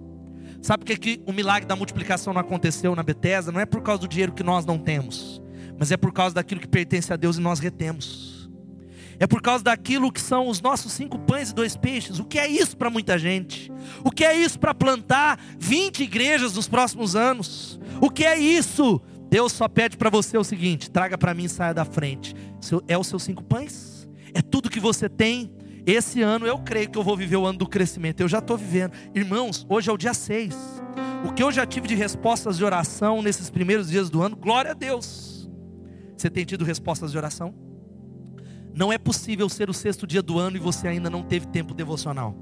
Sabe 0.60 0.84
por 0.84 0.98
que 0.98 1.22
o 1.24 1.32
milagre 1.32 1.66
da 1.66 1.74
multiplicação 1.74 2.34
não 2.34 2.42
aconteceu 2.42 2.94
na 2.94 3.02
Bethesda? 3.02 3.50
Não 3.50 3.60
é 3.60 3.64
por 3.64 3.80
causa 3.80 4.02
do 4.02 4.08
dinheiro 4.08 4.32
que 4.32 4.42
nós 4.42 4.66
não 4.66 4.76
temos, 4.76 5.40
mas 5.78 5.90
é 5.90 5.96
por 5.96 6.12
causa 6.12 6.34
daquilo 6.34 6.60
que 6.60 6.68
pertence 6.68 7.10
a 7.14 7.16
Deus 7.16 7.38
e 7.38 7.40
nós 7.40 7.60
retemos 7.60 8.37
é 9.18 9.26
por 9.26 9.42
causa 9.42 9.64
daquilo 9.64 10.12
que 10.12 10.20
são 10.20 10.48
os 10.48 10.60
nossos 10.60 10.92
cinco 10.92 11.18
pães 11.18 11.50
e 11.50 11.54
dois 11.54 11.76
peixes. 11.76 12.18
O 12.18 12.24
que 12.24 12.38
é 12.38 12.46
isso 12.46 12.76
para 12.76 12.88
muita 12.88 13.18
gente? 13.18 13.70
O 14.04 14.10
que 14.10 14.24
é 14.24 14.36
isso 14.36 14.58
para 14.58 14.72
plantar 14.72 15.38
20 15.58 16.02
igrejas 16.02 16.54
nos 16.54 16.68
próximos 16.68 17.16
anos? 17.16 17.80
O 18.00 18.10
que 18.10 18.24
é 18.24 18.38
isso? 18.38 19.00
Deus 19.28 19.52
só 19.52 19.68
pede 19.68 19.96
para 19.96 20.10
você 20.10 20.38
o 20.38 20.44
seguinte: 20.44 20.90
traga 20.90 21.18
para 21.18 21.34
mim 21.34 21.44
e 21.44 21.48
saia 21.48 21.74
da 21.74 21.84
frente. 21.84 22.34
É 22.86 22.96
os 22.96 23.06
seus 23.06 23.22
cinco 23.22 23.42
pães? 23.42 24.08
É 24.32 24.40
tudo 24.40 24.70
que 24.70 24.80
você 24.80 25.08
tem? 25.08 25.52
Esse 25.84 26.20
ano 26.20 26.46
eu 26.46 26.58
creio 26.58 26.90
que 26.90 26.98
eu 26.98 27.02
vou 27.02 27.16
viver 27.16 27.36
o 27.36 27.46
ano 27.46 27.58
do 27.58 27.66
crescimento. 27.66 28.20
Eu 28.20 28.28
já 28.28 28.38
estou 28.38 28.58
vivendo. 28.58 28.92
Irmãos, 29.14 29.66
hoje 29.68 29.88
é 29.88 29.92
o 29.92 29.96
dia 29.96 30.12
6. 30.12 30.54
O 31.24 31.32
que 31.32 31.42
eu 31.42 31.50
já 31.50 31.64
tive 31.64 31.88
de 31.88 31.94
respostas 31.94 32.58
de 32.58 32.64
oração 32.64 33.22
nesses 33.22 33.48
primeiros 33.48 33.88
dias 33.88 34.10
do 34.10 34.22
ano, 34.22 34.36
glória 34.36 34.72
a 34.72 34.74
Deus. 34.74 35.48
Você 36.14 36.28
tem 36.28 36.44
tido 36.44 36.64
respostas 36.64 37.10
de 37.10 37.16
oração? 37.16 37.54
Não 38.78 38.92
é 38.92 38.96
possível 38.96 39.48
ser 39.48 39.68
o 39.68 39.74
sexto 39.74 40.06
dia 40.06 40.22
do 40.22 40.38
ano 40.38 40.56
e 40.56 40.60
você 40.60 40.86
ainda 40.86 41.10
não 41.10 41.20
teve 41.20 41.48
tempo 41.48 41.74
devocional. 41.74 42.32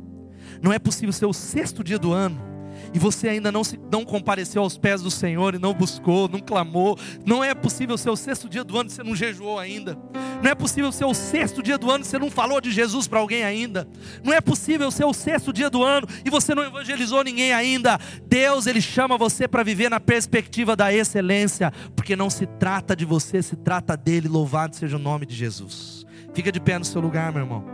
Não 0.61 0.71
é 0.71 0.79
possível 0.79 1.11
ser 1.11 1.25
o 1.25 1.33
sexto 1.33 1.83
dia 1.83 1.99
do 1.99 2.13
ano 2.13 2.39
e 2.93 2.99
você 2.99 3.27
ainda 3.27 3.51
não, 3.51 3.65
se, 3.65 3.81
não 3.91 4.05
compareceu 4.05 4.61
aos 4.61 4.77
pés 4.77 5.01
do 5.01 5.11
Senhor 5.11 5.55
e 5.55 5.59
não 5.59 5.73
buscou, 5.73 6.29
não 6.29 6.39
clamou. 6.39 6.99
Não 7.25 7.43
é 7.43 7.55
possível 7.55 7.97
ser 7.97 8.11
o 8.11 8.17
sexto 8.17 8.51
dia 8.51 8.63
do 8.63 8.77
ano 8.77 8.91
e 8.91 8.93
você 8.93 9.03
não 9.03 9.17
jejuou 9.17 9.59
ainda. 9.59 9.97
Não 10.43 10.51
é 10.51 10.55
possível 10.55 10.93
ser 10.93 11.07
o 11.07 11.15
sexto 11.15 11.63
dia 11.63 11.79
do 11.79 11.91
ano 11.91 12.05
e 12.05 12.07
você 12.07 12.19
não 12.19 12.31
falou 12.31 12.61
de 12.61 12.71
Jesus 12.71 13.09
para 13.09 13.19
alguém 13.19 13.43
ainda. 13.43 13.89
Não 14.23 14.35
é 14.35 14.41
possível 14.43 14.91
ser 14.91 15.07
o 15.07 15.15
sexto 15.15 15.55
dia 15.55 15.71
do 15.71 15.83
ano 15.83 16.07
e 16.23 16.29
você 16.29 16.55
não 16.55 16.63
evangelizou 16.63 17.25
ninguém 17.25 17.55
ainda. 17.55 17.99
Deus, 18.29 18.67
Ele 18.67 18.83
chama 18.83 19.17
você 19.17 19.49
para 19.49 19.63
viver 19.63 19.89
na 19.89 20.01
perspectiva 20.01 20.77
da 20.77 20.93
excelência, 20.93 21.73
porque 21.95 22.15
não 22.15 22.29
se 22.29 22.45
trata 22.45 22.95
de 22.95 23.07
você, 23.07 23.41
se 23.43 23.57
trata 23.57 23.97
dele. 23.97 24.29
Louvado 24.29 24.77
seja 24.77 24.97
o 24.97 25.01
nome 25.01 25.25
de 25.25 25.35
Jesus. 25.35 26.06
Fica 26.37 26.53
de 26.53 26.61
pé 26.61 26.79
no 26.79 26.85
seu 26.85 27.01
lugar, 27.01 27.33
meu 27.33 27.41
irmão. 27.41 27.65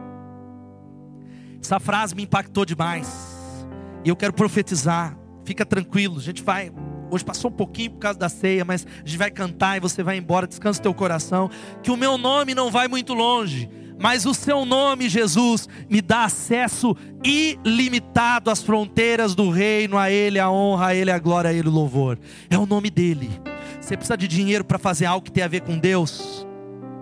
Essa 1.61 1.81
frase 1.81 2.15
me 2.15 2.23
impactou 2.23 2.65
demais. 2.65 3.67
E 4.05 4.09
eu 4.09 4.15
quero 4.15 4.33
profetizar. 4.33 5.19
Fica 5.45 5.67
tranquilo, 5.67 6.19
a 6.19 6.23
gente 6.23 6.45
vai. 6.45 6.71
Hoje 7.11 7.25
passou 7.25 7.51
um 7.51 7.55
pouquinho 7.55 7.91
por 7.91 7.99
causa 7.99 8.21
da 8.21 8.29
ceia, 8.29 8.65
mas 8.65 8.87
a 8.87 9.05
gente 9.05 9.19
vai 9.19 9.33
cantar 9.33 9.79
e 9.79 9.81
você 9.81 10.05
vai 10.05 10.17
embora. 10.17 10.47
Descansa 10.47 10.79
o 10.79 10.83
teu 10.85 10.95
coração. 10.95 11.51
Que 11.83 11.91
o 11.91 11.97
meu 11.97 12.17
nome 12.17 12.55
não 12.55 12.71
vai 12.71 12.87
muito 12.87 13.15
longe 13.15 13.69
mas 13.99 14.27
o 14.27 14.35
seu 14.35 14.65
nome, 14.65 15.09
Jesus, 15.09 15.69
me 15.89 16.01
dá 16.01 16.25
acesso 16.25 16.97
ilimitado 17.23 18.51
às 18.51 18.61
fronteiras 18.61 19.33
do 19.33 19.49
reino, 19.49 19.97
a 19.97 20.11
Ele 20.11 20.41
a 20.41 20.51
honra, 20.51 20.87
a 20.87 20.95
Ele 20.95 21.11
a 21.11 21.19
glória, 21.21 21.51
a 21.51 21.53
Ele 21.53 21.69
o 21.69 21.73
louvor. 21.73 22.19
É 22.51 22.59
o 22.59 22.67
nome 22.67 22.91
dEle. 22.91 23.31
Você 23.81 23.97
precisa 23.97 24.17
de 24.17 24.27
dinheiro 24.27 24.65
para 24.65 24.79
fazer 24.79 25.07
algo 25.07 25.25
que 25.25 25.31
tem 25.31 25.45
a 25.45 25.49
ver 25.49 25.61
com 25.61 25.79
Deus? 25.79 26.45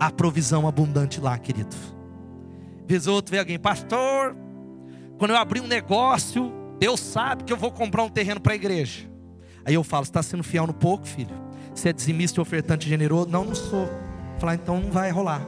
A 0.00 0.10
provisão 0.10 0.66
abundante 0.66 1.20
lá, 1.20 1.38
querido. 1.38 1.76
Vez 2.86 3.06
ou 3.06 3.14
outro 3.14 3.30
vem 3.30 3.38
alguém, 3.38 3.58
pastor, 3.58 4.34
quando 5.18 5.32
eu 5.32 5.36
abrir 5.36 5.60
um 5.60 5.66
negócio, 5.66 6.50
Deus 6.78 6.98
sabe 6.98 7.44
que 7.44 7.52
eu 7.52 7.56
vou 7.56 7.70
comprar 7.70 8.02
um 8.02 8.08
terreno 8.08 8.40
para 8.40 8.54
a 8.54 8.56
igreja. 8.56 9.08
Aí 9.64 9.74
eu 9.74 9.84
falo, 9.84 10.04
está 10.04 10.22
sendo 10.22 10.42
fiel 10.42 10.66
no 10.66 10.72
pouco, 10.72 11.06
filho? 11.06 11.34
Você 11.74 11.90
é 11.90 11.92
dizimista 11.92 12.40
ofertante 12.40 12.88
generoso? 12.88 13.28
Não, 13.28 13.44
não 13.44 13.54
sou. 13.54 13.88
Falar, 14.38 14.54
então 14.54 14.80
não 14.80 14.90
vai 14.90 15.10
rolar. 15.10 15.46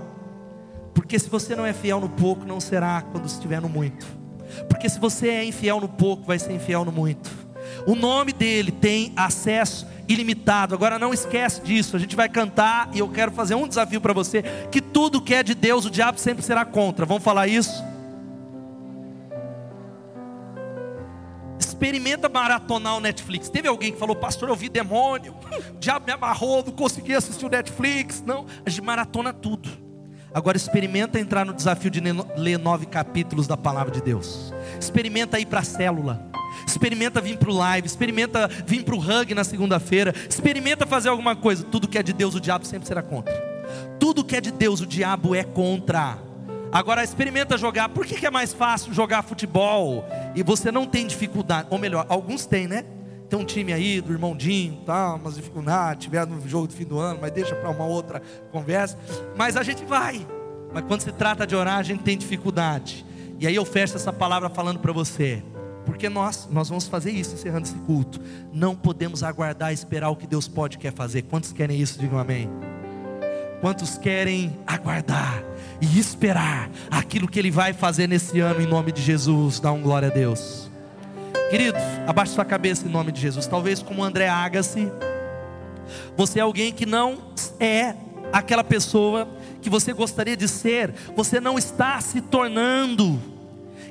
Porque 0.95 1.19
se 1.19 1.31
você 1.31 1.57
não 1.57 1.65
é 1.65 1.73
fiel 1.73 2.01
no 2.01 2.09
pouco, 2.11 2.45
não 2.45 2.61
será 2.61 3.01
quando 3.01 3.27
estiver 3.27 3.61
no 3.61 3.69
muito. 3.69 4.07
Porque 4.69 4.89
se 4.89 5.01
você 5.01 5.29
é 5.29 5.45
infiel 5.45 5.81
no 5.81 5.89
pouco, 5.89 6.25
vai 6.27 6.39
ser 6.39 6.53
infiel 6.53 6.85
no 6.85 6.93
muito. 6.93 7.31
O 7.87 7.95
nome 7.95 8.33
dele 8.33 8.71
tem 8.71 9.13
acesso 9.17 9.87
ilimitado. 10.09 10.75
Agora 10.75 10.99
não 10.99 11.13
esquece 11.13 11.61
disso. 11.61 11.97
A 11.97 11.99
gente 11.99 12.17
vai 12.17 12.29
cantar 12.29 12.91
e 12.93 12.99
eu 12.99 13.09
quero 13.09 13.33
fazer 13.33 13.55
um 13.55 13.69
desafio 13.69 14.01
para 14.01 14.13
você: 14.13 14.43
que 14.71 14.81
tudo 14.81 15.21
que 15.21 15.35
é 15.35 15.43
de 15.43 15.55
Deus, 15.55 15.85
o 15.85 15.91
diabo 15.91 16.19
sempre 16.19 16.43
será 16.43 16.65
contra. 16.65 17.07
Vamos 17.07 17.23
falar 17.23 17.49
isso? 17.49 17.83
Experimenta 21.59 22.29
maratonar 22.29 22.97
o 22.97 23.01
Netflix. 23.01 23.49
Teve 23.49 23.67
alguém 23.67 23.93
que 23.93 23.99
falou, 23.99 24.15
pastor, 24.15 24.49
eu 24.49 24.55
vi 24.55 24.69
demônio, 24.69 25.35
o 25.75 25.79
diabo 25.79 26.07
me 26.07 26.13
amarrou, 26.13 26.63
não 26.65 26.73
consegui 26.73 27.15
assistir 27.15 27.45
o 27.45 27.49
Netflix. 27.49 28.23
Não, 28.25 28.47
a 28.65 28.71
gente 28.71 28.83
maratona 28.83 29.33
tudo. 29.33 29.69
Agora 30.35 30.57
experimenta 30.57 31.21
entrar 31.21 31.45
no 31.45 31.53
desafio 31.53 31.91
de 31.91 32.01
ler 32.37 32.59
nove 32.59 32.87
capítulos 32.87 33.47
da 33.47 33.57
palavra 33.57 33.93
de 33.93 34.01
Deus. 34.01 34.53
Experimenta 34.81 35.39
ir 35.39 35.47
para 35.47 35.61
a 35.61 35.65
célula. 35.65 36.31
Experimenta 36.67 37.21
vir 37.21 37.37
para 37.39 37.51
o 37.51 37.55
live, 37.55 37.87
experimenta 37.87 38.49
vir 38.67 38.85
para 38.85 38.95
o 38.95 38.99
hug 38.99 39.35
na 39.35 39.45
segunda-feira, 39.45 40.15
experimenta 40.29 40.87
fazer 40.87 41.09
alguma 41.09 41.37
coisa. 41.37 41.65
Tudo 41.65 41.89
que 41.89 41.99
é 41.99 42.03
de 42.03 42.13
Deus, 42.13 42.35
o 42.35 42.41
diabo 42.41 42.67
sempre 42.67 42.87
será 42.87 43.03
contra. 43.03 43.33
Tudo 43.99 44.25
que 44.25 44.37
é 44.37 44.41
de 44.41 44.51
Deus, 44.51 44.81
o 44.81 44.87
diabo 44.87 45.35
é 45.35 45.45
contra. 45.45 46.19
Agora 46.73 47.05
experimenta 47.05 47.59
jogar. 47.59 47.91
Por 47.91 48.07
que, 48.07 48.15
que 48.15 48.27
é 48.27 48.31
mais 48.31 48.55
fácil 48.55 48.95
jogar 48.95 49.23
futebol 49.23 50.05
e 50.35 50.43
você 50.43 50.73
não 50.73 50.87
tem 50.87 51.07
dificuldade? 51.07 51.69
Ou 51.71 51.79
melhor, 51.79 52.07
alguns 52.09 52.47
têm, 52.47 52.67
né? 52.67 52.85
Tem 53.29 53.39
um 53.39 53.45
time 53.45 53.73
aí 53.73 54.01
do 54.01 54.13
irmão 54.13 54.37
Dinho, 54.37 54.77
tá, 54.85 55.15
umas 55.15 55.37
dificuldades, 55.37 56.05
tiver 56.05 56.27
no 56.27 56.47
jogo 56.49 56.67
do 56.67 56.75
fim 56.75 56.85
do 56.85 56.99
ano, 56.99 57.19
mas 57.21 57.31
deixa 57.31 57.55
para 57.55 57.71
uma 57.71 57.85
outra 57.85 58.23
conversa. 58.51 58.99
Mas 59.37 59.57
a 59.57 59.63
gente 59.63 59.85
vai. 59.85 60.27
Mas 60.73 60.85
quando 60.85 61.03
se 61.03 61.13
trata 61.13 61.47
de 61.47 61.55
orar, 61.55 61.79
a 61.79 61.83
gente 61.83 62.03
tem 62.03 62.17
dificuldade. 62.17 63.05
E 63.39 63.47
aí 63.47 63.55
eu 63.55 63.65
fecho 63.65 63.97
essa 63.97 64.13
palavra 64.13 64.49
falando 64.49 64.79
para 64.79 64.93
você. 64.93 65.43
Porque 65.85 66.09
nós, 66.09 66.49
nós 66.51 66.69
vamos 66.69 66.87
fazer 66.87 67.11
isso 67.11 67.35
encerrando 67.35 67.67
esse 67.67 67.75
culto. 67.81 68.21
Não 68.53 68.75
podemos 68.75 69.23
aguardar 69.23 69.73
esperar 69.73 70.11
o 70.11 70.17
que 70.17 70.27
Deus 70.27 70.47
pode 70.47 70.79
quer 70.79 70.93
fazer. 70.93 71.23
Quantos 71.23 71.53
querem 71.53 71.81
isso? 71.81 71.99
Digam 71.99 72.19
amém. 72.19 72.49
Quantos 73.61 73.97
querem 73.97 74.59
aguardar 74.67 75.45
e 75.81 75.99
esperar 75.99 76.69
aquilo 76.91 77.29
que 77.29 77.39
Ele 77.39 77.51
vai 77.51 77.73
fazer 77.73 78.09
nesse 78.09 78.41
ano 78.41 78.61
em 78.61 78.67
nome 78.67 78.91
de 78.91 79.01
Jesus? 79.01 79.61
Dá 79.61 79.71
um 79.73 79.81
glória 79.81 80.09
a 80.09 80.11
Deus. 80.11 80.71
Querido, 81.51 81.79
abaixe 82.07 82.33
sua 82.33 82.45
cabeça 82.45 82.87
em 82.87 82.91
nome 82.91 83.13
de 83.13 83.21
Jesus. 83.21 83.47
Talvez 83.47 83.83
como 83.83 84.03
André 84.03 84.29
Agassi, 84.29 84.91
você 86.17 86.39
é 86.39 86.43
alguém 86.43 86.73
que 86.73 86.87
não 86.87 87.19
é 87.61 87.95
aquela 88.33 88.65
pessoa 88.65 89.29
que 89.61 89.71
você 89.71 89.93
gostaria 89.93 90.37
de 90.37 90.49
ser, 90.49 90.93
você 91.15 91.41
não 91.41 91.59
está 91.59 92.01
se 92.01 92.21
tornando 92.21 93.21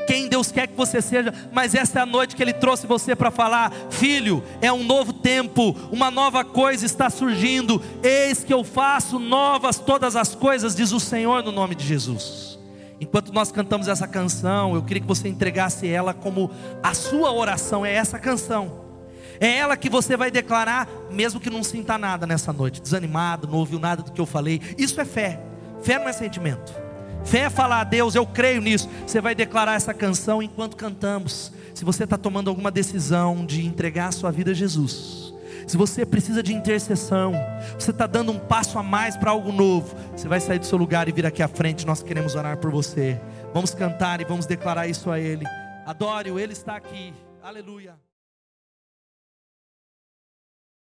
quem 0.08 0.28
Deus 0.28 0.52
quer 0.52 0.68
que 0.68 0.76
você 0.76 1.02
seja, 1.02 1.34
mas 1.52 1.76
essa 1.76 2.00
é 2.00 2.02
a 2.02 2.06
noite 2.06 2.36
que 2.36 2.44
Ele 2.44 2.54
trouxe 2.54 2.88
você 2.88 3.16
para 3.16 3.32
falar: 3.32 3.72
Filho, 3.90 4.44
é 4.62 4.72
um 4.72 4.84
novo 4.84 5.14
tempo, 5.14 5.76
uma 5.92 6.12
nova 6.12 6.44
coisa 6.44 6.86
está 6.86 7.10
surgindo, 7.10 7.82
eis 8.04 8.44
que 8.44 8.54
eu 8.54 8.64
faço 8.64 9.20
novas 9.20 9.80
todas 9.80 10.16
as 10.16 10.36
coisas, 10.36 10.76
diz 10.76 10.92
o 10.92 11.00
Senhor 11.00 11.44
no 11.44 11.52
nome 11.52 11.76
de 11.76 11.86
Jesus. 11.86 12.60
Enquanto 13.00 13.34
nós 13.34 13.52
cantamos 13.52 13.88
essa 13.88 14.08
canção, 14.08 14.76
eu 14.76 14.84
queria 14.84 15.02
que 15.02 15.08
você 15.08 15.28
entregasse 15.28 15.88
ela 15.88 16.14
como 16.14 16.52
a 16.84 16.94
sua 16.94 17.32
oração, 17.32 17.84
é 17.84 17.94
essa 17.94 18.20
canção. 18.20 18.82
É 19.40 19.58
ela 19.58 19.76
que 19.76 19.90
você 19.90 20.16
vai 20.16 20.30
declarar, 20.30 20.88
mesmo 21.10 21.40
que 21.40 21.50
não 21.50 21.64
sinta 21.64 21.98
nada 21.98 22.28
nessa 22.28 22.54
noite, 22.54 22.80
desanimado, 22.80 23.48
não 23.48 23.58
ouviu 23.58 23.80
nada 23.80 24.04
do 24.04 24.12
que 24.12 24.22
eu 24.22 24.26
falei. 24.28 24.62
Isso 24.78 25.02
é 25.02 25.06
fé. 25.06 25.42
Fé 25.82 25.98
não 25.98 26.08
é 26.08 26.14
sentimento. 26.14 26.81
Fé 27.24 27.40
é 27.40 27.50
falar 27.50 27.82
a 27.82 27.84
Deus, 27.84 28.16
eu 28.16 28.26
creio 28.26 28.62
nisso. 28.62 28.90
Você 29.06 29.22
vai 29.22 29.36
declarar 29.36 29.76
essa 29.76 29.94
canção 29.94 30.42
enquanto 30.42 30.76
cantamos. 30.76 31.52
Se 31.74 31.86
você 31.86 32.04
está 32.04 32.18
tomando 32.18 32.50
alguma 32.50 32.70
decisão 32.70 33.46
de 33.46 33.66
entregar 33.66 34.08
a 34.08 34.12
sua 34.12 34.32
vida 34.32 34.52
a 34.52 34.54
Jesus, 34.54 35.34
se 35.68 35.78
você 35.78 36.06
precisa 36.06 36.44
de 36.44 36.54
intercessão, 36.54 37.34
você 37.78 37.92
está 37.92 38.06
dando 38.06 38.32
um 38.32 38.40
passo 38.40 38.78
a 38.78 38.84
mais 38.84 39.16
para 39.16 39.32
algo 39.32 39.52
novo, 39.52 39.96
você 40.16 40.28
vai 40.28 40.40
sair 40.40 40.60
do 40.60 40.66
seu 40.66 40.78
lugar 40.78 41.08
e 41.08 41.12
vir 41.12 41.26
aqui 41.26 41.42
à 41.42 41.48
frente. 41.48 41.86
Nós 41.86 42.04
queremos 42.04 42.36
orar 42.36 42.58
por 42.58 42.72
você. 42.72 43.20
Vamos 43.54 43.74
cantar 43.74 44.22
e 44.22 44.26
vamos 44.26 44.46
declarar 44.46 44.88
isso 44.88 45.10
a 45.10 45.20
Ele. 45.20 45.46
Adore-o, 45.86 46.40
Ele 46.40 46.54
está 46.54 46.76
aqui. 46.76 47.14
Aleluia. 47.42 48.11